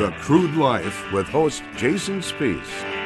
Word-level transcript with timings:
The 0.00 0.12
Crude 0.12 0.56
Life 0.56 1.12
with 1.12 1.28
host 1.28 1.62
Jason 1.76 2.20
Spiess. 2.20 2.99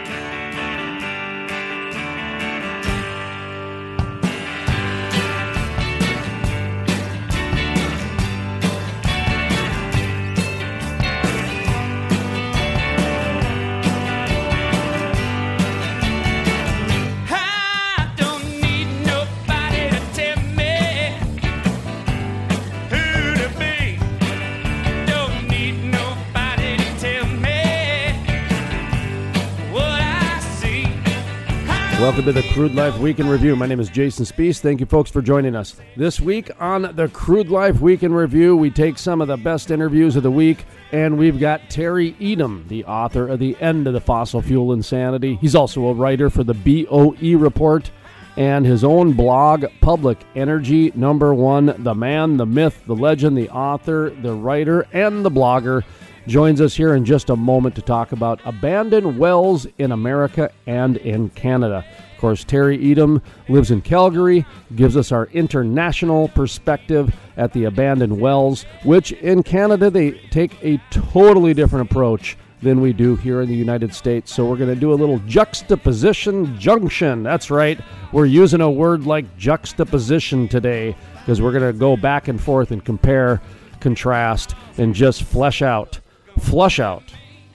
Welcome 32.15 32.33
to 32.33 32.41
the 32.43 32.55
Crude 32.55 32.77
Life 32.77 32.97
Week 32.99 33.19
in 33.19 33.29
Review. 33.29 33.57
My 33.57 33.67
name 33.67 33.81
is 33.81 33.89
Jason 33.89 34.25
Spiess. 34.25 34.61
Thank 34.61 34.79
you, 34.79 34.87
folks, 34.87 35.11
for 35.11 35.21
joining 35.21 35.57
us. 35.57 35.75
This 35.97 36.21
week 36.21 36.49
on 36.61 36.95
the 36.95 37.09
Crude 37.09 37.49
Life 37.49 37.81
Week 37.81 38.05
in 38.05 38.15
Review, 38.15 38.57
we 38.57 38.71
take 38.71 38.99
some 38.99 39.21
of 39.21 39.27
the 39.27 39.37
best 39.37 39.73
interviews 39.73 40.15
of 40.15 40.23
the 40.23 40.31
week, 40.31 40.65
and 40.93 41.19
we've 41.19 41.41
got 41.41 41.69
Terry 41.69 42.13
Etam, 42.21 42.69
the 42.69 42.85
author 42.85 43.27
of 43.27 43.41
The 43.41 43.57
End 43.61 43.89
of 43.89 43.95
the 43.95 44.01
Fossil 44.01 44.41
Fuel 44.43 44.73
Insanity. 44.73 45.35
He's 45.41 45.57
also 45.57 45.87
a 45.87 45.93
writer 45.93 46.31
for 46.31 46.45
the 46.45 46.55
BOE 46.55 47.37
Report 47.37 47.91
and 48.37 48.65
his 48.65 48.85
own 48.85 49.15
blog, 49.15 49.65
Public 49.81 50.19
Energy 50.37 50.93
Number 50.95 51.35
One. 51.35 51.75
The 51.83 51.97
man, 51.97 52.37
the 52.37 52.47
myth, 52.47 52.81
the 52.87 52.95
legend, 52.95 53.37
the 53.37 53.51
author, 53.51 54.11
the 54.11 54.35
writer, 54.35 54.87
and 54.93 55.25
the 55.25 55.33
blogger 55.33 55.83
joins 56.27 56.61
us 56.61 56.75
here 56.75 56.95
in 56.95 57.05
just 57.05 57.29
a 57.31 57.37
moment 57.37 57.75
to 57.75 57.83
talk 57.83 58.13
about 58.13 58.41
abandoned 58.45 59.19
wells 59.19 59.67
in 59.79 59.93
America 59.93 60.51
and 60.67 60.97
in 60.99 61.29
Canada. 61.31 61.85
Of 62.15 62.21
course, 62.21 62.45
Terry 62.45 62.79
Etam 62.79 63.21
lives 63.49 63.71
in 63.71 63.83
Calgary, 63.83 64.47
gives 64.77 64.97
us 64.97 65.11
our 65.11 65.27
international 65.27 66.29
perspective 66.29 67.15
at 67.37 67.53
the 67.53 67.65
abandoned 67.65 68.21
wells, 68.21 68.65
which 68.85 69.13
in 69.13 69.43
Canada 69.43 69.91
they 69.91 70.13
take 70.31 70.57
a 70.63 70.81
totally 70.91 71.55
different 71.55 71.91
approach 71.91 72.39
than 72.63 72.81
we 72.81 72.93
do 72.93 73.17
here 73.17 73.43
in 73.43 73.49
the 73.49 73.55
United 73.55 73.95
States. 73.95 74.33
So 74.33 74.47
we're 74.47 74.57
going 74.57 74.75
to 74.75 74.81
do 74.81 74.93
a 74.93 74.95
little 74.95 75.19
juxtaposition 75.21 76.59
junction. 76.59 77.23
That's 77.23 77.51
right. 77.51 77.79
We're 78.13 78.27
using 78.27 78.61
a 78.61 78.71
word 78.71 79.07
like 79.07 79.37
juxtaposition 79.37 80.49
today 80.49 80.97
because 81.19 81.43
we're 81.43 81.53
going 81.53 81.73
to 81.73 81.79
go 81.79 81.97
back 81.97 82.29
and 82.29 82.41
forth 82.41 82.71
and 82.71 82.85
compare, 82.85 83.43
contrast, 83.81 84.55
and 84.79 84.95
just 84.95 85.25
flesh 85.25 85.63
out, 85.63 86.01
flush 86.39 86.81
out, 86.81 87.03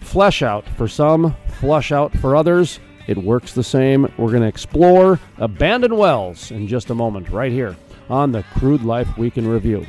flesh 0.02 0.42
out 0.42 0.68
for 0.70 0.88
some, 0.88 1.36
flush 1.60 1.92
out 1.92 2.16
for 2.18 2.36
others. 2.36 2.80
It 3.10 3.18
works 3.18 3.54
the 3.54 3.64
same. 3.64 4.04
We're 4.20 4.30
going 4.30 4.44
to 4.44 4.48
explore 4.48 5.20
abandoned 5.40 5.98
wells 5.98 6.52
in 6.52 6.68
just 6.68 6.92
a 6.92 6.94
moment, 6.94 7.32
right 7.32 7.52
here 7.52 7.76
on 8.08 8.32
the 8.32 8.44
Crude 8.54 8.84
Life 8.84 9.18
Week 9.18 9.36
in 9.36 9.48
Review. 9.48 9.84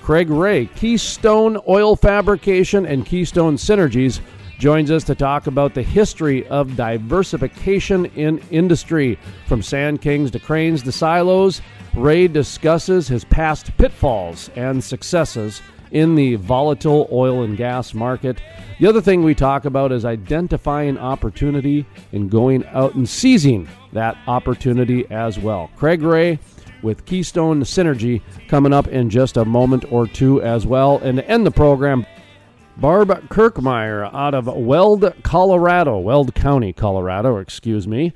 Craig 0.00 0.30
Ray, 0.30 0.64
Keystone 0.74 1.58
Oil 1.68 1.96
Fabrication 1.96 2.86
and 2.86 3.04
Keystone 3.04 3.56
Synergies, 3.56 4.20
joins 4.58 4.90
us 4.90 5.04
to 5.04 5.14
talk 5.14 5.48
about 5.48 5.74
the 5.74 5.82
history 5.82 6.46
of 6.48 6.74
diversification 6.74 8.06
in 8.16 8.38
industry. 8.50 9.18
From 9.46 9.60
sand 9.60 10.00
kings 10.00 10.30
to 10.30 10.38
cranes 10.38 10.82
to 10.84 10.92
silos, 10.92 11.60
Ray 11.94 12.26
discusses 12.26 13.06
his 13.06 13.26
past 13.26 13.76
pitfalls 13.76 14.48
and 14.56 14.82
successes 14.82 15.60
in 15.92 16.14
the 16.14 16.34
volatile 16.36 17.08
oil 17.12 17.42
and 17.42 17.56
gas 17.56 17.94
market. 17.94 18.42
The 18.80 18.88
other 18.88 19.00
thing 19.00 19.22
we 19.22 19.34
talk 19.34 19.64
about 19.64 19.92
is 19.92 20.04
identifying 20.04 20.98
opportunity 20.98 21.86
and 22.12 22.30
going 22.30 22.66
out 22.66 22.94
and 22.94 23.08
seizing 23.08 23.68
that 23.92 24.16
opportunity 24.26 25.08
as 25.10 25.38
well. 25.38 25.70
Craig 25.76 26.02
Ray 26.02 26.38
with 26.82 27.06
Keystone 27.06 27.60
Synergy 27.60 28.22
coming 28.48 28.72
up 28.72 28.88
in 28.88 29.08
just 29.08 29.36
a 29.36 29.44
moment 29.44 29.84
or 29.92 30.06
two 30.06 30.42
as 30.42 30.66
well. 30.66 30.98
And 30.98 31.18
to 31.18 31.28
end 31.28 31.46
the 31.46 31.50
program, 31.52 32.06
Barb 32.78 33.08
Kirkmeyer 33.28 34.12
out 34.12 34.34
of 34.34 34.46
Weld, 34.46 35.14
Colorado, 35.22 35.98
Weld 35.98 36.34
County, 36.34 36.72
Colorado, 36.72 37.36
excuse 37.36 37.86
me. 37.86 38.12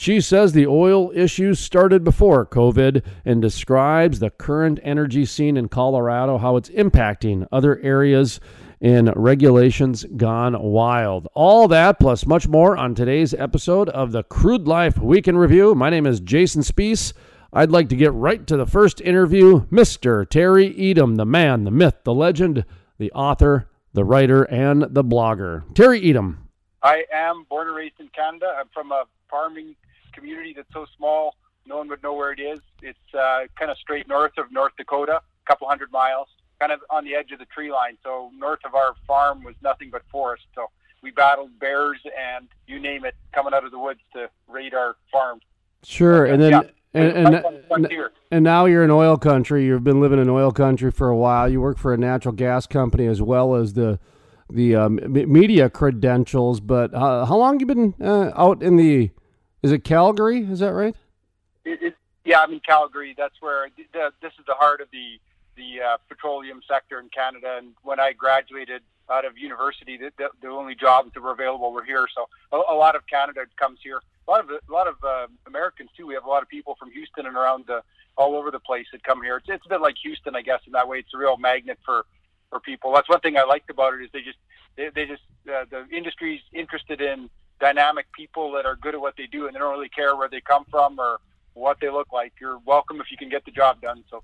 She 0.00 0.20
says 0.20 0.52
the 0.52 0.68
oil 0.68 1.10
issues 1.12 1.58
started 1.58 2.04
before 2.04 2.46
COVID 2.46 3.02
and 3.24 3.42
describes 3.42 4.20
the 4.20 4.30
current 4.30 4.78
energy 4.84 5.24
scene 5.24 5.56
in 5.56 5.66
Colorado, 5.68 6.38
how 6.38 6.54
it's 6.54 6.68
impacting 6.68 7.48
other 7.50 7.80
areas 7.80 8.38
and 8.80 9.12
regulations 9.16 10.04
gone 10.16 10.56
wild. 10.62 11.26
All 11.34 11.66
that 11.66 11.98
plus 11.98 12.26
much 12.26 12.46
more 12.46 12.76
on 12.76 12.94
today's 12.94 13.34
episode 13.34 13.88
of 13.88 14.12
the 14.12 14.22
Crude 14.22 14.68
Life 14.68 14.98
Week 14.98 15.26
in 15.26 15.36
Review. 15.36 15.74
My 15.74 15.90
name 15.90 16.06
is 16.06 16.20
Jason 16.20 16.62
Spiess. 16.62 17.12
I'd 17.52 17.72
like 17.72 17.88
to 17.88 17.96
get 17.96 18.12
right 18.12 18.46
to 18.46 18.56
the 18.56 18.66
first 18.66 19.00
interview. 19.00 19.66
Mr. 19.66 20.30
Terry 20.30 20.72
Etam, 20.74 21.16
the 21.16 21.26
man, 21.26 21.64
the 21.64 21.72
myth, 21.72 21.96
the 22.04 22.14
legend, 22.14 22.64
the 22.98 23.10
author, 23.10 23.68
the 23.94 24.04
writer, 24.04 24.44
and 24.44 24.82
the 24.82 25.02
blogger. 25.02 25.64
Terry 25.74 26.00
Etam. 26.02 26.36
I 26.84 27.02
am 27.12 27.46
born 27.50 27.66
and 27.66 27.76
raised 27.76 27.98
in 27.98 28.06
Canada. 28.14 28.54
I'm 28.60 28.68
from 28.72 28.92
a 28.92 29.02
farming 29.28 29.74
community 30.18 30.52
that's 30.56 30.72
so 30.72 30.86
small, 30.96 31.34
no 31.66 31.76
one 31.78 31.88
would 31.88 32.02
know 32.02 32.14
where 32.14 32.32
it 32.32 32.40
is. 32.40 32.60
It's 32.82 32.98
uh, 33.14 33.40
kind 33.58 33.70
of 33.70 33.76
straight 33.78 34.08
north 34.08 34.32
of 34.38 34.50
North 34.50 34.72
Dakota, 34.76 35.20
a 35.22 35.46
couple 35.50 35.68
hundred 35.68 35.92
miles, 35.92 36.28
kind 36.60 36.72
of 36.72 36.80
on 36.90 37.04
the 37.04 37.14
edge 37.14 37.30
of 37.32 37.38
the 37.38 37.44
tree 37.46 37.70
line. 37.70 37.96
So 38.02 38.30
north 38.36 38.60
of 38.64 38.74
our 38.74 38.94
farm 39.06 39.44
was 39.44 39.54
nothing 39.62 39.90
but 39.90 40.02
forest. 40.10 40.44
So 40.54 40.70
we 41.02 41.10
battled 41.10 41.58
bears 41.60 41.98
and 42.04 42.48
you 42.66 42.80
name 42.80 43.04
it 43.04 43.14
coming 43.32 43.54
out 43.54 43.64
of 43.64 43.70
the 43.70 43.78
woods 43.78 44.00
to 44.14 44.28
raid 44.48 44.74
our 44.74 44.96
farm. 45.12 45.40
Sure, 45.84 46.24
and 46.24 46.42
then 46.42 46.52
Yeah. 46.52 46.60
and, 46.94 47.12
and, 47.12 47.34
right 47.34 47.44
on 47.44 47.54
the 47.54 47.62
frontier. 47.68 48.12
and 48.32 48.42
now 48.42 48.64
you're 48.64 48.82
in 48.82 48.90
oil 48.90 49.16
country. 49.16 49.64
You've 49.64 49.84
been 49.84 50.00
living 50.00 50.18
in 50.18 50.28
oil 50.28 50.50
country 50.50 50.90
for 50.90 51.08
a 51.08 51.16
while. 51.16 51.48
You 51.48 51.60
work 51.60 51.78
for 51.78 51.94
a 51.94 51.96
natural 51.96 52.34
gas 52.34 52.66
company 52.66 53.06
as 53.06 53.22
well 53.22 53.54
as 53.54 53.74
the 53.74 54.00
the 54.50 54.74
um, 54.74 54.98
media 55.06 55.68
credentials. 55.68 56.58
But 56.60 56.92
uh, 56.94 57.26
how 57.26 57.36
long 57.36 57.60
you 57.60 57.66
been 57.66 57.94
uh, 58.02 58.32
out 58.34 58.62
in 58.62 58.76
the? 58.76 59.10
Is 59.62 59.72
it 59.72 59.84
Calgary? 59.84 60.40
Is 60.42 60.60
that 60.60 60.72
right? 60.72 60.94
It, 61.64 61.82
it, 61.82 61.94
yeah, 62.24 62.40
I'm 62.40 62.52
in 62.52 62.60
Calgary. 62.60 63.14
That's 63.16 63.34
where 63.40 63.68
the, 63.92 64.12
this 64.22 64.32
is 64.38 64.44
the 64.46 64.54
heart 64.54 64.80
of 64.80 64.88
the 64.92 65.18
the 65.56 65.82
uh, 65.82 65.96
petroleum 66.08 66.60
sector 66.68 67.00
in 67.00 67.08
Canada. 67.08 67.56
And 67.58 67.74
when 67.82 67.98
I 67.98 68.12
graduated 68.12 68.82
out 69.10 69.24
of 69.24 69.36
university, 69.36 69.96
the, 69.96 70.12
the, 70.16 70.28
the 70.40 70.48
only 70.48 70.76
jobs 70.76 71.12
that 71.14 71.20
were 71.20 71.32
available 71.32 71.72
were 71.72 71.82
here. 71.82 72.06
So 72.14 72.28
a, 72.52 72.72
a 72.72 72.76
lot 72.76 72.94
of 72.94 73.06
Canada 73.08 73.40
comes 73.56 73.80
here. 73.82 74.00
A 74.28 74.30
lot 74.30 74.40
of 74.44 74.50
a 74.50 74.72
lot 74.72 74.86
of 74.86 74.94
uh, 75.02 75.26
Americans 75.46 75.90
too. 75.96 76.06
We 76.06 76.14
have 76.14 76.24
a 76.24 76.28
lot 76.28 76.42
of 76.42 76.48
people 76.48 76.76
from 76.78 76.90
Houston 76.92 77.26
and 77.26 77.36
around 77.36 77.64
the 77.66 77.82
all 78.16 78.36
over 78.36 78.50
the 78.50 78.60
place 78.60 78.86
that 78.92 79.02
come 79.02 79.22
here. 79.22 79.38
It's, 79.38 79.46
it's 79.48 79.66
a 79.66 79.68
bit 79.68 79.80
like 79.80 79.96
Houston, 80.02 80.36
I 80.36 80.42
guess, 80.42 80.60
in 80.66 80.72
that 80.72 80.86
way. 80.86 80.98
It's 80.98 81.14
a 81.14 81.18
real 81.18 81.36
magnet 81.36 81.78
for 81.84 82.04
for 82.50 82.60
people. 82.60 82.92
That's 82.92 83.08
one 83.08 83.20
thing 83.20 83.36
I 83.36 83.44
liked 83.44 83.70
about 83.70 83.94
it 83.94 84.02
is 84.02 84.10
they 84.12 84.22
just 84.22 84.38
they, 84.76 84.90
they 84.94 85.06
just 85.06 85.22
uh, 85.48 85.64
the 85.70 85.86
industry's 85.90 86.42
interested 86.52 87.00
in 87.00 87.30
dynamic 87.60 88.06
people 88.12 88.52
that 88.52 88.66
are 88.66 88.76
good 88.76 88.94
at 88.94 89.00
what 89.00 89.14
they 89.16 89.26
do 89.26 89.46
and 89.46 89.54
they 89.54 89.58
don't 89.58 89.72
really 89.72 89.88
care 89.88 90.16
where 90.16 90.28
they 90.28 90.40
come 90.40 90.64
from 90.70 90.98
or 90.98 91.18
what 91.54 91.78
they 91.80 91.90
look 91.90 92.12
like. 92.12 92.32
You're 92.40 92.58
welcome 92.64 93.00
if 93.00 93.10
you 93.10 93.16
can 93.16 93.28
get 93.28 93.44
the 93.44 93.50
job 93.50 93.80
done. 93.80 94.04
So 94.10 94.22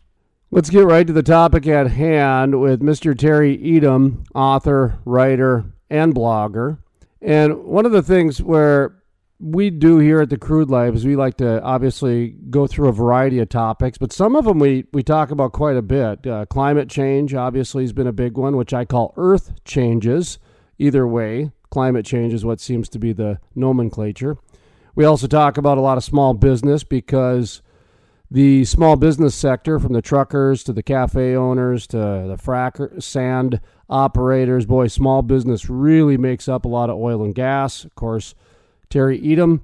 Let's 0.51 0.71
get 0.71 0.85
right 0.85 1.05
to 1.05 1.13
the 1.13 1.23
topic 1.23 1.67
at 1.67 1.89
hand 1.89 2.61
with 2.61 2.81
Mr. 2.81 3.19
Terry 3.19 3.59
Etam, 3.59 4.25
author, 4.37 5.01
writer, 5.05 5.65
and 5.91 6.15
blogger. 6.15 6.79
And 7.21 7.65
one 7.65 7.87
of 7.87 7.93
the 7.93 8.03
things 8.03 8.41
where 8.41 9.03
we 9.41 9.71
do 9.71 9.99
here 9.99 10.21
at 10.21 10.31
the 10.31 10.39
Crude 10.39 10.71
Life 10.71 10.95
is 10.95 11.05
we 11.05 11.17
like 11.17 11.39
to 11.39 11.61
obviously 11.63 12.37
go 12.51 12.69
through 12.69 12.89
a 12.89 12.93
variety 12.93 13.41
of 13.41 13.49
topics, 13.49 13.99
but 13.99 14.13
some 14.13 14.37
of 14.37 14.45
them 14.45 14.61
we, 14.61 14.85
we 14.93 15.03
talk 15.03 15.33
about 15.33 15.53
quite 15.53 15.77
a 15.77 15.83
bit. 15.83 16.25
Uh, 16.25 16.47
climate 16.47 16.89
change, 16.89 17.35
obviously, 17.35 17.83
has 17.83 17.93
been 17.93 18.07
a 18.07 18.13
big 18.13 18.37
one, 18.37 18.57
which 18.57 18.73
I 18.73 18.85
call 18.85 19.13
earth 19.17 19.53
changes. 19.65 20.39
Either 20.79 21.07
way, 21.07 21.51
climate 21.75 22.07
change 22.07 22.33
is 22.33 22.45
what 22.45 22.61
seems 22.61 22.89
to 22.89 23.01
be 23.01 23.13
the 23.13 23.41
nomenclature. 23.57 24.39
We 24.95 25.05
also 25.05 25.27
talk 25.27 25.59
about 25.59 25.77
a 25.77 25.81
lot 25.81 25.99
of 25.99 26.05
small 26.05 26.33
business 26.33 26.85
because 26.85 27.63
the 28.31 28.65
small 28.65 28.95
business 28.95 29.35
sector, 29.35 29.81
from 29.81 29.93
the 29.93 30.01
truckers 30.01 30.63
to 30.65 30.73
the 30.73 30.85
cafe 30.85 31.35
owners 31.35 31.89
to 31.89 31.97
the 31.97 32.39
fracker, 32.41 33.03
sand 33.03 33.61
operators, 33.91 34.67
boy, 34.67 34.87
small 34.87 35.23
business 35.23 35.69
really 35.69 36.17
makes 36.17 36.49
up 36.49 36.65
a 36.65 36.69
lot 36.69 36.91
of 36.91 36.97
oil 36.97 37.25
and 37.25 37.35
gas. 37.35 37.85
Of 37.85 37.97
course, 37.97 38.37
Terry 38.89 39.21
Etam, 39.21 39.63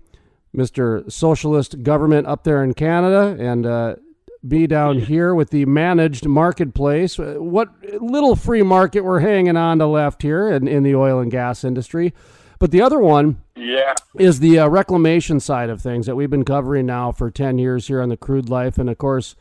Mr. 0.53 1.11
Socialist 1.11 1.85
government 1.85 2.27
up 2.27 2.43
there 2.43 2.65
in 2.65 2.75
Canada, 2.75 3.37
and 3.39 3.65
uh, 3.65 3.95
be 4.47 4.67
down 4.67 4.99
here 4.99 5.35
with 5.35 5.51
the 5.51 5.65
managed 5.67 6.27
marketplace. 6.27 7.19
Uh, 7.19 7.35
What 7.39 7.69
little 8.01 8.37
free 8.37 8.63
market 8.63 9.03
we're 9.03 9.21
hanging 9.21 9.57
on 9.57 9.79
to 9.79 9.87
left 9.87 10.23
here 10.23 10.49
in, 10.51 10.67
in 10.67 10.83
the 10.83 10.95
oil 10.95 11.21
and 11.21 11.31
gas 11.31 11.65
industry. 11.65 12.15
But 12.59 12.71
the 12.71 12.83
other 12.83 12.99
one 12.99 13.43
yeah, 13.57 13.95
is 14.19 14.41
the 14.41 14.59
uh, 14.59 14.69
reclamation 14.69 15.41
side 15.41 15.71
of 15.71 15.81
things 15.81 16.07
that 16.07 16.15
we've 16.15 16.31
been 16.31 16.45
covering 16.45 16.87
now 16.87 17.11
for 17.11 17.31
10 17.31 17.59
years 17.59 17.89
here 17.89 18.03
on 18.03 18.11
the 18.11 18.19
crude 18.19 18.51
life. 18.51 18.77
And 18.77 18.91
of 18.91 18.99
course, 18.99 19.35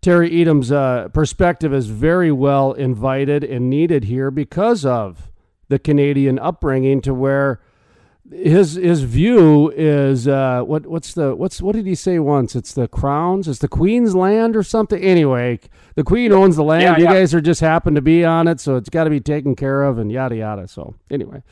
Terry 0.00 0.28
Etam's 0.30 0.72
uh, 0.72 1.08
perspective 1.12 1.72
is 1.72 1.86
very 1.86 2.32
well 2.32 2.72
invited 2.72 3.44
and 3.44 3.70
needed 3.70 4.04
here 4.04 4.32
because 4.32 4.84
of 4.84 5.30
the 5.68 5.78
Canadian 5.78 6.40
upbringing 6.40 7.00
to 7.02 7.14
where 7.14 7.60
his 8.32 8.74
his 8.74 9.02
view 9.02 9.70
is 9.70 10.26
uh, 10.26 10.62
what 10.62 10.86
what's 10.86 11.14
the 11.14 11.34
what's 11.34 11.60
what 11.60 11.74
did 11.74 11.86
he 11.86 11.94
say 11.94 12.18
once? 12.18 12.56
It's 12.56 12.72
the 12.72 12.88
crowns, 12.88 13.48
it's 13.48 13.58
the 13.58 13.68
Queen's 13.68 14.14
land 14.14 14.56
or 14.56 14.62
something. 14.62 15.02
Anyway, 15.02 15.60
the 15.94 16.04
Queen 16.04 16.32
owns 16.32 16.56
the 16.56 16.64
land. 16.64 16.82
Yeah, 16.82 16.96
you 16.96 17.04
yeah. 17.04 17.12
guys 17.12 17.34
are 17.34 17.40
just 17.40 17.60
happen 17.60 17.94
to 17.94 18.02
be 18.02 18.24
on 18.24 18.48
it, 18.48 18.60
so 18.60 18.76
it's 18.76 18.88
got 18.88 19.04
to 19.04 19.10
be 19.10 19.20
taken 19.20 19.54
care 19.54 19.82
of 19.82 19.98
and 19.98 20.10
yada 20.10 20.36
yada. 20.36 20.68
So 20.68 20.94
anyway. 21.10 21.42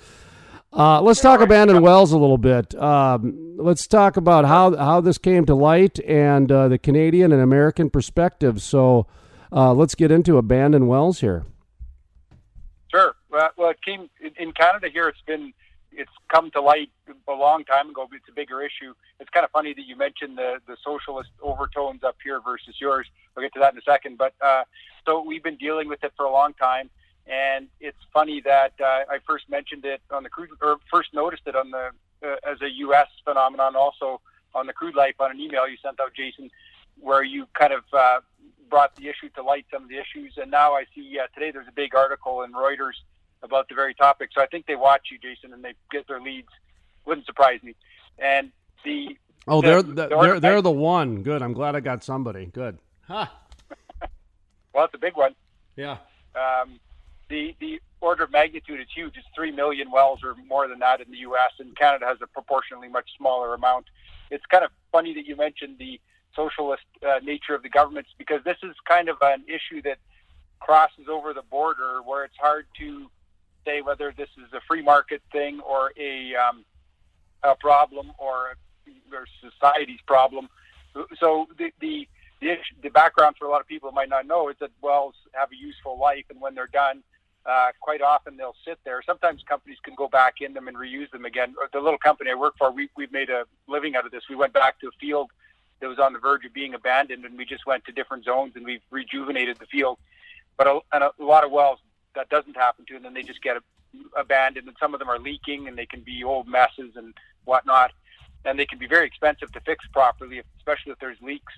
Uh, 0.73 1.03
let's 1.03 1.21
talk 1.21 1.41
abandoned 1.41 1.83
wells 1.83 2.13
a 2.13 2.17
little 2.17 2.39
bit. 2.39 2.77
Um, 2.77 3.57
let's 3.57 3.89
talk 3.89 4.17
about 4.17 4.45
how 4.45 4.77
how 4.77 5.01
this 5.01 5.19
came 5.19 5.45
to 5.47 5.55
light 5.57 5.99
and 6.07 6.51
uh, 6.53 6.69
the 6.69 6.79
Canadian 6.79 7.33
and 7.33 7.43
American 7.43 7.91
perspective. 7.91 8.63
So, 8.63 9.09
uh, 9.51 9.75
let's 9.75 9.97
get 9.97 10.13
into 10.13 10.39
abandoned 10.39 10.89
wells 10.89 11.19
here. 11.21 11.45
Sure. 12.93 13.17
Well, 13.33 13.51
well, 13.57 13.71
it 13.71 13.83
came 13.85 14.09
in- 14.21 14.35
in 14.39 14.53
Canada 14.53 14.89
here. 14.93 15.09
It's 15.09 15.21
been 15.27 15.53
it's 15.93 16.11
come 16.29 16.51
to 16.53 16.61
light 16.61 16.91
a 17.29 17.33
long 17.33 17.65
time 17.65 17.91
ago. 17.91 18.07
But 18.09 18.17
it's 18.17 18.29
a 18.29 18.33
bigger 18.33 18.63
issue. 18.63 18.95
It's 19.19 19.31
kind 19.31 19.45
of 19.45 19.51
funny 19.51 19.75
that 19.75 19.85
you 19.87 19.97
mentioned 19.97 20.39
the 20.39 20.59
the 20.67 20.77
socialist 20.85 21.31
overtones 21.43 22.03
up 22.05 22.17
here 22.23 22.41
versus 22.41 22.77
yours. 22.81 23.07
We'll 23.35 23.45
get 23.45 23.55
to 23.55 23.61
that 23.61 23.73
in 23.73 23.79
a 23.79 23.83
second. 23.83 24.19
But 24.19 24.35
uh, 24.41 24.65
so 25.07 25.23
we've 25.23 25.43
been 25.43 25.57
dealing 25.57 25.89
with 25.89 26.03
it 26.05 26.13
for 26.17 26.25
a 26.25 26.33
long 26.33 26.55
time, 26.55 26.91
and 27.27 27.69
it's 27.81 27.99
funny 28.13 28.41
that 28.43 28.73
uh, 28.81 29.05
I 29.11 29.19
first 29.27 29.49
mentioned 29.49 29.85
it 29.85 30.01
on 30.11 30.23
the 30.23 30.29
crude 30.29 30.51
or 30.61 30.79
first 30.91 31.13
noticed 31.13 31.43
it 31.47 31.57
on 31.57 31.71
the 31.71 31.91
uh, 32.23 32.37
as 32.45 32.61
a 32.63 32.71
U.S. 32.71 33.09
phenomenon, 33.25 33.77
also 33.77 34.21
on 34.55 34.67
the 34.67 34.73
crude 34.73 34.95
life 34.95 35.15
on 35.21 35.31
an 35.31 35.41
email 35.41 35.69
you 35.69 35.77
sent 35.83 36.01
out, 36.01 36.13
Jason, 36.15 36.51
where 36.99 37.23
you 37.23 37.47
kind 37.55 37.73
of 37.73 37.85
uh, 37.93 38.21
brought 38.69 38.95
the 38.97 39.09
issue 39.09 39.29
to 39.35 39.43
light, 39.43 39.67
some 39.73 39.85
of 39.85 39.89
the 39.89 39.97
issues, 39.97 40.35
and 40.37 40.51
now 40.51 40.75
I 40.75 40.85
see 40.95 41.19
uh, 41.19 41.27
today 41.35 41.51
there's 41.51 41.69
a 41.69 41.73
big 41.73 41.95
article 41.95 42.43
in 42.43 42.53
Reuters 42.53 42.99
about 43.43 43.69
the 43.69 43.75
very 43.75 43.95
topic. 43.95 44.31
So 44.35 44.43
I 44.43 44.47
think 44.47 44.67
they 44.67 44.77
watch 44.77 45.09
you, 45.11 45.19
Jason, 45.19 45.53
and 45.53 45.65
they 45.65 45.75
get 45.91 46.07
their 46.09 46.21
leads. 46.21 46.49
Wouldn't 47.07 47.27
surprise 47.27 47.63
me. 47.63 47.75
And 48.19 48.53
the 48.85 49.17
Oh, 49.49 49.61
the- 49.63 49.69
they're 49.69 49.83
the 49.83 50.09
they're 50.09 50.41
they're 50.41 50.63
the 50.63 50.71
one. 50.71 51.23
Good. 51.23 51.43
I'm 51.43 51.55
glad 51.55 51.75
I 51.75 51.81
got 51.81 52.05
somebody. 52.05 52.47
Good. 52.47 52.79
Huh. 53.07 53.27
well, 54.75 54.85
it's 54.85 54.95
a 54.95 54.99
big 54.99 55.17
one. 55.17 55.35
Yeah. 55.77 55.97
Um, 56.35 56.79
the 57.29 57.55
the 57.61 57.81
order 58.01 58.25
of 58.25 58.31
magnitude 58.33 58.81
is 58.81 58.87
huge. 58.95 59.17
It's 59.17 59.27
three 59.35 59.51
million 59.51 59.91
wells 59.91 60.21
or 60.23 60.35
more 60.47 60.69
than 60.69 60.79
that 60.81 61.01
in 61.01 61.11
the 61.11 61.19
U.S. 61.19 61.53
and 61.59 61.77
Canada 61.77 62.07
has 62.07 62.19
a 62.23 62.27
proportionally 62.27 62.89
much 62.89 63.09
smaller 63.17 63.55
amount. 63.55 63.87
It's 64.31 64.45
kind 64.47 64.65
of 64.65 64.71
funny 64.93 65.15
that 65.15 65.27
you 65.27 65.37
mentioned 65.37 65.77
the 65.79 66.01
socialist 66.37 66.83
uh, 67.07 67.19
nature 67.23 67.55
of 67.55 67.63
the 67.63 67.69
governments 67.69 68.11
because 68.19 68.43
this 68.45 68.57
is 68.63 68.75
kind 68.87 69.09
of 69.09 69.17
an 69.23 69.43
issue 69.49 69.83
that 69.83 69.99
crosses 70.61 71.09
over 71.11 71.35
the 71.35 71.43
border 71.43 72.01
where 72.05 72.25
it's 72.25 72.37
hard 72.39 72.67
to 72.79 73.11
say 73.65 73.81
whether 73.83 74.13
this 74.17 74.29
is 74.37 74.53
a 74.53 74.61
free 74.67 74.83
market 74.83 75.23
thing 75.33 75.61
or 75.61 75.93
a 75.97 76.35
um, 76.35 76.65
a 77.43 77.55
problem 77.55 78.13
or, 78.19 78.57
or 79.13 79.27
society's 79.41 80.01
problem. 80.07 80.49
So 81.19 81.47
the 81.59 81.73
the 81.81 82.09
the, 82.41 82.57
the 82.83 82.89
background 82.89 83.37
for 83.39 83.47
a 83.47 83.51
lot 83.51 83.61
of 83.61 83.67
people 83.67 83.93
might 83.93 84.09
not 84.09 84.27
know 84.27 84.49
is 84.49 84.57
that 84.61 84.71
wells 84.81 85.15
have 85.33 85.51
a 85.53 85.57
useful 85.57 85.99
life, 85.99 86.25
and 86.31 86.41
when 86.41 86.55
they're 86.55 86.67
done, 86.67 87.03
uh, 87.45 87.69
quite 87.81 88.01
often 88.01 88.37
they'll 88.37 88.57
sit 88.67 88.79
there. 88.85 89.03
Sometimes 89.05 89.43
companies 89.47 89.79
can 89.83 89.95
go 89.95 90.09
back 90.09 90.37
in 90.41 90.55
them 90.55 90.67
and 90.67 90.77
reuse 90.77 91.11
them 91.11 91.27
again. 91.27 91.55
The 91.73 91.81
little 91.81 91.99
company 91.99 92.31
I 92.31 92.35
work 92.35 92.55
for, 92.59 92.71
we, 92.71 92.89
we've 92.97 93.13
made 93.13 93.29
a 93.29 93.45
living 93.67 93.95
out 93.95 94.07
of 94.07 94.11
this. 94.11 94.23
We 94.29 94.37
went 94.37 94.55
back 94.55 94.81
to 94.81 94.89
a 94.89 94.91
field 94.99 95.31
that 95.81 95.89
was 95.89 95.99
on 95.99 96.13
the 96.13 96.19
verge 96.19 96.45
of 96.45 96.55
being 96.55 96.75
abandoned, 96.75 97.25
and 97.25 97.37
we 97.37 97.45
just 97.45 97.67
went 97.67 97.85
to 97.87 97.93
different 97.93 98.25
zones 98.25 98.53
and 98.57 98.65
we've 98.65 98.83
rejuvenated 98.91 99.59
the 99.59 99.67
field. 99.67 99.99
But 100.57 100.67
a, 100.67 100.81
and 100.93 101.05
a 101.05 101.13
lot 101.19 101.45
of 101.45 101.51
wells 101.51 101.79
that 102.15 102.29
doesn't 102.29 102.57
happen 102.57 102.85
to, 102.87 102.97
and 102.97 103.05
then 103.05 103.15
they 103.15 103.23
just 103.23 103.43
get 103.43 103.57
abandoned, 104.17 104.67
and 104.67 104.77
some 104.81 104.95
of 104.95 105.01
them 105.01 105.09
are 105.09 105.19
leaking, 105.19 105.69
and 105.69 105.77
they 105.77 105.87
can 105.87 106.01
be 106.01 106.23
old 106.25 106.47
messes 106.49 106.97
and 106.97 107.15
whatnot, 107.45 107.93
and 108.45 108.59
they 108.59 108.67
can 108.67 108.79
be 108.79 108.87
very 108.87 109.07
expensive 109.07 109.51
to 109.53 109.61
fix 109.61 109.87
properly, 109.93 110.43
especially 110.59 110.93
if 110.93 110.99
there's 110.99 111.21
leaks. 111.21 111.53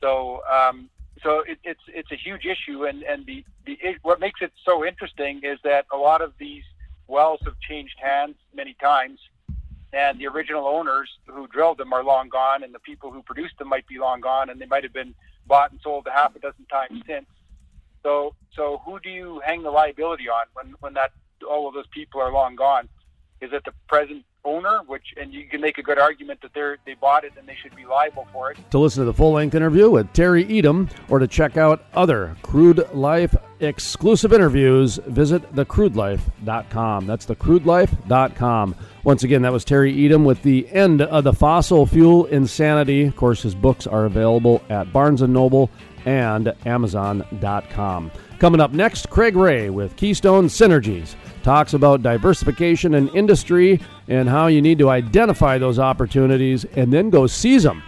So, 0.00 0.42
um, 0.50 0.90
so 1.22 1.40
it, 1.40 1.58
it's 1.64 1.80
it's 1.88 2.12
a 2.12 2.16
huge 2.16 2.44
issue, 2.44 2.84
and 2.84 3.02
and 3.02 3.24
the 3.26 3.44
the 3.66 3.78
it, 3.80 3.96
what 4.02 4.20
makes 4.20 4.40
it 4.42 4.52
so 4.64 4.84
interesting 4.84 5.40
is 5.42 5.58
that 5.64 5.86
a 5.92 5.96
lot 5.96 6.20
of 6.20 6.32
these 6.38 6.64
wells 7.06 7.40
have 7.44 7.58
changed 7.60 7.96
hands 8.00 8.36
many 8.54 8.74
times, 8.74 9.18
and 9.92 10.18
the 10.18 10.26
original 10.26 10.66
owners 10.66 11.10
who 11.26 11.46
drilled 11.46 11.78
them 11.78 11.92
are 11.92 12.04
long 12.04 12.28
gone, 12.28 12.62
and 12.62 12.74
the 12.74 12.80
people 12.80 13.10
who 13.10 13.22
produced 13.22 13.56
them 13.58 13.68
might 13.68 13.86
be 13.86 13.98
long 13.98 14.20
gone, 14.20 14.50
and 14.50 14.60
they 14.60 14.66
might 14.66 14.82
have 14.82 14.92
been 14.92 15.14
bought 15.46 15.70
and 15.70 15.80
sold 15.82 16.06
a 16.06 16.10
half 16.10 16.34
a 16.36 16.38
dozen 16.38 16.64
times 16.66 17.02
since. 17.06 17.26
So, 18.04 18.34
so 18.54 18.80
who 18.84 19.00
do 19.00 19.08
you 19.08 19.40
hang 19.44 19.62
the 19.64 19.70
liability 19.70 20.28
on 20.28 20.46
when 20.52 20.74
when 20.80 20.94
that 20.94 21.10
all 21.48 21.66
of 21.66 21.74
those 21.74 21.88
people 21.88 22.20
are 22.20 22.32
long 22.32 22.54
gone? 22.54 22.88
Is 23.40 23.50
it 23.52 23.64
the 23.64 23.72
present 23.88 24.24
owner, 24.44 24.80
which 24.86 25.14
and 25.16 25.32
you 25.32 25.46
can 25.46 25.60
make 25.60 25.78
a 25.78 25.82
good 25.82 25.98
argument 25.98 26.40
that 26.42 26.52
they're 26.54 26.76
they 26.84 26.94
bought 26.94 27.24
it 27.24 27.32
and 27.38 27.48
they 27.48 27.56
should 27.60 27.74
be 27.74 27.84
liable 27.84 28.26
for 28.32 28.50
it. 28.50 28.58
To 28.70 28.78
listen 28.78 29.00
to 29.00 29.06
the 29.06 29.14
full 29.14 29.32
length 29.32 29.54
interview 29.54 29.90
with 29.90 30.12
Terry 30.12 30.44
Etam 30.44 30.90
or 31.08 31.18
to 31.18 31.26
check 31.26 31.56
out 31.56 31.84
other 31.94 32.36
Crude 32.42 32.86
Life 32.92 33.34
exclusive 33.60 34.32
interviews, 34.32 34.96
visit 35.06 35.42
thecrudelife.com. 35.54 37.06
That's 37.06 37.26
thecrudelife.com. 37.26 38.74
Once 39.04 39.22
again, 39.22 39.42
that 39.42 39.52
was 39.52 39.64
Terry 39.64 39.94
Etam 39.94 40.24
with 40.24 40.42
the 40.42 40.68
end 40.70 41.02
of 41.02 41.24
the 41.24 41.32
fossil 41.32 41.86
fuel 41.86 42.26
insanity. 42.26 43.04
Of 43.04 43.16
course, 43.16 43.42
his 43.42 43.54
books 43.54 43.86
are 43.86 44.04
available 44.04 44.62
at 44.68 44.92
Barnes 44.92 45.22
and 45.22 45.32
Noble 45.32 45.70
and 46.04 46.52
Amazon.com. 46.66 48.10
Coming 48.38 48.60
up 48.60 48.72
next, 48.72 49.10
Craig 49.10 49.36
Ray 49.36 49.70
with 49.70 49.96
Keystone 49.96 50.46
Synergies 50.46 51.14
talks 51.42 51.74
about 51.74 52.02
diversification 52.02 52.94
in 52.94 53.08
industry 53.08 53.80
and 54.08 54.28
how 54.28 54.48
you 54.48 54.60
need 54.60 54.78
to 54.78 54.90
identify 54.90 55.58
those 55.58 55.78
opportunities 55.78 56.64
and 56.76 56.92
then 56.92 57.10
go 57.10 57.26
seize 57.26 57.62
them. 57.62 57.82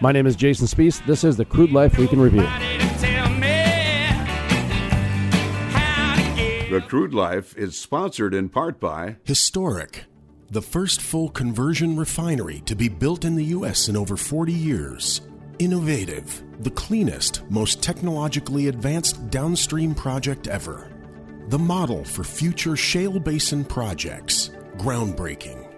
My 0.00 0.12
name 0.12 0.26
is 0.26 0.36
Jason 0.36 0.66
Spiess. 0.66 1.04
This 1.06 1.24
is 1.24 1.36
the 1.36 1.44
Crude 1.44 1.72
Life 1.72 1.98
Week 1.98 2.12
in 2.12 2.20
Review. 2.20 2.42
Somebody 2.42 2.78
to 2.78 2.98
tell 2.98 3.30
me 3.30 3.48
how 5.72 6.16
to 6.16 6.36
get 6.36 6.70
The 6.70 6.80
Crude 6.80 7.14
Life 7.14 7.56
is 7.56 7.78
sponsored 7.78 8.34
in 8.34 8.48
part 8.48 8.80
by 8.80 9.16
Historic, 9.24 10.04
the 10.50 10.62
first 10.62 11.00
full 11.02 11.28
conversion 11.28 11.96
refinery 11.96 12.60
to 12.66 12.74
be 12.74 12.88
built 12.88 13.24
in 13.24 13.36
the 13.36 13.44
U.S. 13.46 13.88
in 13.88 13.96
over 13.96 14.16
40 14.16 14.52
years. 14.52 15.20
Innovative, 15.60 16.42
the 16.60 16.70
cleanest, 16.70 17.42
most 17.50 17.82
technologically 17.82 18.68
advanced 18.68 19.28
downstream 19.28 19.94
project 19.94 20.48
ever. 20.48 20.90
The 21.48 21.58
model 21.58 22.02
for 22.02 22.24
future 22.24 22.76
shale 22.76 23.20
basin 23.20 23.66
projects. 23.66 24.52
Groundbreaking. 24.78 25.70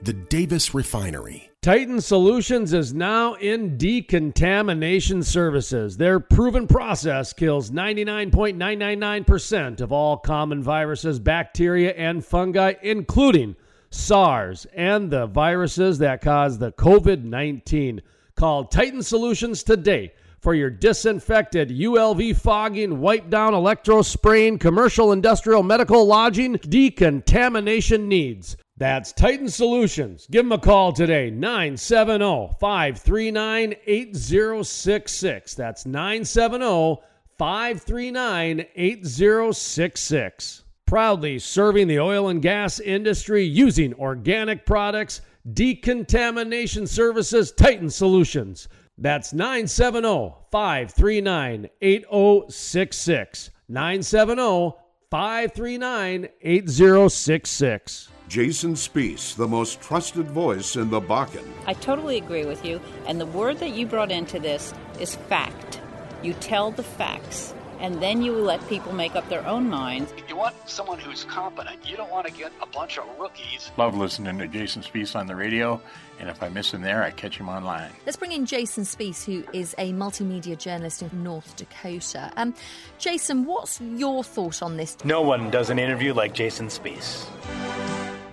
The 0.00 0.14
Davis 0.14 0.72
Refinery. 0.72 1.50
Titan 1.60 2.00
Solutions 2.00 2.72
is 2.72 2.94
now 2.94 3.34
in 3.34 3.76
decontamination 3.76 5.22
services. 5.22 5.98
Their 5.98 6.18
proven 6.18 6.66
process 6.66 7.34
kills 7.34 7.70
99.999% 7.70 9.82
of 9.82 9.92
all 9.92 10.16
common 10.16 10.62
viruses, 10.62 11.18
bacteria, 11.18 11.92
and 11.92 12.24
fungi, 12.24 12.72
including 12.82 13.56
SARS 13.90 14.66
and 14.72 15.10
the 15.10 15.26
viruses 15.26 15.98
that 15.98 16.22
cause 16.22 16.56
the 16.56 16.72
COVID 16.72 17.22
19. 17.22 18.00
Call 18.36 18.64
Titan 18.64 19.02
Solutions 19.02 19.62
today 19.62 20.12
for 20.40 20.54
your 20.54 20.68
disinfected 20.68 21.70
ULV 21.70 22.36
fogging, 22.36 23.00
wipe 23.00 23.30
down, 23.30 23.54
electro 23.54 24.02
spraying, 24.02 24.58
commercial, 24.58 25.10
industrial, 25.10 25.62
medical, 25.62 26.04
lodging, 26.04 26.52
decontamination 26.52 28.08
needs. 28.08 28.58
That's 28.76 29.14
Titan 29.14 29.48
Solutions. 29.48 30.26
Give 30.30 30.44
them 30.44 30.52
a 30.52 30.58
call 30.58 30.92
today, 30.92 31.30
970 31.30 32.56
539 32.60 33.74
8066. 33.86 35.54
That's 35.54 35.86
970 35.86 37.00
539 37.38 38.66
8066. 38.76 40.62
Proudly 40.84 41.38
serving 41.38 41.88
the 41.88 42.00
oil 42.00 42.28
and 42.28 42.42
gas 42.42 42.80
industry 42.80 43.44
using 43.44 43.94
organic 43.94 44.66
products, 44.66 45.22
decontamination 45.52 46.86
services, 46.86 47.52
Titan 47.52 47.90
Solutions. 47.90 48.68
That's 48.98 49.32
970 49.32 50.34
539 50.50 51.68
8066. 51.80 53.50
970 53.68 54.74
539 55.10 56.28
8066. 56.40 58.08
Jason 58.28 58.74
Spiess, 58.74 59.36
the 59.36 59.46
most 59.46 59.80
trusted 59.80 60.26
voice 60.30 60.74
in 60.74 60.90
the 60.90 61.00
Bakken. 61.00 61.46
I 61.66 61.74
totally 61.74 62.16
agree 62.16 62.44
with 62.44 62.64
you. 62.64 62.80
And 63.06 63.20
the 63.20 63.26
word 63.26 63.58
that 63.58 63.70
you 63.70 63.86
brought 63.86 64.10
into 64.10 64.40
this 64.40 64.74
is 64.98 65.14
fact. 65.14 65.80
You 66.22 66.32
tell 66.34 66.72
the 66.72 66.82
facts. 66.82 67.54
And 67.80 68.02
then 68.02 68.22
you 68.22 68.32
let 68.36 68.66
people 68.68 68.92
make 68.92 69.14
up 69.14 69.28
their 69.28 69.46
own 69.46 69.68
minds. 69.68 70.12
If 70.16 70.28
you 70.28 70.36
want 70.36 70.54
someone 70.68 70.98
who's 70.98 71.24
competent. 71.24 71.88
You 71.88 71.96
don't 71.96 72.10
want 72.10 72.26
to 72.26 72.32
get 72.32 72.52
a 72.60 72.66
bunch 72.66 72.98
of 72.98 73.04
rookies. 73.18 73.70
Love 73.76 73.96
listening 73.96 74.38
to 74.38 74.48
Jason 74.48 74.82
Spiess 74.82 75.14
on 75.16 75.26
the 75.26 75.36
radio, 75.36 75.80
and 76.18 76.28
if 76.28 76.42
I 76.42 76.48
miss 76.48 76.72
him 76.72 76.82
there, 76.82 77.02
I 77.02 77.10
catch 77.10 77.38
him 77.38 77.48
online. 77.48 77.90
Let's 78.04 78.16
bring 78.16 78.32
in 78.32 78.46
Jason 78.46 78.84
Spiess, 78.84 79.24
who 79.24 79.44
is 79.52 79.74
a 79.78 79.92
multimedia 79.92 80.58
journalist 80.58 81.02
in 81.02 81.10
North 81.22 81.56
Dakota. 81.56 82.32
Um, 82.36 82.54
Jason, 82.98 83.44
what's 83.44 83.80
your 83.80 84.24
thought 84.24 84.62
on 84.62 84.76
this? 84.76 84.96
No 85.04 85.22
one 85.22 85.50
does 85.50 85.70
an 85.70 85.78
interview 85.78 86.14
like 86.14 86.34
Jason 86.34 86.68
Spiess. 86.68 87.26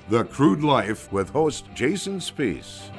The 0.10 0.26
Crude 0.26 0.64
Life 0.64 1.12
with 1.12 1.30
host 1.30 1.66
Jason 1.74 2.20
Spiess. 2.20 2.90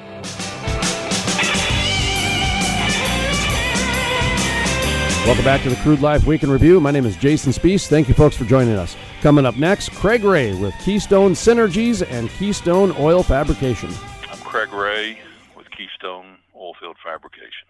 Welcome 5.25 5.43
back 5.43 5.63
to 5.63 5.71
the 5.71 5.75
Crude 5.77 6.01
Life 6.01 6.27
Week 6.27 6.43
in 6.43 6.51
Review. 6.51 6.79
My 6.79 6.91
name 6.91 7.03
is 7.03 7.17
Jason 7.17 7.51
Spiess. 7.51 7.87
Thank 7.87 8.07
you, 8.07 8.13
folks, 8.13 8.35
for 8.35 8.45
joining 8.45 8.75
us. 8.75 8.95
Coming 9.21 9.43
up 9.43 9.57
next, 9.57 9.91
Craig 9.93 10.23
Ray 10.23 10.53
with 10.53 10.71
Keystone 10.83 11.31
Synergies 11.31 12.07
and 12.07 12.29
Keystone 12.29 12.93
Oil 12.99 13.23
Fabrication. 13.23 13.89
I'm 14.31 14.37
Craig 14.41 14.71
Ray 14.71 15.17
with 15.57 15.65
Keystone 15.71 16.37
Oilfield 16.55 16.97
Fabrication. 17.03 17.67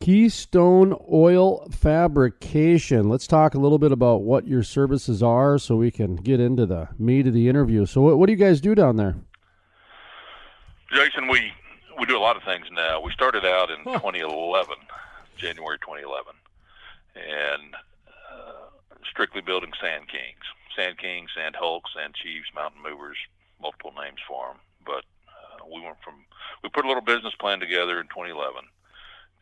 Keystone 0.00 0.96
Oil 1.12 1.64
Fabrication. 1.70 3.08
Let's 3.08 3.28
talk 3.28 3.54
a 3.54 3.58
little 3.60 3.78
bit 3.78 3.92
about 3.92 4.22
what 4.22 4.44
your 4.44 4.64
services 4.64 5.22
are 5.22 5.58
so 5.58 5.76
we 5.76 5.92
can 5.92 6.16
get 6.16 6.40
into 6.40 6.66
the 6.66 6.88
meat 6.98 7.28
of 7.28 7.34
the 7.34 7.48
interview. 7.48 7.86
So, 7.86 8.00
what, 8.00 8.18
what 8.18 8.26
do 8.26 8.32
you 8.32 8.38
guys 8.38 8.60
do 8.60 8.74
down 8.74 8.96
there? 8.96 9.14
Jason, 10.92 11.28
we, 11.28 11.52
we 12.00 12.04
do 12.06 12.18
a 12.18 12.18
lot 12.18 12.36
of 12.36 12.42
things 12.42 12.66
now. 12.72 13.00
We 13.00 13.12
started 13.12 13.44
out 13.44 13.70
in 13.70 13.84
2011 13.84 14.74
January 15.42 15.78
2011, 15.82 16.30
and 17.18 17.74
uh, 17.74 18.70
strictly 19.10 19.42
building 19.42 19.72
Sand 19.82 20.06
Kings, 20.06 20.46
Sand 20.78 20.98
Kings, 20.98 21.30
Sand 21.34 21.56
Hulks, 21.58 21.90
Sand 21.98 22.14
Chiefs, 22.14 22.46
Mountain 22.54 22.80
Movers, 22.80 23.18
multiple 23.60 23.92
names 23.98 24.22
for 24.22 24.54
them. 24.54 24.62
But 24.86 25.02
uh, 25.26 25.66
we 25.66 25.82
went 25.82 25.98
from 26.06 26.14
we 26.62 26.70
put 26.70 26.84
a 26.84 26.88
little 26.88 27.02
business 27.02 27.34
plan 27.42 27.58
together 27.58 27.98
in 27.98 28.06
2011 28.06 28.62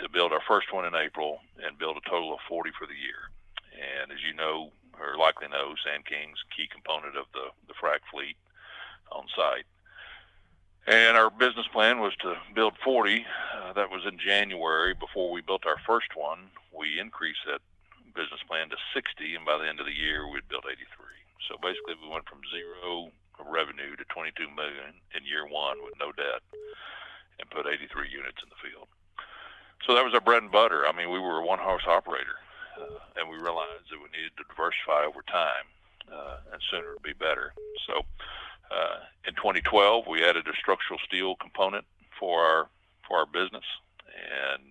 to 0.01 0.09
build 0.09 0.33
our 0.33 0.41
first 0.49 0.73
one 0.73 0.89
in 0.89 0.97
April 0.97 1.41
and 1.61 1.77
build 1.77 2.01
a 2.01 2.09
total 2.09 2.33
of 2.33 2.41
40 2.49 2.73
for 2.81 2.89
the 2.89 2.97
year. 2.97 3.29
And 3.77 4.11
as 4.11 4.25
you 4.25 4.33
know, 4.33 4.73
or 4.97 5.21
likely 5.21 5.49
know, 5.49 5.77
Sand 5.85 6.09
King's 6.09 6.41
key 6.57 6.65
component 6.73 7.17
of 7.17 7.29
the 7.37 7.53
the 7.69 7.77
frac 7.77 8.01
fleet 8.11 8.41
on 9.13 9.29
site. 9.37 9.69
And 10.91 11.17
our 11.17 11.31
business 11.31 11.71
plan 11.71 12.01
was 12.03 12.11
to 12.27 12.35
build 12.53 12.75
40. 12.83 13.23
Uh, 13.23 13.73
that 13.75 13.95
was 13.95 14.03
in 14.11 14.19
January. 14.19 14.93
Before 14.93 15.31
we 15.31 15.41
built 15.41 15.63
our 15.65 15.79
first 15.87 16.19
one, 16.19 16.51
we 16.75 16.99
increased 16.99 17.47
that 17.47 17.63
business 18.11 18.43
plan 18.43 18.67
to 18.75 18.77
60, 18.91 19.39
and 19.39 19.47
by 19.47 19.55
the 19.55 19.71
end 19.71 19.79
of 19.79 19.87
the 19.87 19.95
year, 19.95 20.27
we'd 20.27 20.51
built 20.51 20.67
83. 20.67 20.83
So 21.47 21.55
basically, 21.63 21.95
we 22.03 22.11
went 22.11 22.27
from 22.27 22.43
zero 22.51 23.15
revenue 23.39 23.95
to 23.95 24.05
22 24.11 24.51
million 24.51 24.99
in 25.15 25.23
year 25.23 25.47
one 25.47 25.79
with 25.87 25.95
no 26.03 26.11
debt, 26.11 26.43
and 27.39 27.47
put 27.55 27.71
83 27.71 28.11
units 28.11 28.43
in 28.43 28.51
the 28.51 28.59
field. 28.59 28.91
So 29.87 29.95
that 29.95 30.03
was 30.03 30.11
our 30.13 30.21
bread 30.21 30.43
and 30.43 30.51
butter. 30.51 30.91
I 30.91 30.93
mean, 30.93 31.15
we 31.15 31.23
were 31.23 31.39
a 31.39 31.47
one-horse 31.47 31.87
operator, 31.87 32.43
uh, 32.75 32.99
and 33.15 33.31
we 33.31 33.39
realized 33.39 33.95
that 33.95 34.03
we 34.03 34.11
needed 34.11 34.35
to 34.43 34.45
diversify 34.51 35.07
over 35.07 35.23
time, 35.23 35.71
uh, 36.11 36.51
and 36.51 36.59
sooner 36.67 36.99
would 36.99 37.07
be 37.07 37.15
better. 37.15 37.55
So 37.87 38.03
uh, 38.71 39.01
in 39.27 39.35
2012, 39.35 40.07
we 40.07 40.25
added 40.25 40.47
a 40.47 40.57
structural 40.57 40.99
steel 41.05 41.35
component 41.37 41.85
for 42.19 42.41
our 42.41 42.69
for 43.07 43.19
our 43.19 43.27
business, 43.27 43.65
and 44.07 44.63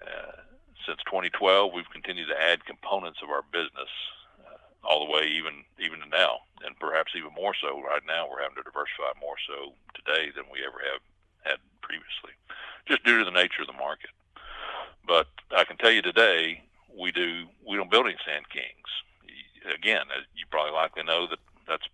uh, 0.00 0.40
since 0.86 0.98
2012, 1.04 1.72
we've 1.74 1.90
continued 1.90 2.28
to 2.28 2.40
add 2.40 2.64
components 2.64 3.20
of 3.22 3.28
our 3.28 3.44
business 3.52 3.92
uh, 4.40 4.56
all 4.88 5.04
the 5.04 5.12
way 5.12 5.28
even 5.28 5.64
even 5.78 6.00
to 6.00 6.08
now, 6.08 6.40
and 6.64 6.78
perhaps 6.80 7.12
even 7.16 7.32
more 7.34 7.54
so 7.60 7.80
right 7.82 8.02
now. 8.06 8.26
We're 8.28 8.42
having 8.42 8.56
to 8.56 8.64
diversify 8.64 9.12
more 9.20 9.36
so 9.44 9.76
today 9.92 10.32
than 10.34 10.44
we 10.50 10.64
ever 10.64 10.80
have 10.80 11.02
had 11.44 11.58
previously, 11.82 12.32
just 12.88 13.04
due 13.04 13.18
to 13.18 13.24
the 13.24 13.36
nature 13.36 13.60
of 13.60 13.68
the 13.68 13.76
market. 13.76 14.10
But 15.06 15.28
I 15.54 15.64
can 15.64 15.76
tell 15.76 15.92
you 15.92 16.02
today, 16.02 16.64
we 16.88 17.12
do 17.12 17.46
we 17.66 17.76
don't 17.76 17.90
build 17.90 18.06
any 18.06 18.16
Sand 18.24 18.48
Kings. 18.48 18.88
Again, 19.68 20.08
you 20.34 20.46
probably 20.50 20.72
likely 20.72 21.02
know 21.04 21.26
that 21.26 21.38
that's 21.66 21.84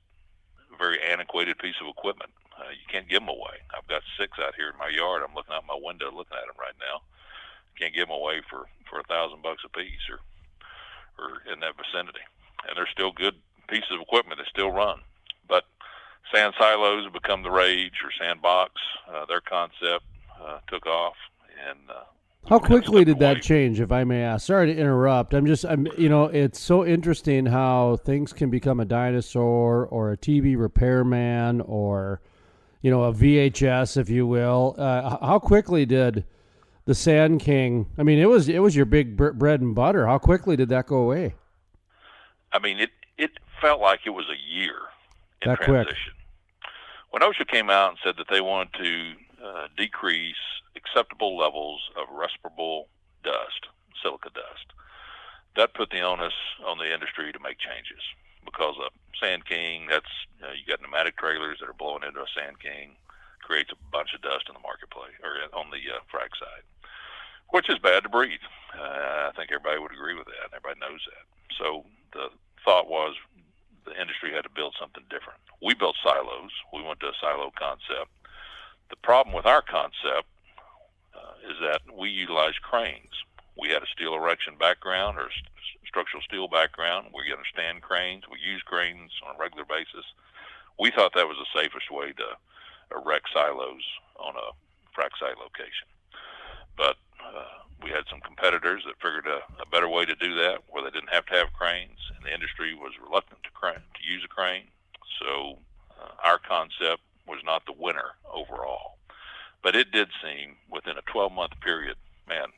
very 0.74 0.98
antiquated 1.02 1.58
piece 1.58 1.76
of 1.80 1.88
equipment. 1.88 2.30
Uh, 2.58 2.70
you 2.70 2.86
can't 2.90 3.08
give 3.08 3.20
them 3.20 3.28
away. 3.28 3.58
I've 3.76 3.86
got 3.88 4.02
six 4.18 4.38
out 4.38 4.54
here 4.54 4.70
in 4.70 4.78
my 4.78 4.88
yard. 4.88 5.22
I'm 5.22 5.34
looking 5.34 5.54
out 5.54 5.66
my 5.66 5.78
window, 5.80 6.06
looking 6.06 6.38
at 6.38 6.46
them 6.46 6.58
right 6.58 6.76
now. 6.78 7.02
Can't 7.78 7.94
give 7.94 8.08
them 8.08 8.16
away 8.16 8.42
for 8.48 8.66
for 8.88 9.00
a 9.00 9.04
thousand 9.04 9.42
bucks 9.42 9.62
a 9.64 9.68
piece 9.68 10.06
or 10.08 10.20
or 11.18 11.42
in 11.52 11.60
that 11.60 11.74
vicinity. 11.76 12.22
And 12.68 12.76
they're 12.76 12.90
still 12.90 13.12
good 13.12 13.34
pieces 13.68 13.90
of 13.92 14.00
equipment 14.00 14.38
that 14.38 14.46
still 14.48 14.70
run. 14.70 15.00
But 15.48 15.64
sand 16.32 16.54
silos 16.58 17.10
become 17.12 17.42
the 17.42 17.50
rage, 17.50 18.00
or 18.04 18.10
sand 18.12 18.40
box. 18.42 18.80
Uh, 19.08 19.26
their 19.26 19.40
concept 19.40 20.04
uh, 20.40 20.58
took 20.68 20.86
off, 20.86 21.16
and 21.68 21.78
uh, 21.90 22.04
how 22.48 22.58
quickly 22.58 23.04
did 23.04 23.18
that 23.20 23.42
change, 23.42 23.80
if 23.80 23.90
I 23.90 24.04
may 24.04 24.22
ask? 24.22 24.46
Sorry 24.46 24.66
to 24.72 24.78
interrupt. 24.78 25.32
I'm 25.32 25.46
just, 25.46 25.64
I'm, 25.64 25.86
you 25.96 26.08
know, 26.08 26.24
it's 26.24 26.60
so 26.60 26.84
interesting 26.84 27.46
how 27.46 27.96
things 28.04 28.32
can 28.32 28.50
become 28.50 28.80
a 28.80 28.84
dinosaur 28.84 29.86
or 29.86 30.12
a 30.12 30.16
TV 30.16 30.56
repairman 30.58 31.62
or, 31.62 32.20
you 32.82 32.90
know, 32.90 33.04
a 33.04 33.12
VHS, 33.14 33.96
if 33.96 34.10
you 34.10 34.26
will. 34.26 34.74
Uh, 34.76 35.16
how 35.24 35.38
quickly 35.38 35.86
did 35.86 36.24
the 36.84 36.94
Sand 36.94 37.40
King? 37.40 37.86
I 37.96 38.02
mean, 38.02 38.18
it 38.18 38.26
was 38.28 38.48
it 38.48 38.58
was 38.58 38.76
your 38.76 38.86
big 38.86 39.16
bread 39.16 39.60
and 39.62 39.74
butter. 39.74 40.06
How 40.06 40.18
quickly 40.18 40.54
did 40.54 40.68
that 40.68 40.86
go 40.86 40.96
away? 40.96 41.34
I 42.52 42.58
mean, 42.58 42.78
it 42.78 42.90
it 43.16 43.30
felt 43.60 43.80
like 43.80 44.00
it 44.04 44.10
was 44.10 44.26
a 44.28 44.54
year 44.54 44.76
in 45.40 45.50
that 45.50 45.62
transition. 45.62 46.12
Quick. 46.12 46.12
When 47.10 47.22
OSHA 47.22 47.48
came 47.48 47.70
out 47.70 47.90
and 47.90 47.98
said 48.04 48.16
that 48.18 48.26
they 48.28 48.40
wanted 48.40 48.74
to 48.74 49.12
uh, 49.42 49.66
decrease 49.76 50.34
acceptable 50.76 51.36
levels 51.36 51.80
of 51.96 52.08
respirable 52.14 52.88
dust, 53.22 53.68
silica 54.02 54.30
dust. 54.34 54.72
That 55.56 55.74
put 55.74 55.90
the 55.90 56.00
onus 56.00 56.34
on 56.66 56.78
the 56.78 56.92
industry 56.92 57.32
to 57.32 57.38
make 57.38 57.58
changes 57.58 58.02
because 58.44 58.74
a 58.78 58.90
Sand 59.18 59.46
King, 59.46 59.86
that's 59.88 60.10
you, 60.38 60.46
know, 60.46 60.52
you 60.52 60.66
got 60.66 60.82
pneumatic 60.82 61.16
trailers 61.16 61.58
that 61.60 61.68
are 61.68 61.78
blowing 61.78 62.02
into 62.02 62.20
a 62.20 62.34
Sand 62.34 62.60
King, 62.60 62.96
creates 63.40 63.70
a 63.72 63.90
bunch 63.92 64.14
of 64.14 64.22
dust 64.22 64.48
in 64.48 64.54
the 64.54 64.64
marketplace 64.64 65.16
or 65.22 65.38
on 65.56 65.70
the 65.70 65.80
uh, 65.92 66.00
frac 66.10 66.32
side, 66.36 66.64
which 67.50 67.68
is 67.70 67.78
bad 67.78 68.02
to 68.02 68.08
breathe. 68.08 68.42
Uh, 68.74 69.28
I 69.28 69.32
think 69.36 69.52
everybody 69.52 69.78
would 69.78 69.92
agree 69.92 70.16
with 70.16 70.26
that. 70.26 70.52
Everybody 70.56 70.80
knows 70.80 71.00
that. 71.06 71.24
So 71.56 71.84
the 72.12 72.28
thought 72.64 72.88
was 72.88 73.14
the 73.84 74.00
industry 74.00 74.32
had 74.32 74.44
to 74.44 74.50
build 74.50 74.74
something 74.80 75.04
different. 75.10 75.38
We 75.62 75.74
built 75.74 75.96
silos. 76.02 76.50
We 76.72 76.82
went 76.82 77.00
to 77.00 77.12
a 77.12 77.18
silo 77.20 77.52
concept. 77.56 78.10
The 78.90 78.96
problem 78.96 79.34
with 79.34 79.46
our 79.46 79.62
concept 79.62 80.28
uh, 80.28 80.33
is 81.44 81.56
that 81.60 81.80
we 81.92 82.08
utilize 82.08 82.56
cranes. 82.62 83.12
We 83.60 83.68
had 83.68 83.82
a 83.82 83.92
steel 83.94 84.14
erection 84.14 84.56
background 84.58 85.18
or 85.18 85.28
st- 85.30 85.86
structural 85.86 86.22
steel 86.22 86.48
background. 86.48 87.08
We 87.14 87.32
understand 87.32 87.82
cranes. 87.82 88.24
We 88.30 88.38
use 88.40 88.62
cranes 88.62 89.12
on 89.26 89.36
a 89.36 89.38
regular 89.38 89.64
basis. 89.64 90.04
We 90.78 90.90
thought 90.90 91.12
that 91.14 91.28
was 91.28 91.38
the 91.38 91.60
safest 91.60 91.90
way 91.90 92.12
to 92.12 92.28
erect 92.96 93.28
silos 93.32 93.84
on 94.18 94.34
a 94.34 94.50
frac 94.90 95.14
site 95.20 95.38
location. 95.38 95.86
But 96.76 96.96
uh, 97.22 97.62
we 97.82 97.90
had 97.90 98.04
some 98.10 98.20
competitors 98.20 98.82
that 98.86 99.00
figured 99.00 99.26
a, 99.26 99.40
a 99.62 99.66
better 99.70 99.88
way 99.88 100.04
to 100.04 100.14
do 100.16 100.34
that, 100.34 100.62
where 100.68 100.82
they 100.82 100.90
didn't 100.90 101.14
have 101.14 101.26
to 101.26 101.34
have 101.34 101.52
cranes, 101.52 101.98
and 102.16 102.24
the 102.24 102.34
industry 102.34 102.74
was 102.74 102.92
reluctant 103.02 103.42
to 103.44 103.50
crane 103.50 103.74
to 103.94 104.02
use 104.02 104.22
a 104.24 104.28
crane. 104.28 104.66
So 105.20 105.58
uh, 106.00 106.14
our 106.24 106.38
concept 106.38 107.02
was 107.26 107.40
not 107.44 107.64
the 107.66 107.74
winner 107.78 108.18
overall. 108.32 108.93
But 109.64 109.74
it 109.74 109.90
did 109.90 110.10
seem 110.22 110.56
within 110.70 110.98
a 110.98 111.02
12 111.10 111.32
month 111.32 111.58
period, 111.62 111.96
man, 112.28 112.48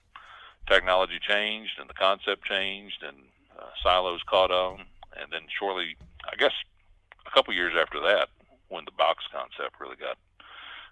technology 0.69 1.21
changed 1.21 1.79
and 1.79 1.89
the 1.89 1.95
concept 1.95 2.45
changed 2.45 3.05
and 3.07 3.17
uh, 3.57 3.71
silos 3.81 4.21
caught 4.27 4.51
on. 4.51 4.85
And 5.19 5.31
then 5.31 5.43
shortly, 5.57 5.97
I 6.31 6.35
guess 6.37 6.53
a 7.25 7.31
couple 7.31 7.55
years 7.55 7.75
after 7.81 8.01
that, 8.01 8.29
when 8.69 8.85
the 8.85 8.91
box 8.91 9.25
concept 9.33 9.81
really 9.81 9.97
got 9.97 10.19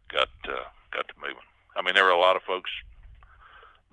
got 0.09 0.29
uh, 0.49 0.65
got 0.93 1.09
to 1.09 1.15
moving. 1.21 1.43
I 1.77 1.83
mean, 1.83 1.95
there 1.95 2.05
were 2.05 2.11
a 2.11 2.19
lot 2.19 2.37
of 2.37 2.43
folks 2.43 2.71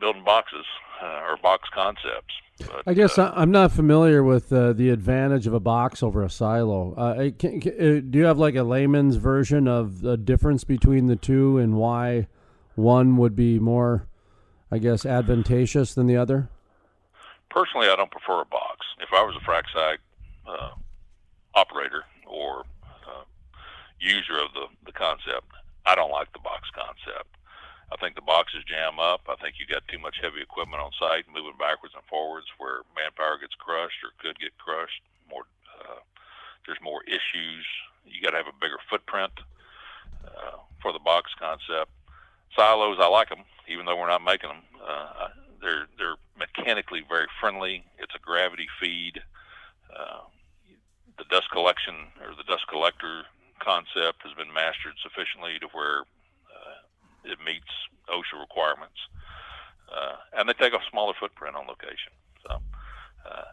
building 0.01 0.24
boxes 0.24 0.65
uh, 1.01 1.22
or 1.29 1.38
box 1.38 1.70
concepts. 1.74 2.34
But, 2.60 2.84
I 2.86 2.93
guess 2.93 3.17
uh, 3.17 3.31
I'm 3.36 3.51
not 3.51 3.72
familiar 3.72 4.24
with 4.24 4.51
uh, 4.51 4.74
the 4.74 4.89
advantage 4.89 5.48
of 5.48 5.53
a 5.53 5.60
box 5.60 6.03
over 6.03 6.24
a 6.24 6.29
silo. 6.29 6.93
Uh, 6.96 7.29
can, 7.38 7.62
can, 7.62 7.74
uh, 7.74 8.01
do 8.10 8.20
you 8.20 8.25
have 8.25 8.38
like 8.38 8.55
a 8.55 8.63
layman's 8.63 9.15
version 9.15 9.67
of 9.67 10.01
the 10.01 10.17
difference 10.17 10.63
between 10.63 11.08
the 11.08 11.15
two 11.15 11.58
and 11.58 11.75
why 11.75 12.27
one 12.75 13.17
would 13.17 13.36
be 13.36 13.60
more, 13.60 14.08
I 14.72 14.79
guess, 14.79 15.05
advantageous 15.05 15.93
than 15.93 16.08
the 16.08 16.17
other? 16.17 16.50
Personally, 17.50 17.88
I 17.88 17.96
don't 17.96 18.12
prefer 18.12 18.41
a 18.41 18.46
box. 18.46 18.86
If 19.00 19.10
I 19.13 19.24
was 19.24 19.36
a 19.36 19.39
frac 19.39 19.63
site 19.74 20.00
uh, 20.48 20.72
operator 21.55 22.03
or 22.27 22.65
user 24.01 24.34
of 24.34 24.51
the, 24.53 24.65
the 24.86 24.91
concept, 24.91 25.46
I 25.86 25.96
don't 25.96 26.12
like 26.12 26.34
the 26.34 26.39
box 26.39 26.67
concept. 26.74 27.29
I 27.91 27.98
think 27.98 28.15
the 28.15 28.21
boxes 28.21 28.63
jam 28.63 29.00
up. 29.00 29.27
I 29.27 29.36
think 29.36 29.55
you 29.60 29.67
got 29.67 29.88
too 29.88 30.00
much 30.00 30.17
heavy 30.21 30.41
equipment 30.41 30.81
on 30.81 30.91
site, 30.98 31.25
moving 31.27 31.60
backwards 31.60 31.93
and 31.93 32.03
forwards, 32.07 32.48
where 32.57 32.88
manpower 32.95 33.38
gets 33.38 33.55
crushed 33.55 34.00
or 34.03 34.15
could 34.17 34.39
get 34.39 34.57
crushed. 34.57 35.03
More, 35.29 35.43
uh, 35.75 36.00
there's 36.65 36.79
more 36.81 37.03
issues. 37.03 37.65
You 38.05 38.21
got 38.24 38.31
to 38.31 38.38
have 38.38 38.48
a 38.48 38.62
bigger 38.62 38.79
footprint 38.89 39.33
uh, 40.24 40.63
for 40.81 40.93
the 40.93 41.03
box 41.03 41.31
concept. 41.38 41.91
Silos, 42.55 42.98
I 43.00 43.07
like 43.07 43.29
them, 43.29 43.43
even 43.67 43.86
though 43.86 43.98
we're 43.98 44.07
not 44.07 44.24
making 44.24 44.50
them. 44.50 44.63
Uh, 44.79 45.27
they're 45.62 45.88
they're 45.98 46.19
mechanically 46.38 47.03
very 47.07 47.27
friendly. 47.39 47.83
It's 48.00 48.15
a 48.15 48.19
gravity 48.19 48.67
feed. 48.79 49.21
Uh, 49.91 50.21
the 51.17 51.25
dust 51.29 51.51
collection 51.51 51.95
or 52.24 52.36
the 52.36 52.43
dust 52.43 52.67
collector 52.67 53.24
concept 53.60 54.24
has 54.24 54.33
been 54.33 54.51
mastered 54.51 54.95
sufficiently 55.03 55.60
to 55.60 55.67
where 55.67 56.03
it 57.24 57.40
meets 57.46 57.72
OSHA 58.10 58.40
requirements, 58.40 58.98
uh, 59.92 60.16
and 60.38 60.48
they 60.48 60.54
take 60.54 60.74
a 60.74 60.82
smaller 60.90 61.13
footprint 61.20 61.56
on 61.56 61.68
location. 61.68 62.13
So 62.48 62.62
uh, 63.25 63.50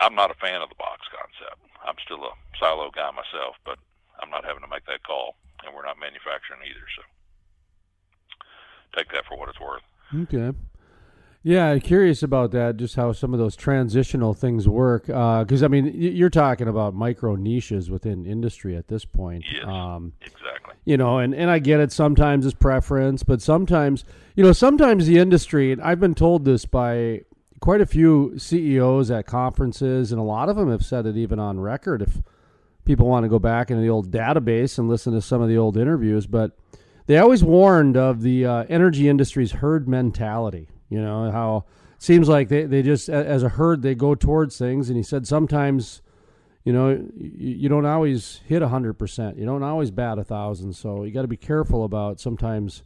I'm 0.00 0.14
not 0.14 0.30
a 0.30 0.34
fan 0.34 0.62
of 0.62 0.68
the 0.68 0.78
box 0.78 1.02
concept. 1.12 1.60
I'm 1.84 1.96
still 2.04 2.24
a 2.24 2.32
silo 2.58 2.90
guy 2.90 3.10
myself, 3.10 3.56
but 3.64 3.78
I'm 4.20 4.30
not 4.30 4.44
having 4.44 4.62
to 4.62 4.70
make 4.70 4.86
that 4.86 5.02
call, 5.02 5.36
and 5.64 5.74
we're 5.74 5.86
not 5.86 5.98
manufacturing 5.98 6.60
either. 6.64 6.86
So 6.96 7.02
take 8.96 9.10
that 9.12 9.26
for 9.26 9.38
what 9.38 9.48
it's 9.48 9.60
worth. 9.60 9.82
Okay. 10.14 10.56
Yeah, 11.44 11.70
I'm 11.70 11.80
curious 11.80 12.22
about 12.22 12.52
that. 12.52 12.76
Just 12.76 12.94
how 12.94 13.12
some 13.12 13.32
of 13.32 13.40
those 13.40 13.56
transitional 13.56 14.32
things 14.32 14.68
work. 14.68 15.06
Because 15.06 15.62
uh, 15.62 15.66
I 15.66 15.68
mean, 15.68 15.92
you're 15.94 16.30
talking 16.30 16.68
about 16.68 16.94
micro 16.94 17.34
niches 17.34 17.90
within 17.90 18.24
industry 18.26 18.76
at 18.76 18.86
this 18.86 19.04
point. 19.04 19.44
Yes, 19.52 19.64
um, 19.66 20.12
exactly. 20.20 20.74
You 20.84 20.96
know, 20.96 21.18
and 21.18 21.34
and 21.34 21.50
I 21.50 21.58
get 21.58 21.80
it. 21.80 21.90
Sometimes 21.90 22.46
it's 22.46 22.54
preference, 22.54 23.24
but 23.24 23.42
sometimes, 23.42 24.04
you 24.36 24.44
know, 24.44 24.52
sometimes 24.52 25.06
the 25.06 25.18
industry. 25.18 25.72
And 25.72 25.82
I've 25.82 25.98
been 25.98 26.14
told 26.14 26.44
this 26.44 26.64
by 26.64 27.22
quite 27.60 27.80
a 27.80 27.86
few 27.86 28.38
CEOs 28.38 29.10
at 29.10 29.26
conferences, 29.26 30.12
and 30.12 30.20
a 30.20 30.24
lot 30.24 30.48
of 30.48 30.54
them 30.54 30.70
have 30.70 30.84
said 30.84 31.06
it 31.06 31.16
even 31.16 31.40
on 31.40 31.58
record. 31.58 32.02
If 32.02 32.22
people 32.84 33.08
want 33.08 33.24
to 33.24 33.28
go 33.28 33.40
back 33.40 33.68
into 33.68 33.82
the 33.82 33.90
old 33.90 34.12
database 34.12 34.78
and 34.78 34.88
listen 34.88 35.12
to 35.14 35.20
some 35.20 35.42
of 35.42 35.48
the 35.48 35.58
old 35.58 35.76
interviews, 35.76 36.26
but 36.26 36.56
they 37.06 37.18
always 37.18 37.42
warned 37.42 37.96
of 37.96 38.22
the 38.22 38.46
uh, 38.46 38.64
energy 38.68 39.08
industry's 39.08 39.52
herd 39.52 39.88
mentality 39.88 40.68
you 40.92 41.00
know 41.00 41.30
how 41.30 41.64
it 41.96 42.02
seems 42.02 42.28
like 42.28 42.48
they, 42.48 42.64
they 42.64 42.82
just 42.82 43.08
as 43.08 43.42
a 43.42 43.48
herd 43.48 43.82
they 43.82 43.94
go 43.94 44.14
towards 44.14 44.58
things, 44.58 44.88
and 44.88 44.96
he 44.96 45.02
said 45.02 45.26
sometimes, 45.26 46.02
you 46.64 46.72
know, 46.72 46.90
you, 47.16 47.30
you 47.56 47.68
don't 47.68 47.86
always 47.86 48.40
hit 48.46 48.62
hundred 48.62 48.94
percent. 48.94 49.38
You 49.38 49.46
don't 49.46 49.62
always 49.62 49.90
bat 49.90 50.18
a 50.18 50.24
thousand. 50.24 50.74
So 50.74 51.04
you 51.04 51.12
got 51.12 51.22
to 51.22 51.28
be 51.28 51.36
careful 51.36 51.84
about 51.84 52.20
sometimes 52.20 52.82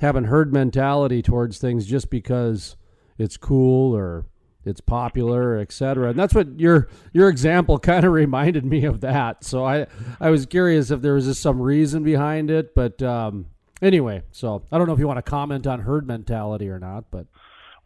having 0.00 0.24
herd 0.24 0.52
mentality 0.52 1.22
towards 1.22 1.58
things 1.58 1.86
just 1.86 2.10
because 2.10 2.76
it's 3.18 3.36
cool 3.36 3.96
or 3.96 4.26
it's 4.64 4.80
popular, 4.80 5.58
etc. 5.58 6.10
And 6.10 6.18
that's 6.18 6.34
what 6.34 6.58
your 6.58 6.88
your 7.12 7.28
example 7.28 7.78
kind 7.78 8.04
of 8.04 8.12
reminded 8.22 8.64
me 8.64 8.84
of 8.84 9.00
that. 9.00 9.44
So 9.44 9.64
I 9.64 9.86
I 10.20 10.30
was 10.30 10.46
curious 10.46 10.90
if 10.90 11.02
there 11.02 11.14
was 11.14 11.26
just 11.26 11.42
some 11.42 11.60
reason 11.60 12.02
behind 12.02 12.50
it, 12.50 12.74
but 12.74 13.02
um, 13.02 13.46
anyway, 13.80 14.22
so 14.30 14.62
I 14.70 14.78
don't 14.78 14.86
know 14.86 14.92
if 14.92 14.98
you 14.98 15.08
want 15.08 15.18
to 15.18 15.22
comment 15.22 15.66
on 15.66 15.80
herd 15.80 16.06
mentality 16.06 16.68
or 16.68 16.78
not, 16.78 17.10
but 17.10 17.26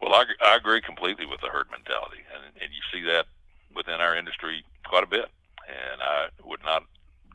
well, 0.01 0.13
I, 0.13 0.25
I 0.43 0.55
agree 0.55 0.81
completely 0.81 1.25
with 1.25 1.41
the 1.41 1.47
herd 1.47 1.67
mentality, 1.71 2.21
and, 2.33 2.43
and 2.61 2.69
you 2.71 2.81
see 2.91 3.05
that 3.07 3.25
within 3.75 4.01
our 4.01 4.15
industry 4.15 4.63
quite 4.85 5.03
a 5.03 5.07
bit. 5.07 5.29
And 5.67 6.01
I 6.01 6.27
would 6.45 6.63
not 6.63 6.83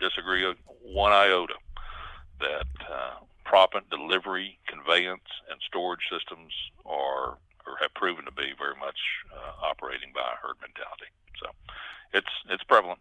disagree 0.00 0.45
one 0.83 1.12
iota 1.12 1.54
that 2.40 2.66
uh, 2.90 3.14
proppant 3.45 3.90
delivery, 3.90 4.59
conveyance, 4.66 5.28
and 5.50 5.61
storage 5.66 6.00
systems 6.11 6.52
are 6.87 7.38
or 7.64 7.76
have 7.81 7.95
proven 7.95 8.25
to 8.25 8.33
be 8.33 8.52
very 8.59 8.75
much 8.81 8.99
uh, 9.33 9.66
operating 9.66 10.11
by 10.12 10.21
a 10.21 10.47
herd 10.47 10.57
mentality. 10.61 11.07
So 11.40 11.50
it's 12.12 12.26
it's 12.50 12.64
prevalent. 12.64 12.99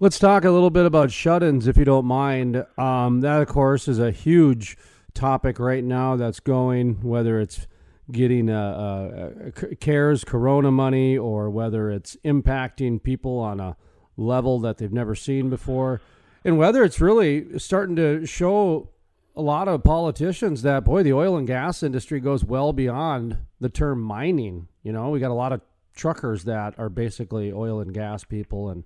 Let's 0.00 0.18
talk 0.18 0.44
a 0.44 0.50
little 0.50 0.70
bit 0.70 0.86
about 0.86 1.12
shut-ins, 1.12 1.66
if 1.68 1.76
you 1.76 1.84
don't 1.84 2.04
mind. 2.04 2.66
Um, 2.76 3.20
that, 3.20 3.40
of 3.40 3.48
course, 3.48 3.86
is 3.86 4.00
a 4.00 4.10
huge 4.10 4.76
topic 5.14 5.60
right 5.60 5.84
now 5.84 6.16
that's 6.16 6.40
going, 6.40 7.00
whether 7.00 7.40
it's 7.40 7.68
getting 8.10 8.50
uh, 8.50 9.50
uh, 9.56 9.74
CARES 9.80 10.24
Corona 10.24 10.70
money 10.70 11.16
or 11.16 11.48
whether 11.50 11.90
it's 11.90 12.16
impacting 12.24 13.02
people 13.02 13.38
on 13.38 13.60
a 13.60 13.76
level 14.16 14.60
that 14.60 14.78
they've 14.78 14.92
never 14.92 15.14
seen 15.14 15.50
before, 15.50 16.00
and 16.44 16.58
whether 16.58 16.84
it's 16.84 17.00
really 17.00 17.58
starting 17.58 17.96
to 17.96 18.26
show 18.26 18.90
a 19.36 19.42
lot 19.42 19.66
of 19.66 19.82
politicians 19.82 20.62
that 20.62 20.84
boy, 20.84 21.02
the 21.02 21.12
oil 21.12 21.36
and 21.36 21.46
gas 21.46 21.82
industry 21.82 22.20
goes 22.20 22.44
well 22.44 22.72
beyond 22.72 23.38
the 23.60 23.68
term 23.68 24.00
mining. 24.00 24.68
You 24.82 24.92
know, 24.92 25.10
we 25.10 25.18
got 25.18 25.30
a 25.30 25.34
lot 25.34 25.52
of 25.52 25.60
truckers 25.94 26.44
that 26.44 26.78
are 26.78 26.88
basically 26.88 27.52
oil 27.52 27.80
and 27.80 27.92
gas 27.92 28.24
people, 28.24 28.68
and 28.68 28.84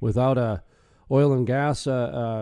without 0.00 0.38
a 0.38 0.62
oil 1.10 1.32
and 1.32 1.46
gas 1.46 1.86
uh, 1.86 1.92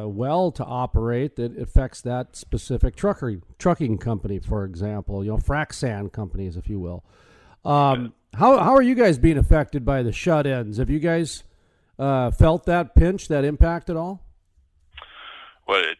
uh, 0.04 0.08
well 0.08 0.52
to 0.52 0.64
operate 0.64 1.36
that 1.36 1.56
affects 1.58 2.02
that 2.02 2.36
specific 2.36 2.94
trucker, 2.96 3.40
trucking 3.58 3.98
company, 3.98 4.38
for 4.38 4.64
example, 4.64 5.24
you 5.24 5.30
know, 5.30 5.38
frac 5.38 5.72
sand 5.72 6.12
companies, 6.12 6.56
if 6.56 6.68
you 6.68 6.78
will. 6.78 7.02
Um, 7.64 8.12
how, 8.34 8.58
how 8.58 8.74
are 8.74 8.82
you 8.82 8.94
guys 8.94 9.18
being 9.18 9.38
affected 9.38 9.84
by 9.84 10.02
the 10.02 10.12
shut 10.12 10.46
ins? 10.46 10.76
Have 10.76 10.90
you 10.90 10.98
guys 10.98 11.44
uh, 11.98 12.30
felt 12.30 12.66
that 12.66 12.94
pinch, 12.94 13.28
that 13.28 13.44
impact 13.44 13.88
at 13.88 13.96
all? 13.96 14.22
Well, 15.66 15.80
it, 15.80 15.98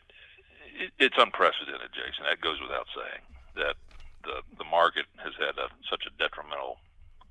it, 0.78 0.90
it's 0.98 1.16
unprecedented, 1.18 1.90
Jason. 1.92 2.24
That 2.28 2.40
goes 2.40 2.60
without 2.60 2.86
saying 2.94 3.24
that 3.56 3.76
the, 4.24 4.42
the 4.58 4.64
market 4.64 5.06
has 5.16 5.32
had 5.38 5.56
a, 5.58 5.68
such 5.90 6.04
a 6.06 6.10
detrimental 6.18 6.78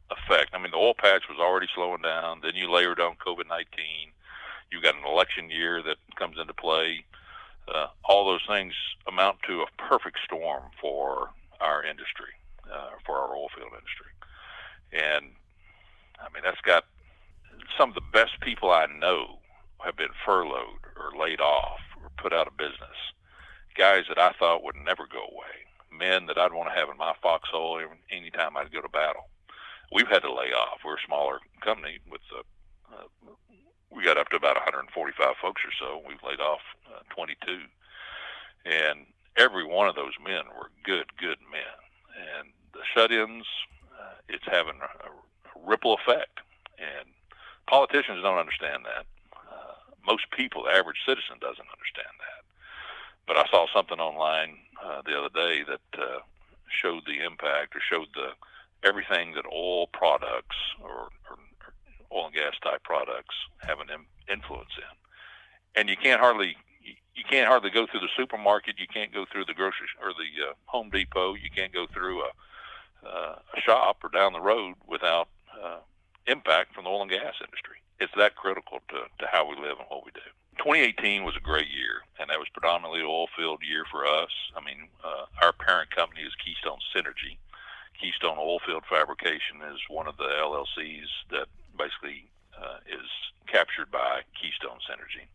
effect. 0.09 0.51
I 0.53 0.57
mean, 0.57 0.71
the 0.71 0.77
oil 0.77 0.93
patch 0.97 1.23
was 1.29 1.37
already 1.39 1.67
slowing 1.75 2.01
down. 2.01 2.41
Then 2.41 2.55
you 2.55 2.71
layered 2.71 2.99
on 2.99 3.15
COVID 3.15 3.47
19 3.47 3.67
You've 4.71 4.83
got 4.83 4.95
an 4.95 5.05
election 5.05 5.49
year 5.49 5.81
that 5.83 5.97
comes 6.15 6.37
into 6.39 6.53
play. 6.53 7.05
Uh, 7.67 7.87
all 8.05 8.25
those 8.25 8.45
things 8.47 8.73
amount 9.07 9.37
to 9.47 9.61
a 9.61 9.89
perfect 9.89 10.19
storm 10.23 10.63
for 10.79 11.29
our 11.59 11.83
industry, 11.83 12.31
uh, 12.71 12.91
for 13.05 13.17
our 13.17 13.35
oil 13.35 13.49
field 13.55 13.71
industry. 13.73 14.11
And 14.93 15.33
I 16.19 16.33
mean, 16.33 16.43
that's 16.43 16.61
got 16.61 16.85
some 17.77 17.89
of 17.89 17.95
the 17.95 18.01
best 18.13 18.39
people 18.41 18.71
I 18.71 18.85
know 18.85 19.39
have 19.83 19.95
been 19.97 20.13
furloughed 20.25 20.83
or 20.95 21.19
laid 21.19 21.39
off 21.39 21.79
or 22.01 22.09
put 22.17 22.33
out 22.33 22.47
of 22.47 22.57
business. 22.57 22.97
Guys 23.75 24.05
that 24.09 24.17
I 24.17 24.31
thought 24.39 24.63
would 24.63 24.75
never 24.75 25.05
go 25.05 25.19
away. 25.19 25.67
Men 25.91 26.25
that 26.27 26.37
I'd 26.37 26.53
want 26.53 26.69
to 26.69 26.79
have 26.79 26.89
in 26.89 26.97
my 26.97 27.13
foxhole 27.21 27.79
anytime 28.11 28.57
I'd 28.57 28.71
go 28.71 28.81
to 28.81 28.89
battle. 28.89 29.29
We've 29.91 30.07
had 30.07 30.23
to 30.23 30.33
lay 30.33 30.51
off. 30.51 30.79
We're 30.83 30.95
a 30.95 31.05
smaller 31.05 31.39
company 31.61 31.99
with 32.09 32.21
a, 32.35 32.95
uh, 32.95 33.07
we 33.91 34.03
got 34.03 34.17
up 34.17 34.29
to 34.29 34.35
about 34.35 34.55
145 34.55 35.35
folks 35.41 35.61
or 35.63 35.71
so. 35.79 36.01
We've 36.07 36.23
laid 36.23 36.39
off 36.39 36.61
uh, 36.87 37.01
22, 37.09 37.61
and 38.65 39.05
every 39.37 39.65
one 39.65 39.87
of 39.87 39.95
those 39.95 40.13
men 40.23 40.43
were 40.57 40.69
good, 40.83 41.05
good 41.17 41.37
men. 41.51 41.77
And 42.37 42.49
the 42.73 42.81
shut-ins, 42.93 43.45
uh, 43.93 44.15
it's 44.27 44.45
having 44.45 44.79
a, 44.81 45.07
a 45.07 45.67
ripple 45.67 45.95
effect, 45.95 46.39
and 46.77 47.07
politicians 47.67 48.23
don't 48.23 48.37
understand 48.37 48.85
that. 48.85 49.05
Uh, 49.35 49.73
most 50.05 50.29
people, 50.31 50.63
the 50.63 50.71
average 50.71 51.01
citizen, 51.05 51.37
doesn't 51.39 51.67
understand 51.71 52.13
that. 52.19 52.43
But 53.25 53.37
I 53.37 53.45
saw 53.49 53.67
something 53.73 53.99
online 53.99 54.57
uh, 54.83 55.01
the 55.05 55.17
other 55.17 55.29
day 55.33 55.63
that 55.63 56.01
uh, 56.01 56.19
showed 56.69 57.03
the 57.05 57.23
impact 57.23 57.75
or 57.75 57.81
showed 57.81 58.07
the 58.15 58.31
everything 58.83 59.33
that 59.33 59.45
oil 59.51 59.87
products 59.87 60.55
or, 60.81 61.09
or 61.29 61.37
oil 62.11 62.27
and 62.27 62.35
gas 62.35 62.53
type 62.63 62.83
products 62.83 63.35
have 63.59 63.79
an 63.79 63.87
influence 64.31 64.71
in. 64.77 65.79
And 65.79 65.89
you 65.89 65.97
can't 65.97 66.19
hardly 66.19 66.55
you 67.17 67.23
can't 67.27 67.47
hardly 67.47 67.71
go 67.71 67.87
through 67.87 68.01
the 68.01 68.13
supermarket. 68.15 68.75
You 68.77 68.87
can't 68.87 69.13
go 69.13 69.25
through 69.31 69.45
the 69.45 69.53
grocery 69.53 69.87
or 70.01 70.13
the 70.13 70.51
uh, 70.51 70.53
Home 70.65 70.89
Depot. 70.89 71.33
You 71.33 71.49
can't 71.49 71.73
go 71.73 71.87
through 71.87 72.21
a, 72.21 72.31
uh, 73.05 73.35
a 73.55 73.61
shop 73.61 73.97
or 74.03 74.09
down 74.09 74.33
the 74.33 74.39
road 74.39 74.75
without 74.87 75.27
uh, 75.51 75.79
impact 76.27 76.75
from 76.75 76.83
the 76.83 76.89
oil 76.89 77.01
and 77.01 77.11
gas 77.11 77.33
industry. 77.41 77.81
It's 77.99 78.13
that 78.17 78.35
critical 78.35 78.79
to, 78.89 79.09
to 79.19 79.25
how 79.31 79.49
we 79.49 79.55
live 79.55 79.79
and 79.79 79.89
what 79.89 80.05
we 80.05 80.11
do. 80.11 80.21
2018 80.57 81.23
was 81.23 81.35
a 81.35 81.41
great 81.41 81.69
year, 81.69 82.05
and 82.19 82.29
that 82.29 82.37
was 82.37 82.49
predominantly 82.53 82.99
an 82.99 83.07
oil 83.07 83.27
field 83.35 83.61
year 83.67 83.85
for 83.89 84.05
us. 84.05 84.29
I 84.55 84.63
mean, 84.63 84.89
uh, 85.03 85.25
our 85.41 85.53
parent 85.53 85.89
company 85.91 86.21
is 86.21 86.33
Keystone 86.43 86.79
Synergy. 86.93 87.37
Keystone 87.99 88.37
Oilfield 88.37 88.85
Fabrication 88.89 89.61
is 89.73 89.79
one 89.89 90.07
of 90.07 90.17
the 90.17 90.29
LLCs 90.29 91.09
that 91.31 91.47
basically 91.77 92.29
uh, 92.57 92.77
is 92.87 93.07
captured 93.47 93.91
by 93.91 94.21
Keystone 94.39 94.79
Synergy. 94.85 95.25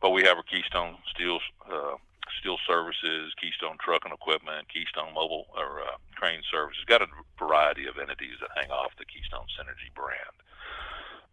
But 0.00 0.10
we 0.10 0.22
have 0.22 0.36
our 0.36 0.42
Keystone 0.42 0.96
Steel 1.14 1.38
uh, 1.70 1.96
Steel 2.40 2.58
Services, 2.66 3.34
Keystone 3.40 3.76
Truck 3.78 4.04
and 4.04 4.14
Equipment, 4.14 4.68
Keystone 4.68 5.14
Mobile 5.14 5.46
or 5.56 5.82
uh, 5.82 5.98
Crane 6.16 6.42
Services. 6.50 6.82
Got 6.86 7.02
a 7.02 7.10
variety 7.38 7.86
of 7.86 7.98
entities 7.98 8.38
that 8.40 8.50
hang 8.54 8.70
off 8.70 8.92
the 8.98 9.04
Keystone 9.04 9.46
Synergy 9.58 9.92
brand. 9.94 10.34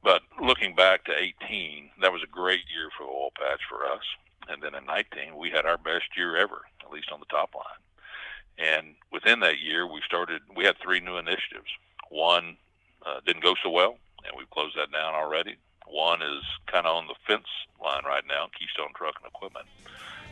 But 0.04 0.22
looking 0.42 0.76
back 0.76 1.06
to 1.06 1.14
18, 1.18 1.90
that 2.02 2.14
was 2.14 2.24
a 2.24 2.28
great 2.28 2.64
year 2.72 2.90
for 2.98 3.04
oil 3.04 3.32
patch 3.36 3.62
for 3.70 3.86
us. 3.86 4.04
And 4.48 4.62
then 4.64 4.74
in 4.74 4.86
19, 4.86 5.38
we 5.38 5.50
had 5.52 5.66
our 5.66 5.78
best 5.78 6.16
year 6.16 6.38
ever, 6.38 6.62
at 6.84 6.92
least 6.92 7.12
on 7.12 7.20
the 7.20 7.28
top 7.28 7.54
line. 7.54 7.82
And 8.60 8.96
within 9.12 9.40
that 9.40 9.60
year, 9.60 9.88
we 9.88 10.02
started. 10.06 10.42
We 10.56 10.66
had 10.66 10.76
three 10.84 11.00
new 11.00 11.18
initiatives. 11.18 11.70
One 12.10 12.58
uh, 13.06 13.22
didn't 13.26 13.44
go 13.44 13.56
so 13.64 13.70
well, 13.70 13.98
and 14.26 14.34
we've 14.38 14.50
closed 14.50 14.76
that 14.78 14.92
down 14.92 15.14
already. 15.14 15.56
One 15.88 16.22
is 16.22 16.44
kind 16.68 16.86
of 16.86 16.96
on 16.96 17.08
the 17.08 17.16
fence 17.26 17.48
line 17.82 18.04
right 18.06 18.24
now, 18.28 18.48
Keystone 18.58 18.94
Truck 18.96 19.16
and 19.24 19.28
Equipment. 19.28 19.66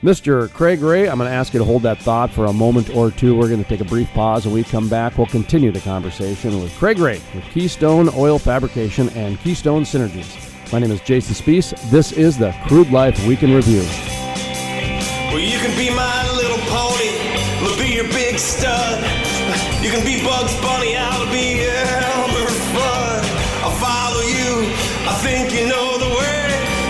Mr. 0.04 0.52
Craig 0.54 0.82
Ray, 0.82 1.10
I'm 1.10 1.18
going 1.18 1.28
to 1.30 1.36
ask 1.36 1.54
you 1.54 1.60
to 1.60 1.66
hold 1.66 1.82
that 1.82 2.00
thought 2.00 2.30
for 2.30 2.46
a 2.46 2.54
moment 2.54 2.96
or 2.96 3.10
two. 3.10 3.36
We're 3.36 3.48
going 3.48 3.64
to 3.64 3.70
take 3.70 3.82
a 3.82 3.86
brief 3.86 4.08
pause. 4.10 4.46
When 4.46 4.54
we 4.54 4.64
come 4.64 4.88
back, 4.88 5.18
we'll 5.18 5.26
continue 5.26 5.72
the 5.72 5.80
conversation 5.80 6.62
with 6.62 6.72
Craig 6.78 7.00
Ray 7.00 7.20
with 7.34 7.44
Keystone 7.46 8.10
Oil 8.16 8.38
Fabrication 8.38 9.10
and 9.10 9.40
Keystone 9.40 9.84
Synergies. 9.84 10.72
My 10.72 10.80
name 10.80 10.92
is 10.92 11.02
Jason 11.02 11.34
Spiess. 11.34 11.74
This 11.90 12.12
is 12.12 12.38
the 12.38 12.54
Crude 12.68 12.92
Life 12.92 13.26
Week 13.26 13.42
in 13.42 13.56
Review. 13.56 13.82
Well, 15.32 15.40
big 18.38 18.44
stud. 18.44 19.00
You 19.84 19.90
can 19.90 20.06
be 20.06 20.24
Bugs 20.24 20.56
Bunny, 20.62 20.96
I'll 20.96 21.26
be 21.32 21.66
Elmer 21.66 22.50
Fudd. 22.72 23.24
I'll 23.64 23.78
follow 23.82 24.22
you, 24.22 24.72
I 25.08 25.14
think 25.24 25.54
you 25.54 25.68
know 25.68 25.98
the 25.98 26.06
way. 26.06 26.46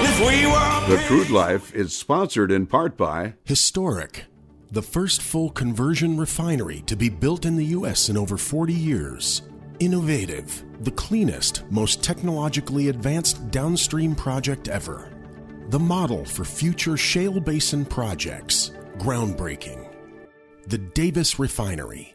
If 0.10 0.20
we 0.20 0.46
were 0.46 0.98
The 0.98 1.04
Crude 1.08 1.30
Life 1.30 1.74
is 1.74 1.96
sponsored 1.96 2.52
in 2.52 2.68
part 2.68 2.98
by 2.98 3.36
Historic, 3.46 4.26
the 4.72 4.82
first 4.82 5.22
full 5.22 5.50
conversion 5.50 6.18
refinery 6.18 6.82
to 6.82 6.98
be 6.98 7.08
built 7.08 7.46
in 7.46 7.56
the 7.56 7.66
U.S. 7.78 8.10
in 8.10 8.18
over 8.18 8.36
40 8.38 8.74
years. 8.74 9.44
Innovative, 9.80 10.66
the 10.82 10.92
cleanest, 10.92 11.64
most 11.72 12.04
technologically 12.04 12.90
advanced 12.90 13.52
downstream 13.52 14.16
project 14.16 14.68
ever. 14.68 15.14
The 15.70 15.80
model 15.80 16.26
for 16.26 16.44
future 16.44 16.98
shale 16.98 17.40
basin 17.40 17.86
projects. 17.86 18.72
Groundbreaking. 18.98 19.87
The 20.68 20.78
Davis 20.78 21.40
Refinery. 21.40 22.14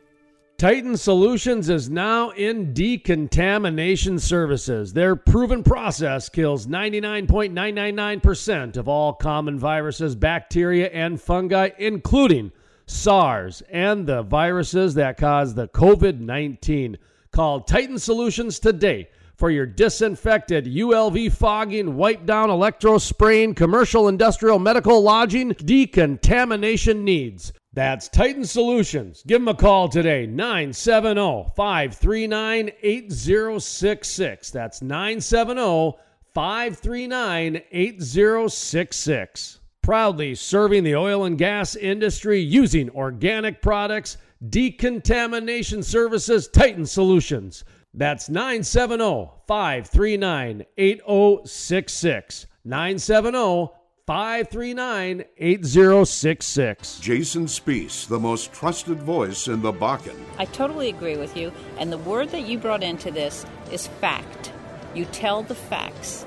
Titan 0.59 0.99
Solutions 0.99 1.71
is 1.71 1.89
now 1.89 2.29
in 2.33 2.75
decontamination 2.75 4.19
services. 4.19 4.93
Their 4.93 5.17
proven 5.17 5.63
process 5.63 6.29
kills 6.29 6.67
99.999% 6.67 8.77
of 8.77 8.89
all 8.89 9.15
common 9.15 9.59
viruses, 9.59 10.15
bacteria, 10.15 10.91
and 10.91 11.19
fungi, 11.19 11.71
including 11.79 12.53
SARS 12.85 13.63
and 13.71 14.07
the 14.07 14.23
viruses 14.23 14.93
that 14.97 15.17
cause 15.17 15.55
the 15.55 15.69
COVID 15.69 16.21
19. 16.21 16.99
Call 17.31 17.63
Titan 17.63 17.99
Solutions 17.99 18.59
today 18.59 19.09
for 19.35 19.51
your 19.51 19.65
disinfected 19.65 20.67
ULV 20.67 21.33
fogging, 21.33 21.97
wipe 21.97 22.27
down, 22.27 22.51
electro 22.51 22.99
spraying, 22.99 23.55
commercial, 23.55 24.09
industrial, 24.09 24.59
medical, 24.59 25.03
lodging, 25.03 25.55
decontamination 25.55 27.03
needs. 27.03 27.55
That's 27.75 28.09
Titan 28.09 28.45
Solutions. 28.45 29.23
Give 29.27 29.41
them 29.41 29.49
a 29.49 29.55
call 29.55 29.89
today, 29.89 30.27
970 30.27 31.53
539 31.57 32.71
8066. 32.83 34.51
That's 34.51 34.83
970 34.83 35.97
539 36.35 37.63
8066. 37.73 39.61
Proudly 39.81 40.35
serving 40.35 40.85
the 40.85 40.97
oil 40.97 41.25
and 41.25 41.39
gas 41.39 41.75
industry 41.75 42.41
using 42.41 42.91
organic 42.91 43.63
products, 43.63 44.19
decontamination 44.51 45.83
services, 45.83 46.49
Titan 46.49 46.85
Solutions. 46.85 47.65
That's 47.95 48.29
970 48.29 49.31
539 49.47 50.67
8066. 50.77 52.47
970 52.67 53.71
539 54.05 55.23
8066. 55.39 56.99
Jason 56.99 57.45
Spiess, 57.45 58.09
the 58.09 58.19
most 58.19 58.53
trusted 58.53 59.01
voice 59.01 59.47
in 59.47 59.63
the 59.63 59.73
Bakken. 59.73 60.21
I 60.39 60.47
totally 60.47 60.89
agree 60.89 61.17
with 61.17 61.37
you. 61.37 61.53
And 61.79 61.93
the 61.93 61.99
word 61.99 62.31
that 62.31 62.45
you 62.45 62.59
brought 62.59 62.83
into 62.83 63.13
this 63.13 63.47
is 63.71 63.87
fact. 63.87 64.53
You 64.93 65.05
tell 65.05 65.45
the 65.45 65.55
facts, 65.55 66.27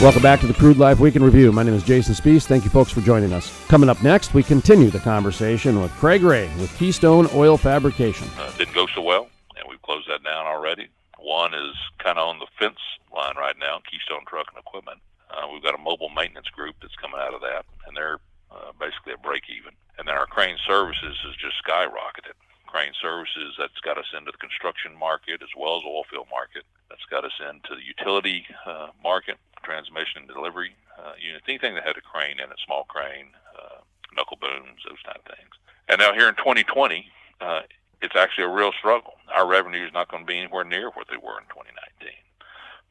Welcome 0.00 0.22
back 0.22 0.40
to 0.40 0.46
the 0.46 0.54
Crude 0.54 0.78
Life 0.78 0.98
Week 0.98 1.14
in 1.14 1.22
Review. 1.22 1.52
My 1.52 1.62
name 1.62 1.74
is 1.74 1.82
Jason 1.82 2.14
Spiess. 2.14 2.46
Thank 2.46 2.64
you, 2.64 2.70
folks, 2.70 2.90
for 2.90 3.02
joining 3.02 3.34
us. 3.34 3.52
Coming 3.68 3.90
up 3.90 4.02
next, 4.02 4.32
we 4.32 4.42
continue 4.42 4.88
the 4.88 4.98
conversation 4.98 5.82
with 5.82 5.90
Craig 5.92 6.22
Ray 6.22 6.48
with 6.56 6.74
Keystone 6.78 7.28
Oil 7.34 7.58
Fabrication. 7.58 8.26
Uh, 8.38 8.50
didn't 8.56 8.72
go 8.72 8.86
so 8.94 9.02
well, 9.02 9.28
and 9.58 9.66
we've 9.68 9.82
closed 9.82 10.08
that 10.08 10.24
down 10.24 10.46
already. 10.46 10.88
One 11.18 11.52
is 11.52 11.76
kind 11.98 12.16
of 12.16 12.26
on 12.26 12.38
the 12.38 12.46
fence 12.58 12.78
line 13.12 13.36
right 13.36 13.54
now, 13.60 13.82
Keystone 13.90 14.24
Truck 14.26 14.46
and 14.48 14.64
Equipment. 14.64 15.00
Uh, 15.28 15.52
we've 15.52 15.62
got 15.62 15.74
a 15.74 15.82
mobile 15.82 16.08
maintenance 16.08 16.48
group 16.48 16.76
that's 16.80 16.96
coming 16.96 17.20
out 17.20 17.34
of 17.34 17.42
that, 17.42 17.66
and 17.86 17.94
they're 17.94 18.20
uh, 18.50 18.72
basically 18.80 19.12
at 19.12 19.22
break 19.22 19.52
even. 19.52 19.74
And 19.98 20.08
then 20.08 20.16
our 20.16 20.24
crane 20.24 20.56
services 20.66 21.20
has 21.28 21.36
just 21.36 21.60
skyrocketed. 21.60 22.40
Crane 22.66 22.96
services, 23.02 23.52
that's 23.58 23.76
got 23.84 23.98
us 23.98 24.08
into 24.16 24.32
the 24.32 24.38
construction 24.38 24.96
market 24.96 25.42
as 25.42 25.52
well 25.58 25.76
as 25.76 25.84
oil 25.84 26.04
field 26.08 26.28
market. 26.30 26.64
That's 26.88 27.04
got 27.10 27.26
us 27.26 27.36
into 27.36 27.76
the 27.76 27.84
utility 27.84 28.46
uh, 28.64 28.96
market, 29.04 29.36
transmission 29.62 30.22
and 30.22 30.28
delivery 30.28 30.74
uh, 30.98 31.12
units, 31.20 31.44
anything 31.48 31.74
that 31.74 31.84
had 31.84 31.96
a 31.96 32.00
crane 32.00 32.40
in 32.40 32.50
it, 32.50 32.58
small 32.64 32.84
crane, 32.84 33.32
uh, 33.58 33.80
knuckle 34.14 34.38
booms, 34.40 34.82
those 34.88 35.00
kind 35.04 35.18
of 35.18 35.24
things. 35.24 35.50
And 35.88 35.98
now 35.98 36.12
here 36.12 36.28
in 36.28 36.34
2020, 36.36 37.06
uh, 37.40 37.62
it's 38.02 38.16
actually 38.16 38.44
a 38.44 38.48
real 38.48 38.72
struggle. 38.72 39.14
Our 39.34 39.46
revenue 39.46 39.84
is 39.84 39.92
not 39.92 40.08
going 40.08 40.22
to 40.22 40.26
be 40.26 40.38
anywhere 40.38 40.64
near 40.64 40.90
what 40.90 41.08
they 41.08 41.16
were 41.16 41.38
in 41.38 41.46
2019. 41.48 42.14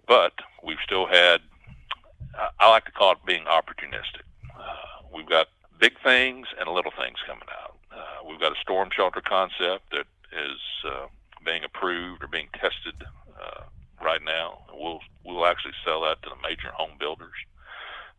But 0.08 0.34
we've 0.64 0.82
still 0.84 1.06
had, 1.06 1.42
I 2.60 2.70
like 2.70 2.86
to 2.86 2.92
call 2.92 3.14
it 3.14 3.20
being 3.26 3.46
opportunistic. 3.46 4.26
Uh, 4.58 5.06
we've 5.14 5.30
got 5.30 5.48
big 5.80 5.94
things 6.04 6.48
and 6.60 6.70
little 6.70 6.92
things 6.98 7.18
coming 7.26 7.48
out. 7.64 7.78
Uh, 7.92 8.28
we've 8.28 8.40
got 8.40 8.52
a 8.52 8.60
storm 8.62 8.90
shelter 8.96 9.22
concept 9.22 9.92
that 9.92 10.06
is 10.32 10.60
uh, 10.86 11.08
being 11.46 11.64
approved 11.64 12.24
or 12.24 12.28
being 12.28 12.48
tested 12.54 12.96
uh, 13.42 13.64
right 14.02 14.22
now. 14.24 14.60
We'll 14.74 15.00
we'll 15.26 15.46
actually 15.46 15.74
sell 15.86 16.02
that 16.02 16.22
to 16.24 16.30
the 16.30 16.48
major 16.48 16.72
home 16.72 16.98
builders. 17.00 17.36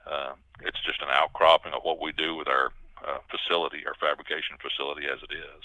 Uh, 0.06 0.32
it's 0.62 0.82
just 0.84 1.02
an 1.02 1.08
outcropping 1.10 1.72
of 1.72 1.82
what 1.82 2.00
we 2.00 2.12
do 2.12 2.34
with 2.36 2.48
our 2.48 2.72
uh, 3.06 3.18
facility, 3.30 3.84
our 3.86 3.94
fabrication 3.94 4.56
facility 4.60 5.06
as 5.06 5.18
it 5.22 5.32
is. 5.32 5.62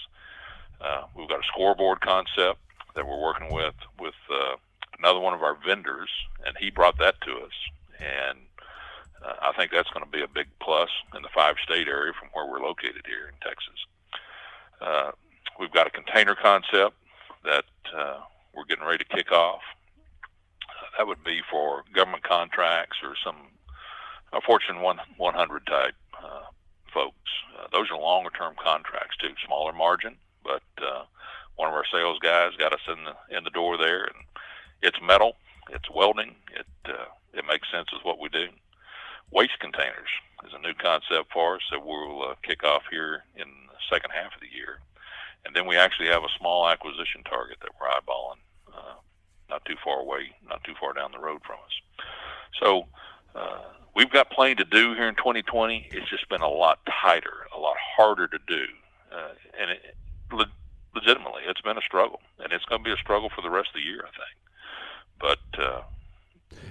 Uh, 0.82 1.04
we've 1.16 1.30
got 1.30 1.40
a 1.40 1.48
scoreboard 1.48 2.02
concept 2.02 2.60
that 2.96 3.08
we're 3.08 3.22
working 3.22 3.52
with 3.52 3.76
with 4.00 4.16
uh, 4.32 4.56
another 5.00 5.20
one 5.20 5.34
of 5.34 5.44
our 5.44 5.58
vendors, 5.66 6.10
and 6.46 6.56
he 6.60 6.70
brought 6.70 6.98
that 7.00 7.20
to 7.22 7.32
us. 7.38 7.54
And 8.00 8.40
uh, 9.26 9.34
I 9.42 9.54
think 9.58 9.72
that's 9.72 9.90
going 9.90 10.06
to 10.06 10.12
be 10.12 10.24
a 10.24 10.28
big 10.28 10.48
plus 10.62 10.90
in 11.16 11.22
the 11.22 11.30
five 11.34 11.56
state 11.64 11.88
area 11.88 12.14
from 12.18 12.30
where 12.34 12.46
we're 12.46 12.66
located 12.66 13.04
here 13.06 13.28
in 13.28 13.36
Texas. 13.42 13.86
Uh, 14.82 15.12
we've 15.60 15.72
got 15.72 15.88
a 15.88 15.90
container 15.90 16.36
concept 16.36 16.96
that 17.44 17.66
uh, 17.96 18.20
we're 18.54 18.66
getting 18.66 18.86
ready 18.86 19.04
to 19.04 19.16
kick 19.16 19.32
off. 19.32 19.62
That 20.98 21.08
would 21.08 21.24
be 21.24 21.42
for 21.50 21.84
government 21.94 22.24
contracts 22.24 22.98
or 23.04 23.16
some 23.24 23.36
uh, 24.32 24.40
Fortune 24.46 24.82
100 24.82 25.66
type 25.66 25.96
uh, 26.24 26.42
folks. 26.94 27.32
Uh, 27.58 27.68
those 27.72 27.90
are 27.92 28.00
longer 28.00 28.30
term 28.38 28.56
contracts 28.62 29.18
too, 29.18 29.34
smaller 29.46 29.74
margin, 29.74 30.16
but 30.44 30.64
uh, 30.82 31.04
one 31.56 31.70
of 31.70 31.76
our 31.76 31.86
sales 31.92 32.20
guys 32.20 32.52
got 32.58 32.74
us 32.74 32.88
in 32.88 33.04
the 33.04 33.38
in 33.38 33.44
the 33.44 33.50
door 33.50 33.78
there, 33.78 34.04
and 34.04 34.16
it's 34.82 34.98
metal, 35.02 35.36
it's 35.70 35.90
welding, 35.94 36.36
it 36.54 36.68
uh, 36.86 37.06
it 37.34 37.46
makes 37.48 37.70
sense 37.72 37.90
as 37.94 38.04
what 38.04 38.20
we 38.20 38.30
do. 38.30 38.48
Waste 39.32 39.60
containers 39.60 40.10
is 40.46 40.54
a 40.54 40.62
new 40.62 40.74
concept 40.74 41.32
for 41.34 41.56
us 41.56 41.62
that 41.72 41.86
we'll 41.86 42.24
uh, 42.24 42.36
kick 42.44 42.64
off 42.64 42.84
here 42.90 43.24
in 43.36 43.48
the 43.68 43.80
second 43.90 44.12
half 44.12 44.34
of 44.36 44.42
the 44.42 44.56
year, 44.56 44.80
and 45.46 45.56
then 45.56 45.66
we 45.66 45.76
actually 45.78 46.08
have 46.08 46.24
a 46.24 46.38
small 46.40 46.68
acquisition 46.68 47.24
target 47.24 47.58
that 47.62 47.72
we're 47.80 47.88
eyeballing, 47.88 48.40
uh, 48.74 48.96
not 49.50 49.64
too 49.66 49.76
far 49.84 50.00
away, 50.00 50.32
not 50.50 50.64
too 50.64 50.74
far 50.80 50.94
down 50.94 51.12
the 51.12 51.20
road 51.20 51.42
from 51.46 51.58
us. 51.66 52.06
So. 52.60 52.86
Uh, 53.36 53.60
we've 53.94 54.12
got 54.12 54.30
plenty 54.30 54.56
to 54.56 54.64
do 54.64 54.94
here 54.94 55.10
in 55.10 55.16
2020. 55.16 55.90
It's 55.92 56.10
just 56.10 56.30
been 56.30 56.40
a 56.42 56.48
lot 56.48 56.80
tighter, 57.04 57.48
a 57.54 57.60
lot 57.60 57.76
harder 57.98 58.28
to 58.30 58.38
do, 58.48 58.64
uh, 59.12 59.28
and 59.60 59.72
it, 59.72 59.96
le- 60.32 60.50
legitimately, 60.96 61.42
it's 61.46 61.60
been 61.60 61.78
a 61.78 61.82
struggle, 61.82 62.22
and 62.40 62.54
it's 62.54 62.64
going 62.64 62.82
to 62.82 62.86
be 62.86 62.94
a 62.94 62.98
struggle 62.98 63.30
for 63.36 63.42
the 63.42 63.50
rest 63.50 63.70
of 63.70 63.74
the 63.76 63.82
year, 63.82 64.06
I 64.08 64.12
think. 64.16 65.40
But 65.58 65.62
uh, 65.62 65.82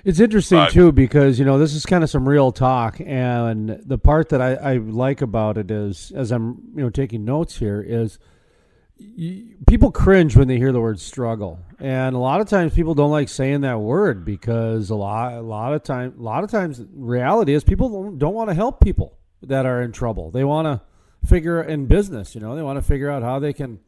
It's 0.06 0.20
interesting 0.20 0.58
Right. 0.58 0.70
too 0.72 0.90
because 0.90 1.38
you 1.38 1.44
know 1.44 1.58
this 1.58 1.74
is 1.74 1.84
kind 1.84 2.02
of 2.02 2.08
some 2.08 2.26
real 2.26 2.50
talk, 2.50 2.98
and 3.04 3.68
the 3.84 3.98
part 3.98 4.30
that 4.30 4.40
I, 4.40 4.54
I 4.54 4.76
like 4.78 5.20
about 5.20 5.58
it 5.58 5.70
is, 5.70 6.12
as 6.16 6.30
I'm 6.30 6.62
you 6.74 6.82
know 6.82 6.88
taking 6.90 7.26
notes 7.26 7.58
here, 7.58 7.84
is 7.86 8.18
y 8.98 9.54
people 9.66 9.90
cringe 9.90 10.36
when 10.36 10.48
they 10.48 10.58
hear 10.58 10.72
the 10.72 10.80
word 10.80 11.00
struggle, 11.00 11.58
and 11.78 12.14
a 12.14 12.18
lot 12.18 12.40
of 12.40 12.48
times 12.48 12.74
people 12.74 12.94
don't 12.94 13.10
like 13.10 13.28
saying 13.28 13.62
that 13.62 13.80
word 13.80 14.24
because 14.24 14.90
a 14.90 14.94
lot 14.94 15.34
a 15.34 15.40
lot 15.40 15.72
of 15.72 15.82
time 15.82 16.14
a 16.18 16.22
lot 16.22 16.44
of 16.44 16.50
times 16.50 16.82
reality 16.94 17.54
is 17.54 17.64
people 17.64 17.88
don't, 17.88 18.18
don't 18.18 18.34
want 18.34 18.50
to 18.50 18.54
help 18.54 18.80
people 18.80 19.18
that 19.42 19.66
are 19.66 19.82
in 19.82 19.92
trouble. 19.92 20.30
They 20.30 20.44
want 20.44 20.66
to 20.66 20.80
figure 21.28 21.62
in 21.62 21.86
business, 21.86 22.34
you 22.34 22.40
know, 22.40 22.54
they 22.54 22.62
want 22.62 22.76
to 22.76 22.82
figure 22.82 23.10
out 23.10 23.22
how 23.22 23.38
they 23.38 23.52
can 23.52 23.80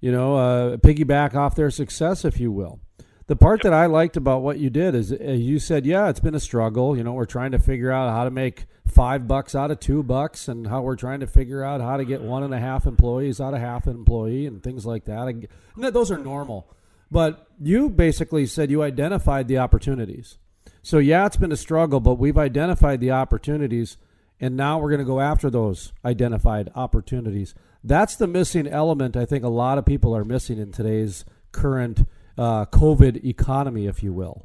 you 0.00 0.12
know, 0.12 0.36
uh, 0.36 0.76
piggyback 0.76 1.34
off 1.34 1.54
their 1.54 1.70
success, 1.70 2.24
if 2.24 2.38
you 2.38 2.52
will. 2.52 2.80
The 3.28 3.36
part 3.36 3.62
that 3.62 3.74
I 3.74 3.86
liked 3.86 4.16
about 4.16 4.40
what 4.40 4.58
you 4.58 4.70
did 4.70 4.94
is 4.94 5.12
uh, 5.12 5.16
you 5.16 5.58
said, 5.58 5.84
yeah, 5.84 6.08
it's 6.08 6.18
been 6.18 6.34
a 6.34 6.40
struggle. 6.40 6.96
You 6.96 7.04
know, 7.04 7.12
we're 7.12 7.26
trying 7.26 7.52
to 7.52 7.58
figure 7.58 7.92
out 7.92 8.10
how 8.10 8.24
to 8.24 8.30
make 8.30 8.64
five 8.86 9.28
bucks 9.28 9.54
out 9.54 9.70
of 9.70 9.78
two 9.80 10.02
bucks 10.02 10.48
and 10.48 10.66
how 10.66 10.80
we're 10.80 10.96
trying 10.96 11.20
to 11.20 11.26
figure 11.26 11.62
out 11.62 11.82
how 11.82 11.98
to 11.98 12.06
get 12.06 12.22
one 12.22 12.42
and 12.42 12.54
a 12.54 12.58
half 12.58 12.86
employees 12.86 13.38
out 13.38 13.52
of 13.52 13.60
half 13.60 13.86
an 13.86 13.96
employee 13.96 14.46
and 14.46 14.62
things 14.62 14.86
like 14.86 15.04
that. 15.04 15.28
And 15.28 15.46
th- 15.78 15.92
those 15.92 16.10
are 16.10 16.16
normal. 16.16 16.74
But 17.10 17.46
you 17.60 17.90
basically 17.90 18.46
said 18.46 18.70
you 18.70 18.82
identified 18.82 19.46
the 19.46 19.58
opportunities. 19.58 20.38
So, 20.82 20.96
yeah, 20.96 21.26
it's 21.26 21.36
been 21.36 21.52
a 21.52 21.56
struggle, 21.56 22.00
but 22.00 22.14
we've 22.14 22.38
identified 22.38 23.00
the 23.00 23.10
opportunities 23.10 23.98
and 24.40 24.56
now 24.56 24.78
we're 24.78 24.90
going 24.90 25.00
to 25.00 25.04
go 25.04 25.20
after 25.20 25.50
those 25.50 25.92
identified 26.02 26.70
opportunities. 26.74 27.54
That's 27.84 28.16
the 28.16 28.26
missing 28.26 28.66
element 28.66 29.18
I 29.18 29.26
think 29.26 29.44
a 29.44 29.48
lot 29.48 29.76
of 29.76 29.84
people 29.84 30.16
are 30.16 30.24
missing 30.24 30.58
in 30.58 30.72
today's 30.72 31.26
current 31.52 32.06
uh, 32.38 32.66
COVID 32.66 33.24
economy, 33.24 33.86
if 33.86 34.02
you 34.02 34.12
will. 34.12 34.44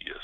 Yes. 0.00 0.18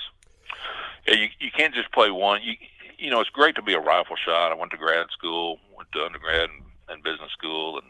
Yeah, 1.06 1.14
you 1.14 1.28
you 1.38 1.50
can't 1.56 1.74
just 1.74 1.92
play 1.92 2.10
one. 2.10 2.40
You 2.42 2.54
you 2.98 3.10
know, 3.10 3.20
it's 3.20 3.30
great 3.30 3.54
to 3.54 3.62
be 3.62 3.74
a 3.74 3.80
rifle 3.80 4.16
shot. 4.16 4.50
I 4.50 4.54
went 4.54 4.72
to 4.72 4.76
grad 4.76 5.06
school, 5.10 5.58
went 5.76 5.90
to 5.92 6.04
undergrad 6.04 6.50
and, 6.50 6.62
and 6.88 7.02
business 7.02 7.30
school, 7.30 7.78
and 7.78 7.86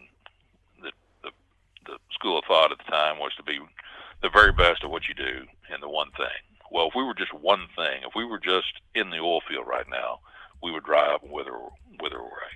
the, 0.85 0.93
the 1.23 1.31
the 1.87 1.99
school 2.13 2.39
of 2.39 2.45
thought 2.45 2.71
at 2.71 2.79
the 2.79 2.91
time 2.91 3.19
was 3.19 3.35
to 3.37 3.43
be 3.43 3.59
the 4.23 4.29
very 4.29 4.53
best 4.53 4.85
at 4.85 4.91
what 4.91 5.09
you 5.09 5.15
do 5.15 5.47
and 5.73 5.83
the 5.83 5.89
one 5.89 6.11
thing. 6.17 6.27
Well, 6.71 6.89
if 6.89 6.95
we 6.95 7.03
were 7.03 7.15
just 7.15 7.33
one 7.33 7.67
thing, 7.75 8.03
if 8.07 8.13
we 8.15 8.25
were 8.25 8.39
just 8.39 8.73
in 8.95 9.11
the 9.11 9.19
oil 9.19 9.41
field 9.49 9.67
right 9.67 9.89
now, 9.89 10.21
we 10.63 10.71
would 10.71 10.85
dry 10.85 11.07
up 11.15 11.23
and 11.23 11.33
wither 11.33 11.59
wither 12.01 12.19
away. 12.19 12.51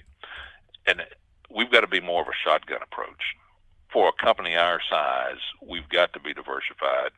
And 0.87 1.03
we've 1.55 1.71
got 1.71 1.81
to 1.81 1.87
be 1.87 2.01
more 2.01 2.21
of 2.23 2.29
a 2.29 2.37
shotgun 2.45 2.81
approach. 2.83 3.23
For 3.93 4.09
a 4.09 4.25
company 4.25 4.57
our 4.57 4.81
size, 4.89 5.41
we've 5.61 5.89
got 5.89 6.15
to 6.15 6.21
be 6.21 6.33
diversified 6.33 7.11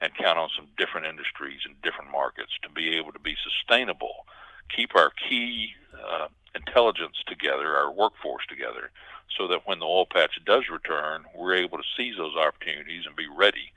and 0.00 0.14
count 0.14 0.38
on 0.38 0.50
some 0.54 0.68
different 0.76 1.06
industries 1.06 1.60
and 1.64 1.80
different 1.80 2.10
markets 2.10 2.52
to 2.62 2.68
be 2.68 2.96
able 2.96 3.12
to 3.12 3.18
be 3.18 3.34
sustainable, 3.42 4.26
keep 4.68 4.94
our 4.94 5.10
key 5.28 5.72
uh, 5.96 6.28
intelligence 6.54 7.16
together, 7.26 7.74
our 7.74 7.90
workforce 7.90 8.44
together, 8.46 8.90
so 9.36 9.48
that 9.48 9.66
when 9.66 9.78
the 9.78 9.86
oil 9.86 10.06
patch 10.06 10.38
does 10.44 10.64
return, 10.70 11.24
we're 11.34 11.54
able 11.54 11.78
to 11.78 11.84
seize 11.96 12.16
those 12.18 12.36
opportunities 12.36 13.06
and 13.06 13.16
be 13.16 13.26
ready 13.34 13.72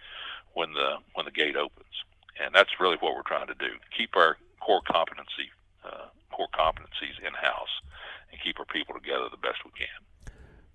when 0.53 0.73
the 0.73 0.97
when 1.13 1.25
the 1.25 1.31
gate 1.31 1.55
opens. 1.55 2.03
And 2.43 2.53
that's 2.53 2.79
really 2.79 2.97
what 2.99 3.15
we're 3.15 3.23
trying 3.23 3.47
to 3.47 3.55
do: 3.55 3.71
keep 3.95 4.15
our 4.17 4.37
core 4.59 4.81
competency, 4.85 5.49
uh, 5.85 6.07
core 6.31 6.51
competencies 6.53 7.15
in 7.25 7.33
house, 7.33 7.81
and 8.31 8.41
keep 8.41 8.59
our 8.59 8.65
people 8.65 8.93
together 8.93 9.27
the 9.31 9.37
best 9.37 9.63
we 9.63 9.71
can. 9.71 10.10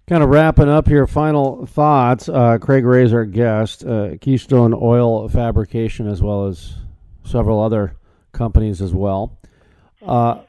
Kind 0.08 0.22
of 0.22 0.28
wrapping 0.28 0.68
up 0.68 0.86
here, 0.86 1.04
final 1.08 1.66
thoughts. 1.66 2.28
Uh, 2.28 2.58
Craig 2.58 2.84
Ray's 2.84 3.12
our 3.12 3.24
guest, 3.24 3.84
uh, 3.84 4.16
Keystone 4.20 4.72
Oil 4.72 5.28
Fabrication, 5.28 6.06
as 6.06 6.22
well 6.22 6.46
as 6.46 6.74
several 7.24 7.60
other 7.60 7.96
companies 8.30 8.80
as 8.80 8.92
well. 8.94 9.36
Uh, 10.00 10.42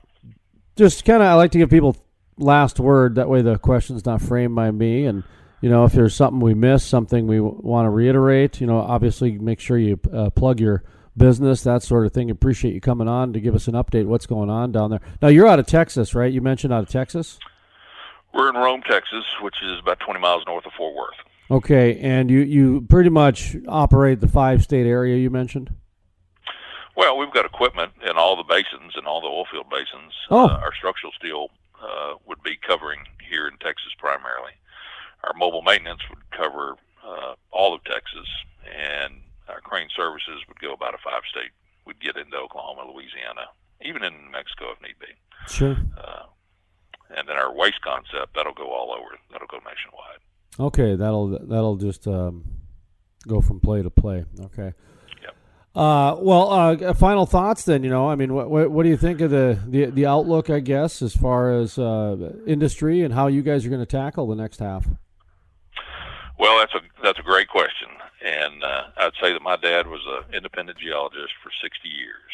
just 0.75 1.05
kind 1.05 1.23
of, 1.23 1.27
I 1.27 1.33
like 1.33 1.51
to 1.53 1.57
give 1.57 1.71
people 1.71 1.97
last 2.37 2.79
word. 2.79 3.15
That 3.15 3.29
way, 3.29 3.41
the 3.41 3.57
question's 3.57 4.05
not 4.05 4.21
framed 4.21 4.53
by 4.53 4.69
me. 4.69 5.05
And 5.05 5.23
you 5.61 5.69
know, 5.71 5.85
if 5.85 5.93
there's 5.93 6.15
something 6.15 6.39
we 6.39 6.53
missed, 6.53 6.87
something 6.87 7.25
we 7.25 7.37
w- 7.37 7.59
want 7.63 7.87
to 7.87 7.89
reiterate, 7.89 8.61
you 8.61 8.67
know, 8.67 8.77
obviously 8.77 9.39
make 9.39 9.59
sure 9.59 9.77
you 9.77 9.99
uh, 10.13 10.29
plug 10.29 10.59
your 10.59 10.83
business, 11.17 11.63
that 11.63 11.81
sort 11.81 12.05
of 12.05 12.13
thing. 12.13 12.29
Appreciate 12.29 12.75
you 12.75 12.81
coming 12.81 13.07
on 13.07 13.33
to 13.33 13.39
give 13.39 13.55
us 13.55 13.67
an 13.67 13.73
update. 13.73 14.05
What's 14.05 14.27
going 14.27 14.51
on 14.51 14.71
down 14.71 14.91
there? 14.91 15.01
Now, 15.19 15.29
you're 15.29 15.47
out 15.47 15.57
of 15.57 15.65
Texas, 15.65 16.13
right? 16.13 16.31
You 16.31 16.41
mentioned 16.41 16.71
out 16.71 16.83
of 16.83 16.89
Texas. 16.89 17.39
We're 18.37 18.49
in 18.49 18.55
Rhome, 18.55 18.83
Texas, 18.83 19.25
which 19.41 19.55
is 19.63 19.79
about 19.79 19.99
20 19.99 20.19
miles 20.19 20.43
north 20.45 20.63
of 20.67 20.71
Fort 20.73 20.93
Worth. 20.93 21.15
Okay, 21.49 21.97
and 21.97 22.29
you 22.29 22.41
you 22.41 22.81
pretty 22.81 23.09
much 23.09 23.55
operate 23.67 24.21
the 24.21 24.27
five 24.27 24.61
state 24.61 24.85
area 24.85 25.17
you 25.17 25.31
mentioned. 25.31 25.73
Well, 26.95 27.17
we've 27.17 27.33
got 27.33 27.45
equipment 27.45 27.93
in 28.07 28.15
all 28.15 28.35
the 28.35 28.43
basins 28.43 28.93
and 28.95 29.07
all 29.07 29.21
the 29.21 29.27
oil 29.27 29.45
field 29.51 29.71
basins. 29.71 30.13
Oh. 30.29 30.45
Uh, 30.45 30.59
our 30.61 30.71
structural 30.75 31.11
steel 31.13 31.49
uh, 31.81 32.13
would 32.27 32.43
be 32.43 32.57
covering 32.57 32.99
here 33.27 33.47
in 33.47 33.57
Texas 33.57 33.89
primarily. 33.97 34.51
Our 35.23 35.33
mobile 35.33 35.63
maintenance 35.63 36.01
would 36.07 36.29
cover 36.29 36.75
uh, 37.03 37.33
all 37.49 37.73
of 37.73 37.83
Texas, 37.85 38.29
and 38.69 39.15
our 39.49 39.61
crane 39.61 39.89
services 39.95 40.43
would 40.47 40.59
go 40.59 40.73
about 40.73 40.93
a 40.93 40.99
five 40.99 41.23
state. 41.31 41.49
We'd 41.87 41.99
get 41.99 42.17
into 42.17 42.37
Oklahoma, 42.37 42.85
Louisiana, 42.85 43.49
even 43.81 44.03
in 44.03 44.29
Mexico 44.29 44.73
if 44.75 44.81
need 44.83 44.99
be. 44.99 45.17
Sure. 45.47 45.75
And 47.15 47.27
then 47.27 47.37
our 47.37 47.53
waste 47.53 47.81
concept 47.81 48.35
that'll 48.35 48.53
go 48.53 48.71
all 48.71 48.91
over. 48.91 49.17
That'll 49.31 49.47
go 49.47 49.57
nationwide. 49.57 50.19
Okay, 50.59 50.95
that'll 50.95 51.39
that'll 51.47 51.77
just 51.77 52.07
um, 52.07 52.43
go 53.27 53.41
from 53.41 53.59
play 53.59 53.81
to 53.81 53.89
play. 53.89 54.25
Okay. 54.45 54.73
Uh, 55.77 56.17
well, 56.19 56.49
uh, 56.51 56.93
final 56.95 57.27
thoughts 57.27 57.63
then. 57.63 57.83
You 57.83 57.91
know, 57.91 58.09
I 58.09 58.15
mean, 58.15 58.33
what, 58.33 58.49
what, 58.49 58.71
what 58.71 58.81
do 58.81 58.89
you 58.89 58.97
think 58.97 59.21
of 59.21 59.29
the, 59.29 59.59
the, 59.67 59.85
the 59.85 60.07
outlook? 60.07 60.49
I 60.49 60.59
guess 60.59 61.03
as 61.03 61.15
far 61.15 61.53
as 61.53 61.77
uh, 61.77 62.33
industry 62.47 63.03
and 63.03 63.13
how 63.13 63.27
you 63.27 63.43
guys 63.43 63.63
are 63.63 63.69
going 63.69 63.81
to 63.81 63.85
tackle 63.85 64.25
the 64.25 64.35
next 64.35 64.57
half. 64.57 64.87
Well, 66.39 66.57
that's 66.57 66.73
a 66.73 66.79
that's 67.03 67.19
a 67.19 67.23
great 67.23 67.47
question, 67.47 67.89
and 68.25 68.63
uh, 68.63 68.83
I'd 68.97 69.11
say 69.21 69.33
that 69.33 69.41
my 69.43 69.55
dad 69.55 69.85
was 69.85 70.01
an 70.07 70.35
independent 70.35 70.79
geologist 70.79 71.33
for 71.43 71.51
60 71.61 71.87
years, 71.87 72.31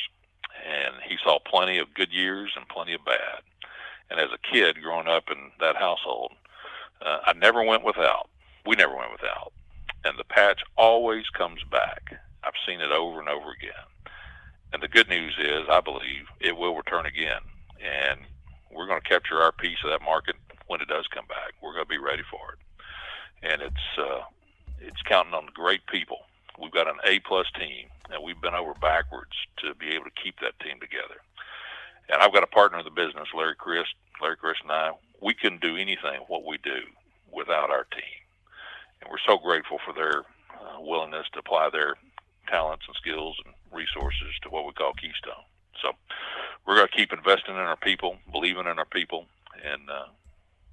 and 0.65 0.95
he 1.05 1.17
saw 1.21 1.39
plenty 1.39 1.79
of 1.79 1.93
good 1.93 2.13
years 2.13 2.51
and 2.55 2.65
plenty 2.69 2.93
of 2.93 3.03
bad. 3.03 3.43
And 4.13 4.21
as 4.21 4.29
a 4.31 4.53
kid 4.53 4.77
growing 4.83 5.07
up 5.07 5.31
in 5.31 5.49
that 5.59 5.75
household, 5.75 6.33
uh, 7.03 7.17
I 7.25 7.33
never 7.33 7.63
went 7.63 7.83
without. 7.83 8.29
We 8.65 8.75
never 8.75 8.95
went 8.95 9.11
without, 9.11 9.51
and 10.05 10.17
the 10.17 10.23
patch 10.23 10.61
always 10.77 11.27
comes 11.29 11.61
back. 11.69 12.13
I've 12.43 12.53
seen 12.67 12.79
it 12.79 12.91
over 12.91 13.19
and 13.19 13.27
over 13.27 13.51
again. 13.51 13.87
And 14.71 14.83
the 14.83 14.87
good 14.87 15.09
news 15.09 15.33
is, 15.39 15.63
I 15.69 15.81
believe 15.81 16.27
it 16.39 16.55
will 16.55 16.75
return 16.75 17.07
again, 17.07 17.41
and 17.83 18.21
we're 18.71 18.87
going 18.87 19.01
to 19.01 19.09
capture 19.09 19.41
our 19.41 19.51
piece 19.51 19.79
of 19.83 19.89
that 19.89 20.05
market 20.05 20.35
when 20.67 20.79
it 20.79 20.87
does 20.87 21.07
come 21.07 21.25
back. 21.27 21.53
We're 21.61 21.73
going 21.73 21.85
to 21.85 21.89
be 21.89 21.97
ready 21.97 22.23
for 22.29 22.53
it 22.53 22.59
and 23.43 23.61
it's 23.61 23.99
uh, 23.99 24.21
it's 24.79 25.01
counting 25.03 25.33
on 25.33 25.47
great 25.53 25.85
people. 25.87 26.19
We've 26.59 26.71
got 26.71 26.87
an 26.87 26.97
A 27.05 27.19
plus 27.19 27.47
team, 27.59 27.87
and 28.09 28.23
we've 28.23 28.39
been 28.41 28.53
over 28.53 28.73
backwards 28.75 29.33
to 29.57 29.75
be 29.75 29.89
able 29.89 30.05
to 30.05 30.21
keep 30.23 30.39
that 30.39 30.59
team 30.59 30.79
together. 30.79 31.19
And 32.09 32.21
I've 32.21 32.33
got 32.33 32.43
a 32.43 32.47
partner 32.47 32.79
in 32.79 32.85
the 32.85 32.91
business, 32.91 33.27
Larry 33.35 33.55
Chris. 33.57 33.85
Larry 34.21 34.37
Chris 34.37 34.57
and 34.61 34.71
I, 34.71 34.91
we 35.21 35.33
couldn't 35.33 35.61
do 35.61 35.77
anything 35.77 36.21
what 36.27 36.45
we 36.45 36.57
do 36.57 36.81
without 37.31 37.69
our 37.69 37.85
team, 37.85 38.19
and 39.01 39.09
we're 39.09 39.17
so 39.25 39.37
grateful 39.37 39.79
for 39.83 39.93
their 39.93 40.19
uh, 40.19 40.79
willingness 40.79 41.27
to 41.33 41.39
apply 41.39 41.69
their 41.71 41.95
talents 42.47 42.85
and 42.87 42.95
skills 42.95 43.37
and 43.45 43.53
resources 43.71 44.33
to 44.41 44.49
what 44.49 44.65
we 44.65 44.73
call 44.73 44.93
Keystone. 44.93 45.43
So 45.81 45.91
we're 46.65 46.75
going 46.75 46.87
to 46.87 46.95
keep 46.95 47.11
investing 47.11 47.55
in 47.55 47.61
our 47.61 47.77
people, 47.77 48.17
believing 48.31 48.67
in 48.67 48.79
our 48.79 48.85
people, 48.85 49.25
and 49.63 49.89
uh, 49.89 50.05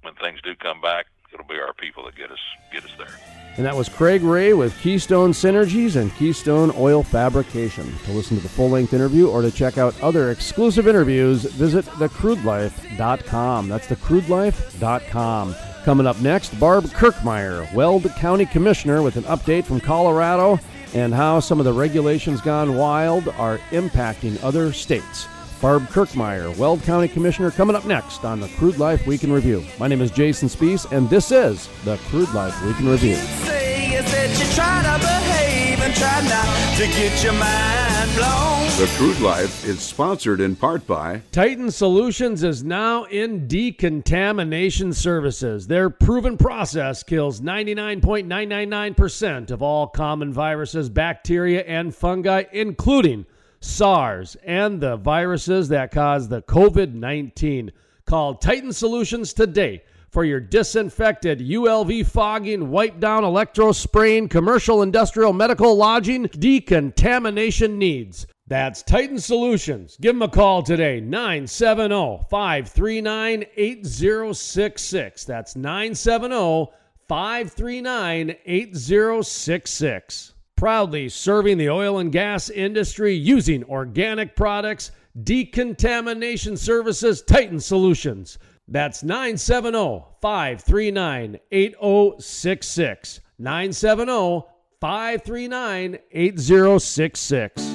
when 0.01 0.13
things 0.15 0.41
do 0.41 0.55
come 0.55 0.81
back, 0.81 1.07
it'll 1.33 1.45
be 1.45 1.55
our 1.55 1.73
people 1.73 2.05
that 2.05 2.15
get 2.15 2.31
us 2.31 2.39
get 2.71 2.83
us 2.83 2.91
there. 2.97 3.19
And 3.57 3.65
that 3.65 3.75
was 3.75 3.89
Craig 3.89 4.23
Ray 4.23 4.53
with 4.53 4.77
Keystone 4.79 5.31
Synergies 5.31 5.97
and 5.97 6.15
Keystone 6.15 6.71
Oil 6.77 7.03
Fabrication. 7.03 7.93
To 8.05 8.11
listen 8.13 8.37
to 8.37 8.43
the 8.43 8.49
full 8.49 8.69
length 8.69 8.93
interview 8.93 9.27
or 9.27 9.41
to 9.41 9.51
check 9.51 9.77
out 9.77 9.99
other 10.01 10.31
exclusive 10.31 10.87
interviews, 10.87 11.43
visit 11.43 11.83
thecrudelife.com. 11.85 13.67
That's 13.67 13.87
thecrudelife.com. 13.87 15.55
Coming 15.83 16.07
up 16.07 16.21
next, 16.21 16.57
Barb 16.59 16.85
Kirkmeyer, 16.85 17.73
Weld 17.73 18.05
County 18.15 18.45
Commissioner, 18.45 19.01
with 19.01 19.17
an 19.17 19.23
update 19.23 19.65
from 19.65 19.81
Colorado 19.81 20.57
and 20.93 21.13
how 21.13 21.39
some 21.39 21.59
of 21.59 21.65
the 21.65 21.73
regulations 21.73 22.39
gone 22.39 22.77
wild 22.77 23.27
are 23.29 23.57
impacting 23.71 24.41
other 24.43 24.71
states. 24.71 25.27
Barb 25.61 25.87
Kirkmeyer, 25.89 26.57
Weld 26.57 26.81
County 26.81 27.07
Commissioner, 27.07 27.51
coming 27.51 27.75
up 27.75 27.85
next 27.85 28.25
on 28.25 28.39
the 28.39 28.47
Crude 28.57 28.79
Life 28.79 29.05
Week 29.05 29.23
in 29.23 29.31
Review. 29.31 29.63
My 29.77 29.87
name 29.87 30.01
is 30.01 30.09
Jason 30.09 30.49
Spiess, 30.49 30.91
and 30.91 31.07
this 31.07 31.31
is 31.31 31.69
the 31.85 31.97
Crude 32.09 32.33
Life 32.33 32.59
Week 32.65 32.79
in 32.79 32.89
Review. 32.89 33.13
Say 33.15 33.93
is 33.93 34.11
that 34.11 34.39
you 34.39 34.45
try 34.55 34.81
to 34.81 34.97
behave 34.99 35.79
and 35.81 35.93
try 35.93 36.21
not 36.23 36.47
to 36.77 36.87
get 36.87 37.23
your 37.23 37.33
mind 37.33 38.15
blown. 38.15 38.65
The 38.79 38.87
Crude 38.97 39.19
Life 39.19 39.63
is 39.65 39.81
sponsored 39.81 40.41
in 40.41 40.55
part 40.55 40.87
by 40.87 41.21
Titan 41.31 41.69
Solutions 41.69 42.41
is 42.41 42.63
now 42.63 43.03
in 43.03 43.47
decontamination 43.47 44.93
services. 44.93 45.67
Their 45.67 45.91
proven 45.91 46.37
process 46.37 47.03
kills 47.03 47.39
99.999% 47.39 49.51
of 49.51 49.61
all 49.61 49.85
common 49.85 50.33
viruses, 50.33 50.89
bacteria, 50.89 51.61
and 51.61 51.93
fungi, 51.93 52.45
including 52.51 53.27
SARS, 53.61 54.35
and 54.43 54.81
the 54.81 54.97
viruses 54.97 55.69
that 55.69 55.91
cause 55.91 56.27
the 56.27 56.41
COVID 56.41 56.93
19. 56.93 57.71
Call 58.05 58.35
Titan 58.35 58.73
Solutions 58.73 59.31
today 59.33 59.83
for 60.09 60.25
your 60.25 60.41
disinfected 60.41 61.39
ULV 61.39 62.05
fogging, 62.05 62.69
wipe 62.69 62.99
down, 62.99 63.23
electro 63.23 63.71
spraying, 63.71 64.27
commercial, 64.27 64.81
industrial, 64.81 65.31
medical, 65.31 65.75
lodging, 65.75 66.23
decontamination 66.23 67.79
needs. 67.79 68.27
That's 68.47 68.83
Titan 68.83 69.19
Solutions. 69.19 69.95
Give 70.01 70.13
them 70.13 70.23
a 70.23 70.27
call 70.27 70.61
today, 70.63 70.99
970 70.99 72.25
539 72.29 73.45
8066. 73.55 75.23
That's 75.23 75.55
970 75.55 76.71
539 77.07 78.35
8066. 78.45 80.33
Proudly 80.61 81.09
serving 81.09 81.57
the 81.57 81.71
oil 81.71 81.97
and 81.97 82.11
gas 82.11 82.51
industry 82.51 83.15
using 83.15 83.63
organic 83.63 84.35
products, 84.35 84.91
decontamination 85.23 86.55
services, 86.55 87.23
Titan 87.23 87.59
Solutions. 87.59 88.37
That's 88.67 89.01
970 89.01 90.03
539 90.21 91.39
8066. 91.51 93.21
970 93.39 94.45
539 94.79 95.97
8066. 96.11 97.67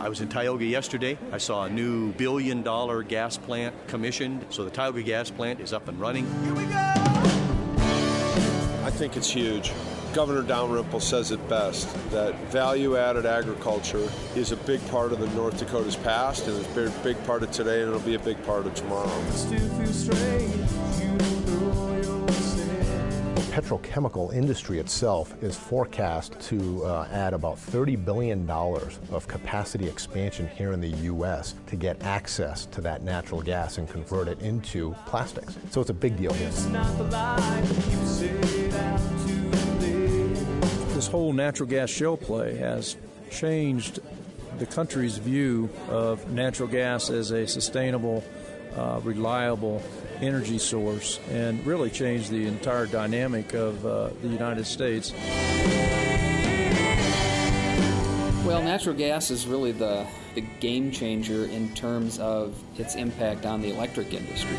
I 0.00 0.08
was 0.08 0.22
in 0.22 0.30
Tioga 0.30 0.64
yesterday. 0.64 1.18
I 1.30 1.36
saw 1.36 1.64
a 1.64 1.70
new 1.70 2.10
billion 2.12 2.62
dollar 2.62 3.02
gas 3.02 3.36
plant 3.36 3.74
commissioned. 3.86 4.46
So 4.48 4.64
the 4.64 4.70
Tioga 4.70 5.02
gas 5.02 5.30
plant 5.30 5.60
is 5.60 5.74
up 5.74 5.88
and 5.88 6.00
running. 6.00 6.24
Here 6.42 6.54
we 6.54 6.64
go! 6.64 6.72
I 8.82 8.90
think 8.90 9.18
it's 9.18 9.28
huge. 9.28 9.74
Governor 10.16 10.42
Dalrymple 10.42 11.00
says 11.00 11.30
it 11.30 11.46
best 11.46 11.92
that 12.10 12.34
value 12.44 12.96
added 12.96 13.26
agriculture 13.26 14.08
is 14.34 14.50
a 14.50 14.56
big 14.56 14.80
part 14.88 15.12
of 15.12 15.18
the 15.18 15.26
North 15.36 15.58
Dakota's 15.58 15.94
past 15.94 16.46
and 16.48 16.56
it's 16.56 16.74
a 16.74 17.02
big 17.02 17.22
part 17.26 17.42
of 17.42 17.50
today 17.50 17.82
and 17.82 17.90
it'll 17.90 18.00
be 18.00 18.14
a 18.14 18.18
big 18.18 18.42
part 18.46 18.64
of 18.64 18.72
tomorrow. 18.72 19.10
The 23.34 23.42
petrochemical 23.52 24.32
industry 24.32 24.78
itself 24.78 25.34
is 25.42 25.54
forecast 25.54 26.40
to 26.48 26.82
uh, 26.86 27.08
add 27.12 27.34
about 27.34 27.58
$30 27.58 28.02
billion 28.02 28.48
of 28.48 29.28
capacity 29.28 29.86
expansion 29.86 30.48
here 30.48 30.72
in 30.72 30.80
the 30.80 30.88
U.S. 31.12 31.56
to 31.66 31.76
get 31.76 32.02
access 32.02 32.64
to 32.64 32.80
that 32.80 33.02
natural 33.02 33.42
gas 33.42 33.76
and 33.76 33.86
convert 33.86 34.28
it 34.28 34.40
into 34.40 34.96
plastics. 35.04 35.58
So 35.70 35.82
it's 35.82 35.90
a 35.90 35.94
big 35.94 36.16
deal 36.16 36.32
here. 36.32 36.50
This 41.06 41.12
whole 41.12 41.32
natural 41.32 41.68
gas 41.68 41.88
shale 41.88 42.16
play 42.16 42.56
has 42.56 42.96
changed 43.30 44.00
the 44.58 44.66
country's 44.66 45.18
view 45.18 45.70
of 45.88 46.32
natural 46.32 46.68
gas 46.68 47.10
as 47.10 47.30
a 47.30 47.46
sustainable, 47.46 48.24
uh, 48.74 49.00
reliable 49.04 49.84
energy 50.20 50.58
source 50.58 51.20
and 51.30 51.64
really 51.64 51.90
changed 51.90 52.32
the 52.32 52.48
entire 52.48 52.86
dynamic 52.86 53.54
of 53.54 53.86
uh, 53.86 54.08
the 54.20 54.26
United 54.26 54.66
States. 54.66 55.12
Well, 58.44 58.64
natural 58.64 58.96
gas 58.96 59.30
is 59.30 59.46
really 59.46 59.70
the, 59.70 60.04
the 60.34 60.40
game 60.58 60.90
changer 60.90 61.44
in 61.44 61.72
terms 61.76 62.18
of 62.18 62.60
its 62.80 62.96
impact 62.96 63.46
on 63.46 63.62
the 63.62 63.70
electric 63.70 64.12
industry. 64.12 64.56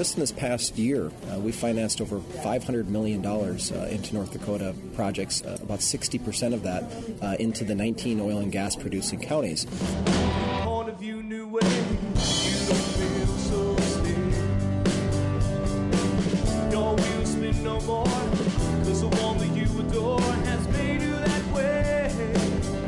Just 0.00 0.14
in 0.14 0.20
this 0.20 0.32
past 0.32 0.78
year, 0.78 1.10
uh, 1.30 1.38
we 1.40 1.52
financed 1.52 2.00
over 2.00 2.20
$500 2.20 2.86
million 2.86 3.22
uh, 3.22 3.86
into 3.90 4.14
North 4.14 4.32
Dakota 4.32 4.74
projects, 4.94 5.42
uh, 5.42 5.58
about 5.60 5.80
60% 5.80 6.54
of 6.54 6.62
that 6.62 6.84
uh, 7.20 7.36
into 7.38 7.64
the 7.64 7.74
19 7.74 8.18
oil 8.18 8.38
and 8.38 8.50
gas 8.50 8.74
producing 8.76 9.20
counties. 9.20 9.64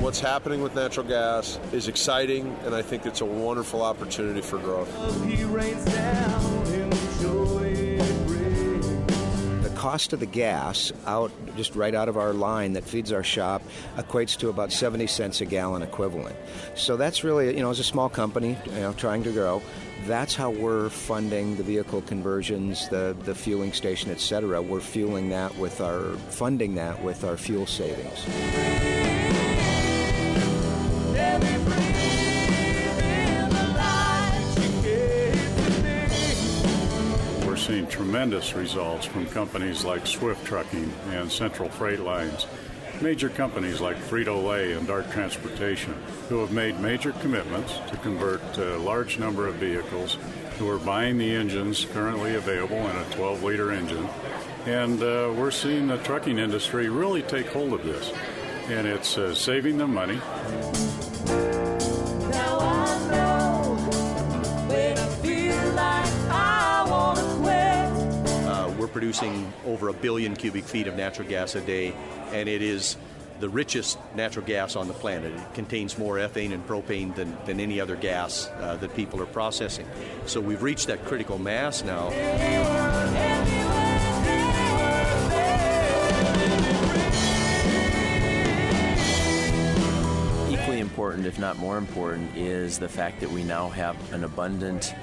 What's 0.01 0.21
happening 0.21 0.63
with 0.63 0.75
natural 0.75 1.07
gas 1.07 1.59
is 1.73 1.89
exciting, 1.89 2.57
and 2.65 2.75
I 2.75 2.81
think 2.81 3.05
it's 3.05 3.21
a 3.21 3.27
wonderful 3.27 3.83
opportunity 3.83 4.41
for 4.41 4.57
growth. 4.57 4.89
Cost 9.83 10.13
of 10.13 10.21
the 10.21 10.27
gas 10.27 10.93
out 11.07 11.33
just 11.57 11.75
right 11.75 11.93
out 11.93 12.09
of 12.09 12.17
our 12.17 12.33
line 12.33 12.75
that 12.75 12.85
feeds 12.85 13.11
our 13.11 13.25
shop 13.25 13.61
equates 13.97 14.39
to 14.39 14.49
about 14.49 14.71
70 14.71 15.09
cents 15.09 15.41
a 15.41 15.45
gallon 15.45 15.83
equivalent. 15.83 16.37
So 16.77 16.97
that's 16.97 17.25
really, 17.25 17.57
you 17.57 17.63
know, 17.65 17.71
as 17.71 17.81
a 17.81 17.85
small 17.85 18.09
company, 18.09 18.57
you 18.67 18.81
know, 18.81 18.93
trying 18.93 19.25
to 19.25 19.33
grow, 19.33 19.61
that's 20.07 20.37
how 20.37 20.53
we're 20.53 20.89
funding 20.89 21.57
the 21.57 21.65
vehicle 21.65 22.03
conversions, 22.03 22.89
the, 22.91 23.17
the 23.25 23.35
fueling 23.35 23.73
station, 23.73 24.13
et 24.13 24.21
cetera. 24.21 24.63
We're 24.63 24.79
fueling 24.79 25.31
that 25.31 25.53
with 25.59 25.81
our, 25.81 26.17
funding 26.31 26.77
that 26.77 27.03
with 27.03 27.25
our 27.25 27.37
fuel 27.37 27.67
savings. 27.67 29.12
Tremendous 37.93 38.55
results 38.55 39.05
from 39.05 39.27
companies 39.27 39.85
like 39.85 40.07
Swift 40.07 40.47
Trucking 40.47 40.91
and 41.11 41.31
Central 41.31 41.69
Freight 41.69 42.01
Lines, 42.01 42.47
major 43.03 43.29
companies 43.29 43.83
like 43.83 43.99
Frito 43.99 44.43
Lay 44.43 44.73
and 44.73 44.87
Dart 44.87 45.11
Transportation, 45.11 45.93
who 46.31 46.39
have 46.39 46.53
made 46.53 46.81
major 46.81 47.13
commitments 47.13 47.75
to 47.91 47.99
convert 47.99 48.41
a 48.57 48.79
large 48.79 49.19
number 49.19 49.47
of 49.47 49.57
vehicles, 49.57 50.17
who 50.59 50.71
are 50.71 50.79
buying 50.79 51.19
the 51.19 51.37
engines 51.37 51.85
currently 51.85 52.35
available 52.35 52.79
in 52.79 52.97
a 52.97 53.05
12 53.11 53.43
liter 53.43 53.71
engine. 53.71 54.09
And 54.65 55.03
uh, 55.03 55.35
we're 55.37 55.51
seeing 55.51 55.89
the 55.89 55.99
trucking 55.99 56.39
industry 56.39 56.89
really 56.89 57.21
take 57.21 57.49
hold 57.49 57.75
of 57.75 57.85
this. 57.85 58.11
And 58.69 58.87
it's 58.87 59.19
uh, 59.19 59.35
saving 59.35 59.77
them 59.77 59.93
money. 59.93 60.19
Producing 68.93 69.53
over 69.67 69.89
a 69.89 69.93
billion 69.93 70.37
cubic 70.37 70.65
feet 70.65 70.87
of 70.87 70.95
natural 70.95 71.29
gas 71.29 71.55
a 71.55 71.61
day, 71.61 71.95
and 72.33 72.49
it 72.49 72.63
is 72.63 72.97
the 73.41 73.49
richest 73.49 73.99
natural 74.15 74.47
gas 74.47 74.77
on 74.77 74.87
the 74.87 74.95
planet. 74.95 75.33
It 75.33 75.55
contains 75.55 75.99
more 75.99 76.17
ethane 76.17 76.53
and 76.53 76.65
propane 76.67 77.15
than, 77.17 77.37
than 77.45 77.59
any 77.59 77.81
other 77.81 77.97
gas 77.97 78.49
uh, 78.61 78.77
that 78.77 78.95
people 78.95 79.21
are 79.21 79.27
processing. 79.27 79.87
So 80.27 80.41
we've 80.41 80.63
reached 80.63 80.87
that 80.87 81.05
critical 81.05 81.39
mass 81.39 81.83
now. 81.83 82.11
Important, 91.03 91.27
if 91.27 91.37
not 91.37 91.59
more 91.59 91.79
important, 91.79 92.31
is 92.37 92.79
the 92.79 92.89
fact 92.89 93.19
that 93.19 93.29
we 93.29 93.43
now 93.43 93.69
have 93.69 93.97
an 94.13 94.23
abundant, 94.23 94.95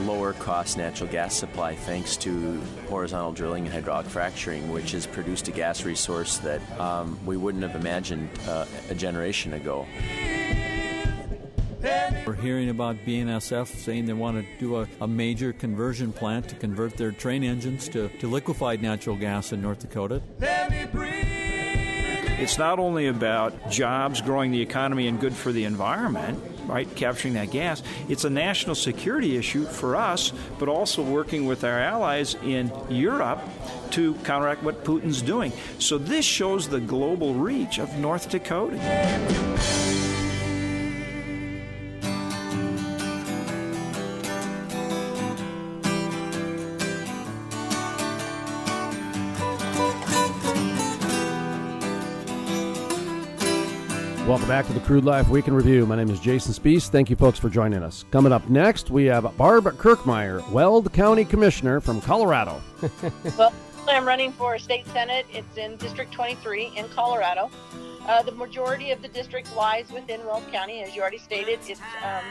lower 0.00 0.34
cost 0.34 0.76
natural 0.76 1.08
gas 1.08 1.34
supply 1.34 1.74
thanks 1.74 2.14
to 2.14 2.60
horizontal 2.90 3.32
drilling 3.32 3.64
and 3.64 3.72
hydraulic 3.72 4.06
fracturing, 4.06 4.70
which 4.70 4.90
has 4.92 5.06
produced 5.06 5.48
a 5.48 5.50
gas 5.50 5.82
resource 5.86 6.36
that 6.40 6.60
um, 6.78 7.18
we 7.24 7.38
wouldn't 7.38 7.62
have 7.62 7.74
imagined 7.74 8.28
uh, 8.46 8.66
a 8.90 8.94
generation 8.94 9.54
ago. 9.54 9.86
We're 12.26 12.34
hearing 12.34 12.68
about 12.68 12.96
BNSF 13.06 13.66
saying 13.68 14.04
they 14.04 14.12
want 14.12 14.44
to 14.44 14.58
do 14.58 14.76
a, 14.76 14.88
a, 15.00 15.08
major 15.08 15.54
conversion 15.54 16.12
plant 16.12 16.50
to 16.50 16.54
convert 16.54 16.98
their 16.98 17.12
train 17.12 17.44
engines 17.44 17.88
to, 17.88 18.10
to 18.18 18.28
liquefied 18.28 18.82
natural 18.82 19.16
gas 19.16 19.54
in 19.54 19.62
North 19.62 19.78
Dakota. 19.78 20.20
It's 22.40 22.56
not 22.56 22.78
only 22.78 23.06
about 23.06 23.70
jobs, 23.70 24.22
growing 24.22 24.50
the 24.50 24.62
economy, 24.62 25.08
and 25.08 25.20
good 25.20 25.34
for 25.34 25.52
the 25.52 25.64
environment, 25.64 26.42
right? 26.64 26.88
Capturing 26.96 27.34
that 27.34 27.50
gas. 27.50 27.82
It's 28.08 28.24
a 28.24 28.30
national 28.30 28.76
security 28.76 29.36
issue 29.36 29.66
for 29.66 29.94
us, 29.94 30.32
but 30.58 30.66
also 30.66 31.02
working 31.02 31.44
with 31.44 31.64
our 31.64 31.78
allies 31.78 32.36
in 32.42 32.72
Europe 32.88 33.42
to 33.90 34.14
counteract 34.24 34.62
what 34.62 34.84
Putin's 34.84 35.20
doing. 35.20 35.52
So 35.78 35.98
this 35.98 36.24
shows 36.24 36.66
the 36.66 36.80
global 36.80 37.34
reach 37.34 37.78
of 37.78 37.94
North 37.98 38.30
Dakota. 38.30 38.78
Back 54.50 54.66
to 54.66 54.72
the 54.72 54.80
Crude 54.80 55.04
Life 55.04 55.28
Week 55.28 55.46
in 55.46 55.54
Review. 55.54 55.86
My 55.86 55.94
name 55.94 56.10
is 56.10 56.18
Jason 56.18 56.52
Spiess. 56.52 56.88
Thank 56.88 57.08
you, 57.08 57.14
folks, 57.14 57.38
for 57.38 57.48
joining 57.48 57.84
us. 57.84 58.04
Coming 58.10 58.32
up 58.32 58.48
next, 58.48 58.90
we 58.90 59.04
have 59.04 59.36
Barb 59.36 59.62
Kirkmeyer, 59.78 60.50
Weld 60.50 60.92
County 60.92 61.24
Commissioner 61.24 61.80
from 61.80 62.00
Colorado. 62.00 62.60
well, 63.38 63.54
I'm 63.86 64.04
running 64.04 64.32
for 64.32 64.58
state 64.58 64.88
senate. 64.88 65.24
It's 65.32 65.56
in 65.56 65.76
District 65.76 66.10
23 66.10 66.72
in 66.74 66.88
Colorado. 66.88 67.48
Uh, 68.08 68.24
the 68.24 68.32
majority 68.32 68.90
of 68.90 69.00
the 69.02 69.06
district 69.06 69.54
lies 69.54 69.92
within 69.92 70.18
Weld 70.26 70.50
County, 70.50 70.82
as 70.82 70.96
you 70.96 71.00
already 71.00 71.18
stated. 71.18 71.60
It's 71.68 71.80
um, 72.02 72.24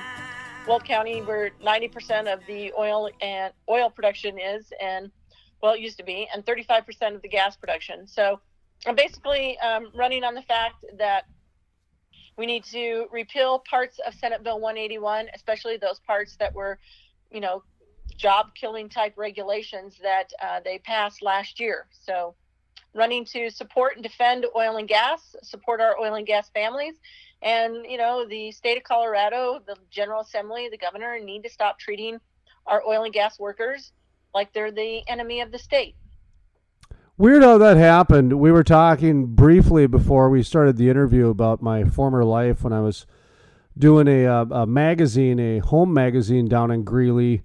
Weld 0.68 0.84
County 0.84 1.22
where 1.22 1.52
90% 1.64 2.28
of 2.28 2.42
the 2.48 2.74
oil 2.78 3.10
and 3.22 3.54
oil 3.70 3.90
production 3.90 4.38
is, 4.38 4.74
and 4.82 5.10
well, 5.64 5.72
it 5.72 5.80
used 5.80 5.98
to 6.00 6.04
be, 6.04 6.28
and 6.34 6.46
35% 6.46 7.16
of 7.16 7.22
the 7.22 7.30
gas 7.30 7.56
production. 7.56 8.06
So 8.06 8.42
I'm 8.86 8.98
basically 8.98 9.58
um, 9.60 9.90
running 9.96 10.26
on 10.26 10.34
the 10.34 10.42
fact 10.42 10.84
that 10.98 11.24
we 12.40 12.46
need 12.46 12.64
to 12.64 13.06
repeal 13.12 13.60
parts 13.70 14.00
of 14.08 14.14
Senate 14.14 14.44
Bill 14.44 14.62
181, 14.62 15.28
especially 15.36 15.76
those 15.76 16.00
parts 16.00 16.38
that 16.38 16.56
were, 16.56 16.80
you 17.30 17.42
know, 17.42 17.64
job 18.16 18.56
killing 18.56 18.88
type 18.88 19.14
regulations 19.18 20.00
that 20.02 20.32
uh, 20.42 20.62
they 20.64 20.80
passed 20.80 21.22
last 21.22 21.60
year. 21.60 21.88
So, 22.06 22.36
running 22.96 23.26
to 23.26 23.52
support 23.52 23.96
and 23.96 24.04
defend 24.04 24.46
oil 24.56 24.78
and 24.78 24.88
gas, 24.88 25.36
support 25.44 25.82
our 25.82 26.00
oil 26.00 26.16
and 26.16 26.26
gas 26.26 26.50
families. 26.50 26.96
And, 27.42 27.86
you 27.86 27.98
know, 27.98 28.26
the 28.26 28.54
state 28.54 28.78
of 28.78 28.84
Colorado, 28.84 29.60
the 29.68 29.76
General 29.92 30.22
Assembly, 30.22 30.70
the 30.72 30.78
governor 30.78 31.20
need 31.20 31.44
to 31.44 31.50
stop 31.50 31.78
treating 31.78 32.20
our 32.66 32.82
oil 32.88 33.04
and 33.04 33.14
gas 33.14 33.38
workers 33.38 33.92
like 34.34 34.54
they're 34.54 34.72
the 34.72 35.08
enemy 35.10 35.42
of 35.42 35.52
the 35.52 35.60
state. 35.60 35.96
Weird 37.20 37.44
how 37.44 37.58
that 37.58 37.76
happened. 37.76 38.40
We 38.40 38.50
were 38.50 38.64
talking 38.64 39.26
briefly 39.26 39.88
before 39.88 40.30
we 40.30 40.42
started 40.42 40.78
the 40.78 40.90
interview 40.90 41.28
about 41.28 41.62
my 41.62 41.84
former 41.84 42.24
life 42.24 42.64
when 42.64 42.72
I 42.72 42.80
was 42.80 43.06
doing 43.78 44.08
a, 44.08 44.24
a, 44.24 44.42
a 44.44 44.66
magazine, 44.66 45.38
a 45.38 45.60
home 45.60 45.94
magazine 45.94 46.48
down 46.48 46.72
in 46.72 46.86
Greeley, 46.86 47.42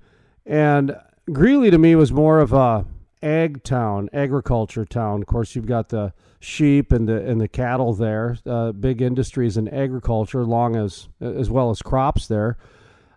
and 0.47 0.97
Greeley 1.33 1.72
to 1.72 1.79
me 1.79 1.97
was 1.97 2.12
more 2.12 2.39
of 2.39 2.53
a 2.53 2.87
ag 3.20 3.64
town, 3.64 4.11
agriculture 4.12 4.85
town. 4.85 5.22
Of 5.22 5.27
course, 5.27 5.57
you've 5.57 5.66
got 5.66 5.89
the 5.89 6.12
sheep 6.39 6.93
and 6.93 7.09
the 7.09 7.29
and 7.29 7.41
the 7.41 7.49
cattle 7.49 7.95
there, 7.95 8.39
uh, 8.47 8.70
big 8.70 9.03
industries 9.03 9.57
in 9.57 9.66
agriculture, 9.66 10.45
long 10.45 10.77
as 10.77 11.09
as 11.20 11.51
well 11.51 11.70
as 11.70 11.83
crops 11.83 12.29
there. 12.29 12.59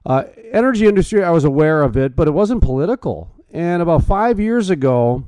Uh, 0.07 0.23
energy 0.51 0.87
industry, 0.87 1.23
I 1.23 1.29
was 1.29 1.43
aware 1.43 1.83
of 1.83 1.95
it, 1.95 2.15
but 2.15 2.27
it 2.27 2.31
wasn't 2.31 2.63
political. 2.63 3.29
And 3.51 3.83
about 3.83 4.05
five 4.05 4.39
years 4.39 4.71
ago, 4.71 5.23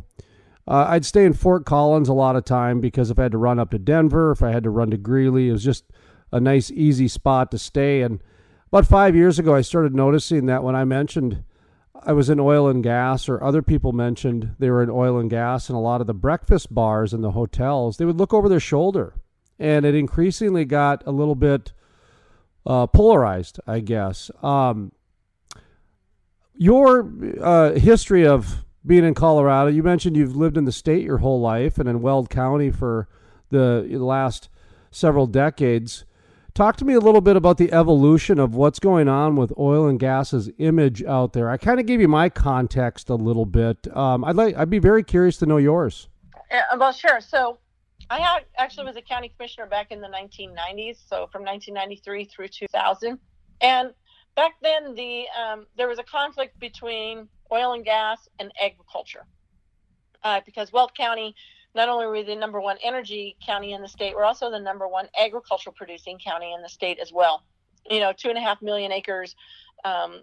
uh, 0.70 0.86
I'd 0.90 1.04
stay 1.04 1.26
in 1.26 1.34
Fort 1.34 1.66
Collins 1.66 2.10
a 2.10 2.14
lot 2.14 2.36
of 2.36 2.46
time 2.46 2.80
because 2.80 3.10
if 3.10 3.18
I 3.18 3.24
had 3.24 3.32
to 3.32 3.40
run 3.40 3.58
up 3.58 3.72
to 3.72 3.80
Denver, 3.80 4.32
if 4.32 4.44
I 4.44 4.52
had 4.52 4.64
to 4.64 4.70
run 4.70 4.92
to 4.92 4.98
Greeley, 4.98 5.50
it 5.50 5.54
was 5.54 5.64
just 5.64 5.86
a 6.32 6.40
nice, 6.40 6.70
easy 6.70 7.08
spot 7.08 7.50
to 7.52 7.58
stay. 7.58 8.04
And 8.04 8.22
about 8.68 8.86
five 8.86 9.16
years 9.16 9.40
ago, 9.40 9.56
I 9.56 9.62
started 9.62 9.96
noticing 9.96 10.46
that 10.46 10.64
when 10.64 10.76
I 10.76 10.86
mentioned 10.86 11.44
I 11.96 12.14
was 12.14 12.30
in 12.30 12.40
oil 12.40 12.70
and 12.70 12.84
gas, 12.84 13.28
or 13.28 13.44
other 13.44 13.64
people 13.64 13.94
mentioned 13.94 14.56
they 14.60 14.70
were 14.70 14.84
in 14.84 14.92
oil 14.92 15.18
and 15.18 15.28
gas, 15.28 15.70
and 15.70 15.76
a 15.76 15.82
lot 15.82 16.02
of 16.02 16.08
the 16.08 16.14
breakfast 16.14 16.74
bars 16.74 17.14
and 17.14 17.24
the 17.24 17.32
hotels, 17.32 17.98
they 17.98 18.06
would 18.06 18.20
look 18.20 18.34
over 18.34 18.48
their 18.48 18.60
shoulder. 18.60 19.16
And 19.58 19.86
it 19.86 19.96
increasingly 19.96 20.66
got 20.66 21.02
a 21.08 21.12
little 21.12 21.36
bit 21.36 21.74
uh, 22.66 22.86
polarized, 22.86 23.60
I 23.66 23.80
guess. 23.80 24.30
Um, 24.44 24.92
your 26.56 27.12
uh, 27.42 27.74
history 27.74 28.28
of 28.28 28.64
being 28.86 29.04
in 29.04 29.14
Colorado, 29.14 29.70
you 29.70 29.84
mentioned 29.84 30.16
you've 30.16 30.36
lived 30.36 30.58
in 30.58 30.66
the 30.66 30.72
state 30.72 31.04
your 31.04 31.18
whole 31.18 31.42
life 31.42 31.78
and 31.78 31.90
in 31.90 32.02
Weld 32.02 32.30
County 32.30 32.72
for 32.72 33.08
the 33.50 33.86
last 33.90 34.50
several 34.92 35.28
decades. 35.28 36.06
Talk 36.54 36.78
to 36.78 36.86
me 36.86 36.94
a 36.94 37.00
little 37.00 37.22
bit 37.22 37.36
about 37.36 37.58
the 37.58 37.72
evolution 37.72 38.40
of 38.40 38.56
what's 38.56 38.80
going 38.80 39.08
on 39.08 39.36
with 39.36 39.54
oil 39.58 39.88
and 39.88 40.00
gas's 40.00 40.50
image 40.58 41.04
out 41.04 41.34
there. 41.34 41.50
I 41.50 41.58
kind 41.58 41.80
of 41.80 41.86
gave 41.86 42.02
you 42.02 42.08
my 42.08 42.30
context 42.30 43.10
a 43.10 43.16
little 43.16 43.46
bit. 43.46 43.88
Um, 43.96 44.24
I'd 44.24 44.36
like, 44.36 44.56
I'd 44.58 44.70
be 44.70 44.80
very 44.80 45.04
curious 45.04 45.38
to 45.38 45.46
know 45.46 45.58
yours. 45.58 46.10
Yeah, 46.52 46.64
well, 46.78 46.92
sure. 46.92 47.22
So, 47.22 47.60
I 48.10 48.42
actually 48.58 48.86
was 48.86 48.96
a 48.96 49.02
county 49.02 49.30
commissioner 49.30 49.68
back 49.68 49.92
in 49.92 50.02
the 50.02 50.08
1990s, 50.08 50.98
so 51.08 51.28
from 51.32 51.44
1993 51.44 52.26
through 52.26 52.48
2000, 52.48 53.20
and 53.62 53.94
back 54.36 54.54
then 54.64 54.96
the 54.96 55.26
um, 55.40 55.68
there 55.78 55.88
was 55.88 56.00
a 56.00 56.04
conflict 56.04 56.60
between 56.60 57.28
oil 57.52 57.74
and 57.74 57.86
gas, 57.86 58.28
and 58.40 58.52
agriculture. 58.62 59.26
Uh, 60.24 60.42
because 60.46 60.72
Weld 60.74 60.94
County, 60.96 61.34
not 61.76 61.88
only 61.90 62.06
are 62.06 62.12
we 62.12 62.24
the 62.24 62.36
number 62.36 62.60
one 62.60 62.78
energy 62.84 63.38
county 63.46 63.74
in 63.74 63.82
the 63.82 63.88
state, 63.88 64.16
we're 64.16 64.26
also 64.26 64.52
the 64.52 64.60
number 64.60 64.88
one 64.88 65.08
agricultural 65.20 65.74
producing 65.74 66.20
county 66.20 66.54
in 66.54 66.62
the 66.62 66.70
state 66.70 67.00
as 67.00 67.12
well. 67.14 67.44
You 67.90 68.00
know, 68.00 68.12
two 68.12 68.30
and 68.30 68.38
a 68.38 68.42
half 68.42 68.62
million 68.62 68.92
acres 68.92 69.36
um, 69.86 70.22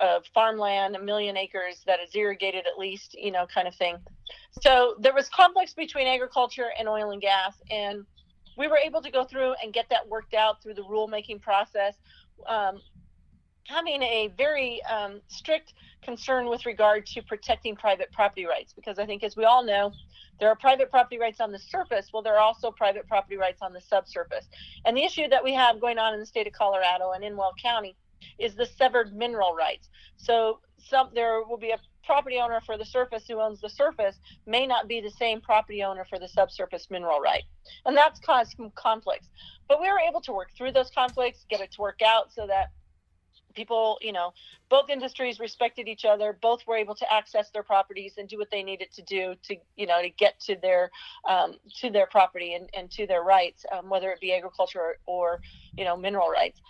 of 0.00 0.24
farmland, 0.32 0.96
a 0.96 1.02
million 1.02 1.36
acres 1.36 1.82
that 1.86 2.00
is 2.00 2.14
irrigated 2.14 2.66
at 2.66 2.78
least, 2.78 3.14
you 3.14 3.30
know, 3.30 3.46
kind 3.52 3.66
of 3.66 3.74
thing. 3.74 3.96
So 4.60 4.94
there 5.00 5.14
was 5.14 5.28
conflicts 5.28 5.74
between 5.74 6.06
agriculture 6.06 6.70
and 6.78 6.88
oil 6.88 7.10
and 7.10 7.20
gas, 7.20 7.54
and 7.70 8.04
we 8.56 8.68
were 8.68 8.78
able 8.78 9.02
to 9.02 9.10
go 9.10 9.24
through 9.24 9.54
and 9.62 9.72
get 9.72 9.86
that 9.90 10.08
worked 10.08 10.34
out 10.34 10.62
through 10.62 10.74
the 10.74 10.82
rulemaking 10.82 11.40
process. 11.40 11.96
Um, 12.46 12.80
having 13.64 14.02
a 14.02 14.32
very 14.36 14.82
um, 14.84 15.20
strict 15.28 15.74
concern 16.02 16.48
with 16.48 16.66
regard 16.66 17.06
to 17.06 17.22
protecting 17.22 17.76
private 17.76 18.10
property 18.12 18.44
rights 18.44 18.72
because 18.72 18.98
I 18.98 19.06
think, 19.06 19.22
as 19.22 19.36
we 19.36 19.44
all 19.44 19.64
know, 19.64 19.92
there 20.40 20.48
are 20.48 20.56
private 20.56 20.90
property 20.90 21.18
rights 21.18 21.40
on 21.40 21.52
the 21.52 21.58
surface. 21.58 22.10
Well, 22.12 22.22
there 22.22 22.34
are 22.34 22.40
also 22.40 22.70
private 22.70 23.06
property 23.06 23.36
rights 23.36 23.62
on 23.62 23.72
the 23.72 23.80
subsurface. 23.80 24.46
And 24.84 24.96
the 24.96 25.04
issue 25.04 25.28
that 25.28 25.44
we 25.44 25.52
have 25.54 25.80
going 25.80 25.98
on 25.98 26.14
in 26.14 26.20
the 26.20 26.26
state 26.26 26.46
of 26.46 26.52
Colorado 26.52 27.12
and 27.12 27.22
in 27.22 27.36
Weld 27.36 27.54
County 27.62 27.94
is 28.38 28.54
the 28.54 28.66
severed 28.66 29.14
mineral 29.14 29.54
rights. 29.54 29.88
So 30.16 30.58
some 30.78 31.10
there 31.14 31.42
will 31.44 31.58
be 31.58 31.70
a 31.70 31.78
property 32.04 32.38
owner 32.38 32.60
for 32.66 32.76
the 32.76 32.84
surface 32.84 33.24
who 33.28 33.40
owns 33.40 33.60
the 33.60 33.68
surface 33.68 34.18
may 34.46 34.66
not 34.66 34.88
be 34.88 35.00
the 35.00 35.10
same 35.10 35.40
property 35.40 35.84
owner 35.84 36.04
for 36.04 36.18
the 36.18 36.26
subsurface 36.26 36.88
mineral 36.90 37.20
right. 37.20 37.44
And 37.86 37.96
that's 37.96 38.18
caused 38.18 38.56
some 38.56 38.72
conflicts. 38.74 39.28
But 39.68 39.80
we 39.80 39.88
were 39.88 40.00
able 40.00 40.20
to 40.22 40.32
work 40.32 40.48
through 40.56 40.72
those 40.72 40.90
conflicts, 40.90 41.46
get 41.48 41.60
it 41.60 41.70
to 41.72 41.80
work 41.80 42.00
out 42.02 42.32
so 42.32 42.46
that 42.48 42.70
people, 43.52 43.98
you 44.00 44.12
know, 44.12 44.32
both 44.70 44.90
industries 44.90 45.40
respected 45.40 45.88
each 45.88 46.04
other. 46.04 46.38
Both 46.40 46.66
were 46.66 46.76
able 46.76 46.94
to 46.96 47.12
access 47.12 47.50
their 47.50 47.62
properties 47.62 48.14
and 48.18 48.28
do 48.28 48.38
what 48.38 48.50
they 48.50 48.62
needed 48.62 48.88
to 48.94 49.02
do 49.02 49.34
to, 49.44 49.56
you 49.76 49.86
know, 49.86 50.02
to 50.02 50.10
get 50.10 50.38
to 50.40 50.56
their 50.60 50.90
um, 51.28 51.54
to 51.80 51.90
their 51.90 52.06
property 52.06 52.54
and, 52.54 52.68
and 52.76 52.90
to 52.92 53.06
their 53.06 53.22
rights, 53.22 53.64
um, 53.72 53.88
whether 53.88 54.10
it 54.10 54.20
be 54.20 54.34
agriculture 54.34 54.80
or, 54.80 54.96
or 55.06 55.40
you 55.76 55.84
know, 55.84 55.96
mineral 55.96 56.30
rights. 56.30 56.60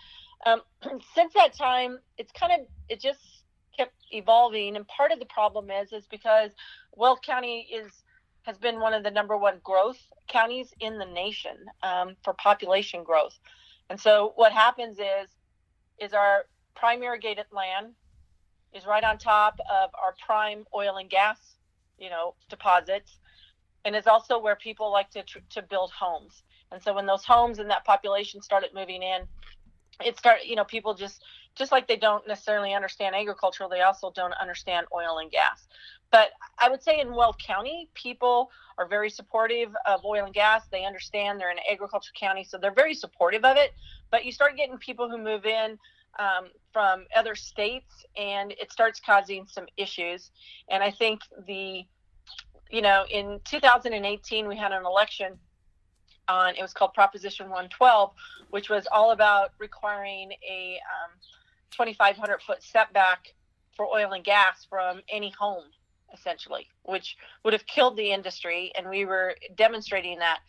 Um, 0.45 0.61
since 1.15 1.33
that 1.33 1.55
time, 1.57 1.99
it's 2.17 2.31
kind 2.31 2.53
of 2.53 2.67
it 2.89 3.01
just 3.01 3.19
kept 3.77 3.93
evolving, 4.11 4.75
and 4.75 4.87
part 4.87 5.11
of 5.11 5.19
the 5.19 5.25
problem 5.25 5.71
is 5.71 5.91
is 5.91 6.05
because 6.09 6.51
Weld 6.95 7.21
County 7.23 7.67
is 7.73 7.91
has 8.43 8.57
been 8.57 8.79
one 8.79 8.93
of 8.93 9.03
the 9.03 9.11
number 9.11 9.37
one 9.37 9.59
growth 9.63 9.97
counties 10.29 10.73
in 10.79 10.97
the 10.97 11.05
nation 11.05 11.55
um, 11.81 12.15
for 12.23 12.33
population 12.33 13.03
growth. 13.03 13.37
And 13.89 13.99
so 13.99 14.33
what 14.35 14.51
happens 14.51 14.97
is 14.99 15.29
is 15.99 16.13
our 16.13 16.45
prime 16.75 17.03
irrigated 17.03 17.45
land 17.51 17.93
is 18.73 18.85
right 18.85 19.03
on 19.03 19.17
top 19.17 19.59
of 19.69 19.89
our 20.01 20.15
prime 20.25 20.65
oil 20.75 20.97
and 20.97 21.09
gas, 21.09 21.37
you 21.97 22.09
know, 22.09 22.35
deposits, 22.49 23.19
and 23.85 23.95
is 23.95 24.07
also 24.07 24.39
where 24.39 24.55
people 24.55 24.91
like 24.91 25.09
to 25.11 25.23
to 25.51 25.61
build 25.61 25.91
homes. 25.91 26.43
And 26.71 26.81
so 26.81 26.93
when 26.93 27.05
those 27.05 27.23
homes 27.23 27.59
and 27.59 27.69
that 27.69 27.85
population 27.85 28.41
started 28.41 28.71
moving 28.73 29.03
in, 29.03 29.21
it 30.03 30.17
started, 30.17 30.47
you 30.47 30.55
know, 30.55 30.63
people 30.63 30.93
just 30.93 31.21
just 31.55 31.71
like 31.71 31.87
they 31.87 31.97
don't 31.97 32.27
necessarily 32.27 32.73
understand 32.73 33.15
agriculture, 33.15 33.67
they 33.69 33.81
also 33.81 34.11
don't 34.15 34.33
understand 34.33 34.87
oil 34.93 35.19
and 35.19 35.29
gas. 35.29 35.67
But 36.11 36.29
I 36.59 36.69
would 36.69 36.81
say 36.81 36.99
in 36.99 37.13
Weld 37.13 37.37
County, 37.39 37.89
people 37.93 38.49
are 38.77 38.87
very 38.87 39.09
supportive 39.09 39.69
of 39.85 40.03
oil 40.03 40.25
and 40.25 40.33
gas. 40.33 40.63
They 40.71 40.85
understand 40.85 41.39
they're 41.39 41.51
in 41.51 41.57
agriculture 41.71 42.11
county, 42.19 42.43
so 42.43 42.57
they're 42.57 42.73
very 42.73 42.95
supportive 42.95 43.45
of 43.45 43.57
it. 43.57 43.71
But 44.09 44.25
you 44.25 44.31
start 44.31 44.57
getting 44.57 44.77
people 44.77 45.09
who 45.09 45.17
move 45.17 45.45
in 45.45 45.77
um, 46.19 46.49
from 46.71 47.05
other 47.15 47.35
states, 47.35 48.05
and 48.15 48.51
it 48.53 48.71
starts 48.71 48.99
causing 48.99 49.47
some 49.47 49.65
issues. 49.77 50.31
And 50.69 50.83
I 50.83 50.91
think 50.91 51.21
the, 51.47 51.85
you 52.69 52.81
know, 52.81 53.05
in 53.09 53.39
2018 53.45 54.47
we 54.47 54.57
had 54.57 54.71
an 54.71 54.85
election 54.85 55.37
on 56.27 56.55
it 56.55 56.61
was 56.61 56.73
called 56.73 56.93
Proposition 56.93 57.47
112, 57.47 58.11
which 58.49 58.69
was 58.69 58.87
all 58.91 59.11
about 59.11 59.51
requiring 59.59 60.31
a 60.49 60.79
um, 61.03 61.11
2,500 61.71 62.41
foot 62.41 62.63
setback 62.63 63.33
for 63.75 63.87
oil 63.87 64.13
and 64.13 64.23
gas 64.23 64.65
from 64.69 65.01
any 65.09 65.31
home, 65.31 65.65
essentially, 66.13 66.67
which 66.83 67.17
would 67.43 67.53
have 67.53 67.65
killed 67.65 67.97
the 67.97 68.11
industry. 68.11 68.71
And 68.77 68.89
we 68.89 69.05
were 69.05 69.35
demonstrating 69.55 70.19
that. 70.19 70.39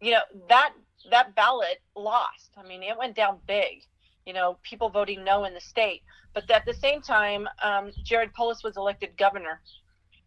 You 0.00 0.12
know 0.12 0.22
that 0.48 0.72
that 1.10 1.36
ballot 1.36 1.80
lost. 1.94 2.50
I 2.56 2.66
mean, 2.66 2.82
it 2.82 2.98
went 2.98 3.14
down 3.14 3.38
big 3.46 3.84
you 4.26 4.32
know, 4.32 4.58
people 4.62 4.88
voting 4.88 5.24
no 5.24 5.44
in 5.44 5.54
the 5.54 5.60
state. 5.60 6.02
But 6.34 6.50
at 6.50 6.64
the 6.64 6.74
same 6.74 7.02
time, 7.02 7.48
um, 7.62 7.90
Jared 8.04 8.32
Polis 8.32 8.62
was 8.62 8.76
elected 8.76 9.16
governor. 9.16 9.60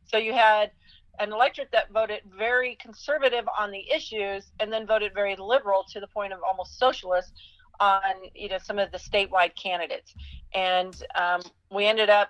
So 0.06 0.18
you 0.18 0.34
had 0.34 0.72
an 1.20 1.32
electorate 1.32 1.72
that 1.72 1.92
voted 1.92 2.22
very 2.38 2.76
conservative 2.76 3.46
on 3.58 3.72
the 3.72 3.84
issues 3.92 4.52
and 4.60 4.72
then 4.72 4.86
voted 4.86 5.14
very 5.14 5.36
liberal 5.36 5.84
to 5.92 6.00
the 6.00 6.08
point 6.08 6.34
of 6.34 6.40
almost 6.48 6.78
socialist 6.78 7.32
on 7.80 8.02
you 8.34 8.48
know 8.48 8.58
some 8.58 8.80
of 8.80 8.92
the 8.92 8.98
statewide 8.98 9.56
candidates. 9.56 10.14
And 10.54 10.96
um, 11.16 11.42
we 11.72 11.86
ended 11.86 12.10
up, 12.10 12.30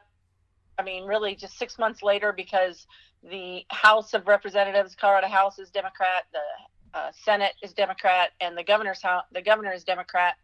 I 0.77 0.83
mean, 0.83 1.05
really 1.05 1.35
just 1.35 1.57
six 1.57 1.77
months 1.77 2.01
later 2.01 2.31
because 2.31 2.87
the 3.23 3.63
House 3.69 4.13
of 4.13 4.27
Representatives, 4.27 4.95
Colorado 4.95 5.27
House 5.27 5.59
is 5.59 5.69
Democrat, 5.69 6.25
the 6.31 6.97
uh, 6.97 7.11
Senate 7.11 7.53
is 7.61 7.73
Democrat 7.73 8.31
and 8.39 8.57
the 8.57 8.63
governor's 8.63 9.01
house, 9.01 9.25
the 9.31 9.41
governor 9.41 9.73
is 9.73 9.83
Democrat. 9.83 10.35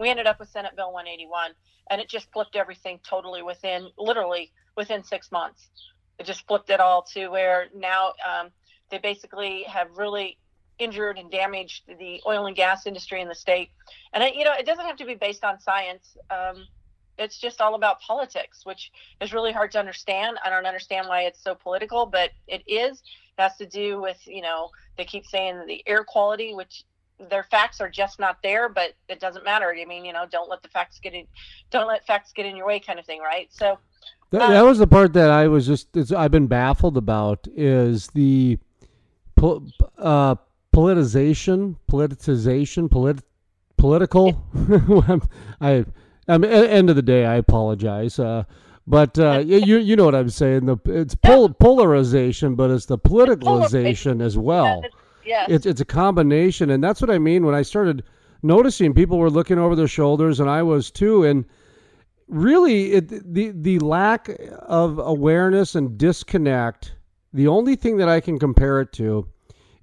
We 0.00 0.08
ended 0.08 0.26
up 0.26 0.40
with 0.40 0.48
Senate 0.48 0.74
Bill 0.74 0.94
181, 0.94 1.50
and 1.90 2.00
it 2.00 2.08
just 2.08 2.32
flipped 2.32 2.56
everything 2.56 3.00
totally 3.06 3.42
within 3.42 3.90
literally 3.98 4.50
within 4.74 5.04
six 5.04 5.30
months. 5.30 5.68
It 6.18 6.24
just 6.24 6.46
flipped 6.46 6.70
it 6.70 6.80
all 6.80 7.02
to 7.12 7.28
where 7.28 7.66
now 7.74 8.14
um, 8.26 8.48
they 8.90 8.96
basically 8.96 9.64
have 9.64 9.88
really 9.98 10.38
injured 10.78 11.18
and 11.18 11.30
damaged 11.30 11.82
the 11.98 12.22
oil 12.26 12.46
and 12.46 12.56
gas 12.56 12.86
industry 12.86 13.20
in 13.20 13.28
the 13.28 13.34
state. 13.34 13.72
And 14.14 14.24
it, 14.24 14.34
you 14.34 14.44
know, 14.44 14.54
it 14.58 14.64
doesn't 14.64 14.86
have 14.86 14.96
to 14.96 15.04
be 15.04 15.16
based 15.16 15.44
on 15.44 15.60
science. 15.60 16.16
Um, 16.30 16.66
it's 17.18 17.38
just 17.38 17.60
all 17.60 17.74
about 17.74 18.00
politics, 18.00 18.64
which 18.64 18.90
is 19.20 19.34
really 19.34 19.52
hard 19.52 19.70
to 19.72 19.78
understand. 19.78 20.38
I 20.42 20.48
don't 20.48 20.64
understand 20.64 21.08
why 21.08 21.22
it's 21.24 21.42
so 21.44 21.54
political, 21.54 22.06
but 22.06 22.30
it 22.48 22.62
is. 22.66 23.02
It 23.38 23.42
has 23.42 23.56
to 23.58 23.66
do 23.66 24.00
with, 24.00 24.18
you 24.26 24.40
know, 24.40 24.70
they 24.96 25.04
keep 25.04 25.26
saying 25.26 25.66
the 25.66 25.82
air 25.86 26.04
quality, 26.04 26.54
which 26.54 26.84
their 27.28 27.42
facts 27.42 27.80
are 27.80 27.90
just 27.90 28.18
not 28.18 28.38
there, 28.42 28.68
but 28.68 28.94
it 29.08 29.20
doesn't 29.20 29.44
matter. 29.44 29.74
I 29.78 29.84
mean, 29.84 30.04
you 30.04 30.12
know, 30.12 30.24
don't 30.30 30.48
let 30.48 30.62
the 30.62 30.68
facts 30.68 30.98
get 30.98 31.14
in, 31.14 31.26
don't 31.70 31.88
let 31.88 32.06
facts 32.06 32.32
get 32.32 32.46
in 32.46 32.56
your 32.56 32.66
way, 32.66 32.80
kind 32.80 32.98
of 32.98 33.04
thing, 33.04 33.20
right? 33.20 33.48
So 33.52 33.78
that, 34.30 34.48
that 34.48 34.62
was 34.62 34.78
the 34.78 34.86
part 34.86 35.12
that 35.14 35.30
I 35.30 35.48
was 35.48 35.66
just 35.66 35.96
I've 36.12 36.30
been 36.30 36.46
baffled 36.46 36.96
about 36.96 37.46
is 37.54 38.08
the 38.08 38.58
uh, 39.38 40.36
politicization, 40.74 41.76
politicization, 41.90 42.90
polit- 42.90 43.24
political. 43.76 44.44
I, 45.60 45.84
I'm 46.28 46.40
mean, 46.42 46.50
end 46.52 46.90
of 46.90 46.96
the 46.96 47.02
day, 47.02 47.26
I 47.26 47.36
apologize. 47.36 48.18
Uh, 48.18 48.44
but 48.86 49.18
uh, 49.18 49.42
you 49.44 49.78
you 49.78 49.96
know 49.96 50.04
what 50.04 50.14
I'm 50.14 50.30
saying? 50.30 50.66
The 50.66 50.76
it's 50.86 51.14
pol- 51.14 51.50
polarization, 51.50 52.54
but 52.54 52.70
it's 52.70 52.86
the 52.86 52.98
politicalization 52.98 54.22
as 54.22 54.38
well. 54.38 54.82
Yeah, 55.24 55.46
it's 55.48 55.66
it's 55.66 55.80
a 55.80 55.84
combination, 55.84 56.70
and 56.70 56.82
that's 56.82 57.00
what 57.00 57.10
I 57.10 57.18
mean 57.18 57.44
when 57.44 57.54
I 57.54 57.62
started 57.62 58.02
noticing 58.42 58.94
people 58.94 59.18
were 59.18 59.30
looking 59.30 59.58
over 59.58 59.76
their 59.76 59.88
shoulders, 59.88 60.40
and 60.40 60.48
I 60.48 60.62
was 60.62 60.90
too, 60.90 61.24
and 61.24 61.44
really 62.28 62.92
it, 62.92 63.08
the 63.34 63.52
the 63.54 63.78
lack 63.80 64.30
of 64.62 64.98
awareness 64.98 65.74
and 65.74 65.98
disconnect. 65.98 66.94
The 67.32 67.48
only 67.48 67.76
thing 67.76 67.96
that 67.98 68.08
I 68.08 68.20
can 68.20 68.38
compare 68.38 68.80
it 68.80 68.92
to 68.94 69.28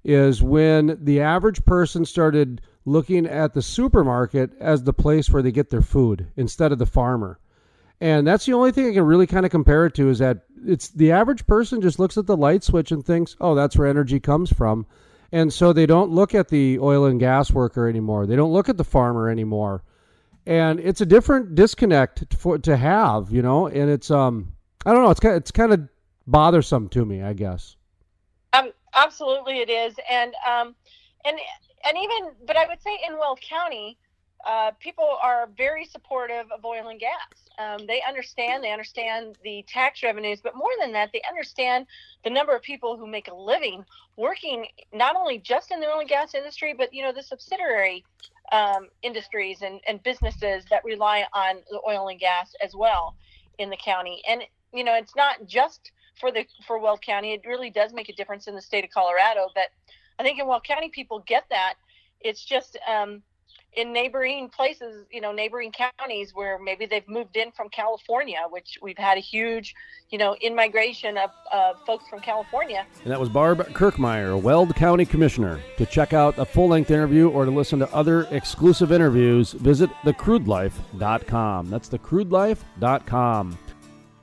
is 0.04 0.42
when 0.42 0.98
the 1.02 1.20
average 1.20 1.64
person 1.64 2.04
started 2.04 2.60
looking 2.84 3.26
at 3.26 3.54
the 3.54 3.62
supermarket 3.62 4.50
as 4.60 4.82
the 4.82 4.92
place 4.92 5.30
where 5.30 5.42
they 5.42 5.52
get 5.52 5.70
their 5.70 5.82
food 5.82 6.26
instead 6.36 6.72
of 6.72 6.78
the 6.78 6.86
farmer. 6.86 7.38
And 8.00 8.26
that's 8.26 8.46
the 8.46 8.52
only 8.54 8.70
thing 8.70 8.86
I 8.86 8.92
can 8.92 9.04
really 9.04 9.26
kind 9.26 9.44
of 9.44 9.50
compare 9.50 9.84
it 9.86 9.94
to 9.94 10.08
is 10.08 10.18
that 10.20 10.44
it's 10.64 10.88
the 10.88 11.10
average 11.12 11.46
person 11.46 11.80
just 11.80 11.98
looks 11.98 12.16
at 12.16 12.26
the 12.26 12.36
light 12.36 12.62
switch 12.62 12.92
and 12.92 13.04
thinks, 13.04 13.36
"Oh, 13.40 13.54
that's 13.54 13.76
where 13.76 13.88
energy 13.88 14.20
comes 14.20 14.52
from." 14.52 14.86
And 15.32 15.52
so 15.52 15.72
they 15.72 15.86
don't 15.86 16.10
look 16.10 16.34
at 16.34 16.48
the 16.48 16.78
oil 16.78 17.04
and 17.04 17.20
gas 17.20 17.50
worker 17.50 17.88
anymore. 17.88 18.26
They 18.26 18.36
don't 18.36 18.52
look 18.52 18.68
at 18.68 18.76
the 18.76 18.84
farmer 18.84 19.28
anymore. 19.28 19.82
And 20.46 20.80
it's 20.80 21.02
a 21.02 21.06
different 21.06 21.54
disconnect 21.54 22.34
for 22.34 22.58
to 22.58 22.76
have, 22.76 23.30
you 23.30 23.42
know, 23.42 23.66
and 23.66 23.90
it's 23.90 24.10
um 24.10 24.52
I 24.86 24.92
don't 24.92 25.02
know, 25.02 25.10
it's 25.10 25.20
kind 25.20 25.34
of, 25.34 25.40
it's 25.42 25.50
kind 25.50 25.72
of 25.72 25.88
bothersome 26.26 26.88
to 26.90 27.04
me, 27.04 27.22
I 27.22 27.34
guess. 27.34 27.76
Um 28.54 28.72
absolutely 28.94 29.58
it 29.58 29.68
is. 29.68 29.94
And 30.10 30.34
um 30.48 30.74
and 31.26 31.38
and 31.86 31.98
even 31.98 32.32
but 32.46 32.56
I 32.56 32.66
would 32.66 32.80
say 32.80 32.98
in 33.06 33.18
Weld 33.18 33.40
County, 33.42 33.98
uh, 34.46 34.70
people 34.80 35.18
are 35.22 35.48
very 35.56 35.84
supportive 35.84 36.46
of 36.52 36.64
oil 36.64 36.88
and 36.88 37.00
gas. 37.00 37.10
Um, 37.58 37.86
they 37.86 38.00
understand, 38.06 38.62
they 38.62 38.70
understand 38.70 39.36
the 39.42 39.64
tax 39.68 40.02
revenues, 40.02 40.40
but 40.42 40.56
more 40.56 40.70
than 40.80 40.92
that, 40.92 41.10
they 41.12 41.20
understand 41.28 41.86
the 42.24 42.30
number 42.30 42.54
of 42.54 42.62
people 42.62 42.96
who 42.96 43.06
make 43.06 43.28
a 43.28 43.34
living 43.34 43.84
working 44.16 44.66
not 44.92 45.16
only 45.16 45.38
just 45.38 45.70
in 45.70 45.80
the 45.80 45.86
oil 45.86 46.00
and 46.00 46.08
gas 46.08 46.34
industry, 46.34 46.74
but 46.76 46.92
you 46.92 47.02
know 47.02 47.12
the 47.12 47.22
subsidiary 47.22 48.04
um, 48.52 48.88
industries 49.02 49.62
and, 49.62 49.80
and 49.88 50.02
businesses 50.02 50.64
that 50.70 50.84
rely 50.84 51.24
on 51.32 51.56
the 51.70 51.80
oil 51.86 52.08
and 52.08 52.20
gas 52.20 52.54
as 52.62 52.74
well 52.74 53.14
in 53.58 53.70
the 53.70 53.76
county. 53.76 54.22
And 54.28 54.42
you 54.72 54.84
know, 54.84 54.94
it's 54.94 55.16
not 55.16 55.46
just 55.46 55.92
for 56.20 56.30
the 56.30 56.46
for 56.66 56.78
Weld 56.78 57.02
County; 57.02 57.32
it 57.32 57.42
really 57.46 57.70
does 57.70 57.92
make 57.92 58.08
a 58.08 58.14
difference 58.14 58.46
in 58.46 58.54
the 58.54 58.62
state 58.62 58.84
of 58.84 58.90
Colorado. 58.90 59.48
But 59.54 59.68
I 60.18 60.22
think 60.22 60.38
in 60.38 60.46
Weld 60.46 60.64
County, 60.64 60.90
people 60.90 61.24
get 61.26 61.44
that. 61.50 61.74
It's 62.20 62.44
just 62.44 62.78
um, 62.88 63.22
in 63.74 63.92
neighboring 63.92 64.48
places, 64.48 65.06
you 65.10 65.20
know, 65.20 65.32
neighboring 65.32 65.72
counties 65.72 66.34
where 66.34 66.58
maybe 66.58 66.86
they've 66.86 67.06
moved 67.08 67.36
in 67.36 67.52
from 67.52 67.68
California, 67.68 68.38
which 68.50 68.78
we've 68.82 68.98
had 68.98 69.18
a 69.18 69.20
huge, 69.20 69.74
you 70.10 70.18
know, 70.18 70.34
in 70.40 70.54
migration 70.54 71.16
of 71.18 71.30
uh, 71.52 71.74
folks 71.86 72.08
from 72.08 72.20
California. 72.20 72.86
And 73.02 73.12
that 73.12 73.20
was 73.20 73.28
Barb 73.28 73.58
Kirkmeyer, 73.74 74.40
Weld 74.40 74.74
County 74.74 75.04
Commissioner. 75.04 75.60
To 75.76 75.86
check 75.86 76.12
out 76.12 76.38
a 76.38 76.44
full 76.44 76.68
length 76.68 76.90
interview 76.90 77.28
or 77.28 77.44
to 77.44 77.50
listen 77.50 77.78
to 77.80 77.94
other 77.94 78.26
exclusive 78.30 78.90
interviews, 78.90 79.52
visit 79.52 79.90
thecrudelife.com. 80.02 81.70
That's 81.70 81.88
thecrudelife.com. 81.88 83.58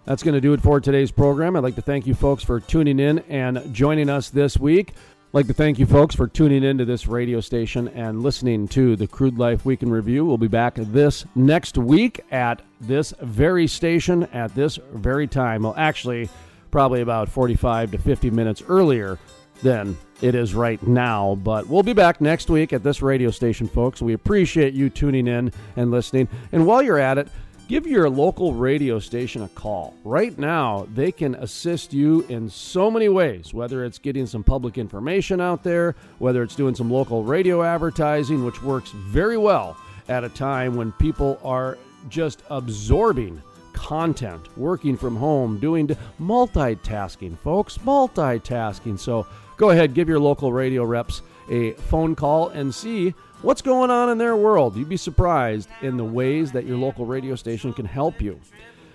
That's 0.06 0.22
going 0.22 0.36
to 0.36 0.42
do 0.42 0.54
it 0.54 0.62
for 0.62 0.80
today's 0.80 1.12
program. 1.12 1.56
I'd 1.56 1.64
like 1.64 1.76
to 1.76 1.82
thank 1.82 2.06
you 2.06 2.14
folks 2.14 2.44
for 2.44 2.60
tuning 2.60 3.00
in 3.00 3.20
and 3.28 3.74
joining 3.74 4.08
us 4.08 4.30
this 4.30 4.58
week 4.58 4.94
like 5.36 5.48
to 5.48 5.54
thank 5.54 5.78
you 5.78 5.86
folks 5.86 6.16
for 6.16 6.30
tuning 6.30 6.64
into 6.64 6.86
this 6.86 7.08
radio 7.08 7.42
station 7.42 7.90
and 7.90 8.24
listening 8.24 8.70
to 8.70 8.96
the 8.96 9.06
Crude 9.06 9.38
Life 9.38 9.66
Week 9.66 9.84
in 9.84 9.92
Review. 9.92 10.24
We'll 10.24 10.38
be 10.38 10.48
back 10.48 10.76
this 10.76 11.26
next 11.36 11.78
week 11.78 12.22
at 12.32 12.62
this 12.80 13.14
very 13.22 13.68
station 13.68 14.24
at 14.32 14.56
this 14.56 14.80
very 14.94 15.28
time. 15.28 15.64
Well, 15.64 15.74
actually, 15.76 16.30
probably 16.72 17.02
about 17.02 17.28
45 17.28 17.92
to 17.92 17.98
50 17.98 18.30
minutes 18.30 18.64
earlier 18.70 19.20
than 19.62 19.98
it 20.22 20.36
is 20.36 20.56
right 20.56 20.82
now. 20.88 21.36
But 21.44 21.68
we'll 21.68 21.84
be 21.84 21.92
back 21.92 22.22
next 22.22 22.50
week 22.50 22.72
at 22.72 22.82
this 22.82 23.02
radio 23.02 23.30
station, 23.30 23.68
folks. 23.68 24.02
We 24.02 24.14
appreciate 24.14 24.74
you 24.74 24.90
tuning 24.90 25.28
in 25.28 25.52
and 25.76 25.92
listening. 25.92 26.30
And 26.54 26.66
while 26.66 26.82
you're 26.82 26.98
at 26.98 27.18
it, 27.18 27.28
Give 27.68 27.88
your 27.88 28.08
local 28.12 28.54
radio 28.54 29.00
station 29.00 29.42
a 29.42 29.48
call. 29.48 29.96
Right 30.04 30.38
now, 30.38 30.88
they 30.94 31.12
can 31.12 31.34
assist 31.34 31.94
you 31.94 32.22
in 32.30 32.48
so 32.48 32.92
many 32.92 33.10
ways, 33.10 33.56
whether 33.56 33.84
it's 33.84 33.98
getting 33.98 34.28
some 34.28 34.44
public 34.44 34.78
information 34.78 35.42
out 35.42 35.64
there, 35.64 35.96
whether 36.20 36.44
it's 36.44 36.54
doing 36.56 36.76
some 36.76 36.92
local 36.92 37.24
radio 37.24 37.64
advertising, 37.64 38.46
which 38.46 38.62
works 38.62 38.92
very 38.92 39.38
well 39.38 39.78
at 40.08 40.24
a 40.24 40.30
time 40.30 40.76
when 40.76 40.92
people 40.92 41.40
are 41.44 41.80
just 42.08 42.44
absorbing 42.52 43.42
content, 43.74 44.56
working 44.56 44.96
from 44.96 45.16
home, 45.16 45.60
doing 45.60 45.88
multitasking, 46.22 47.36
folks, 47.40 47.80
multitasking. 47.80 49.00
So 49.00 49.26
go 49.58 49.72
ahead, 49.72 49.96
give 49.96 50.08
your 50.08 50.20
local 50.20 50.54
radio 50.54 50.84
reps 50.84 51.24
a 51.50 51.72
phone 51.74 52.14
call 52.16 52.50
and 52.50 52.74
see 52.74 53.16
what's 53.46 53.62
going 53.62 53.92
on 53.92 54.10
in 54.10 54.18
their 54.18 54.36
world. 54.36 54.76
You'd 54.76 54.90
be 54.90 54.98
surprised 54.98 55.70
in 55.84 55.98
the 55.98 56.04
ways 56.04 56.52
that 56.54 56.66
your 56.66 56.78
local 56.78 57.06
radio 57.06 57.36
station 57.36 57.72
can 57.74 57.86
help 57.86 58.20
you. 58.20 58.42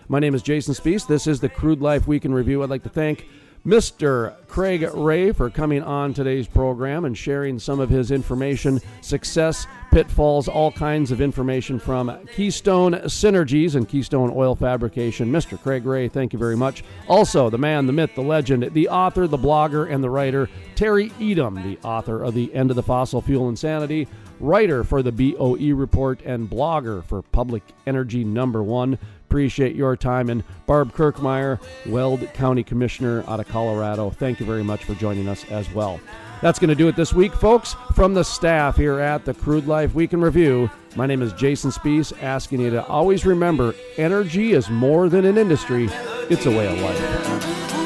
My 0.09 0.19
name 0.19 0.35
is 0.35 0.43
Jason 0.43 0.75
Spiess. 0.75 1.07
This 1.07 1.29
is 1.29 1.39
the 1.39 1.49
Crude 1.49 1.81
Life 1.81 2.09
Week 2.09 2.25
in 2.25 2.35
Review. 2.35 2.61
I'd 2.65 2.69
like 2.69 2.83
to 2.83 2.89
thank 2.89 3.29
Mr. 3.65 4.35
Craig 4.49 4.83
Ray 4.93 5.31
for 5.31 5.51
coming 5.51 5.85
on 5.85 6.13
today's 6.15 6.49
program 6.49 7.05
and 7.05 7.17
sharing 7.17 7.61
some 7.61 7.79
of 7.79 7.91
his 7.91 8.11
information, 8.11 8.81
success, 9.03 9.69
pitfalls, 9.93 10.49
all 10.49 10.73
kinds 10.73 11.13
of 11.13 11.21
information 11.21 11.79
from 11.79 12.19
Keystone 12.35 12.95
Synergies 13.05 13.77
and 13.77 13.89
Keystone 13.89 14.33
Oil 14.35 14.57
Fabrication. 14.57 15.31
Mr. 15.31 15.63
Craig 15.63 15.87
Ray, 15.87 16.09
thank 16.09 16.33
you 16.33 16.41
very 16.41 16.57
much. 16.57 16.83
Also, 17.07 17.51
the 17.51 17.59
man, 17.59 17.87
the 17.87 17.93
myth, 17.93 18.11
the 18.17 18.23
legend, 18.23 18.69
the 18.73 18.89
author, 18.89 19.29
the 19.29 19.39
blogger, 19.39 19.89
and 19.89 20.03
the 20.03 20.11
writer, 20.11 20.49
Terry 20.75 21.11
Etam, 21.21 21.63
the 21.63 21.79
author 21.87 22.25
of 22.25 22.35
The 22.35 22.53
End 22.53 22.71
of 22.71 22.77
the 22.77 22.83
Fossil 22.83 23.21
Fuel 23.21 23.49
Insanity, 23.49 24.09
writer 24.41 24.83
for 24.85 25.03
the 25.03 25.13
BOE 25.13 25.75
Report, 25.75 26.21
and 26.25 26.49
blogger 26.49 27.05
for 27.05 27.23
Public 27.23 27.63
Energy 27.87 28.25
Number 28.25 28.63
One. 28.63 28.99
Appreciate 29.29 29.77
your 29.77 29.97
time. 29.97 30.29
And 30.29 30.43
Barb 30.67 30.93
Kirkmeyer, 30.93 31.61
Weld 31.87 32.27
County 32.35 32.65
Commissioner 32.65 33.23
out 33.29 33.41
of 33.41 33.49
Colorado, 33.49 34.11
thank 34.11 34.41
you 34.41 34.47
very 34.47 34.65
much 34.65 34.85
for 34.85 34.95
joining 34.95 35.29
us 35.29 35.45
as 35.51 35.73
well. 35.73 36.01
That's 36.43 36.59
going 36.59 36.71
to 36.71 36.75
do 36.75 36.89
it 36.89 36.97
this 36.97 37.13
week, 37.13 37.35
folks. 37.35 37.77
From 37.95 38.15
the 38.15 38.25
staff 38.25 38.77
here 38.77 38.99
at 38.99 39.25
the 39.25 39.35
Crude 39.35 39.67
Life 39.67 39.95
Week 39.95 40.15
in 40.15 40.21
Review, 40.21 40.71
my 40.97 41.07
name 41.07 41.21
is 41.21 41.33
Jason 41.35 41.71
Spiess, 41.71 42.13
asking 42.23 42.61
you 42.61 42.71
to 42.71 42.85
always 42.87 43.27
remember 43.27 43.75
energy 43.99 44.53
is 44.53 44.71
more 44.71 45.09
than 45.09 45.27
an 45.27 45.37
industry, 45.37 45.89
it's 46.31 46.47
a 46.47 46.51
way 46.51 46.67
of 46.73 46.81
life. 46.81 47.80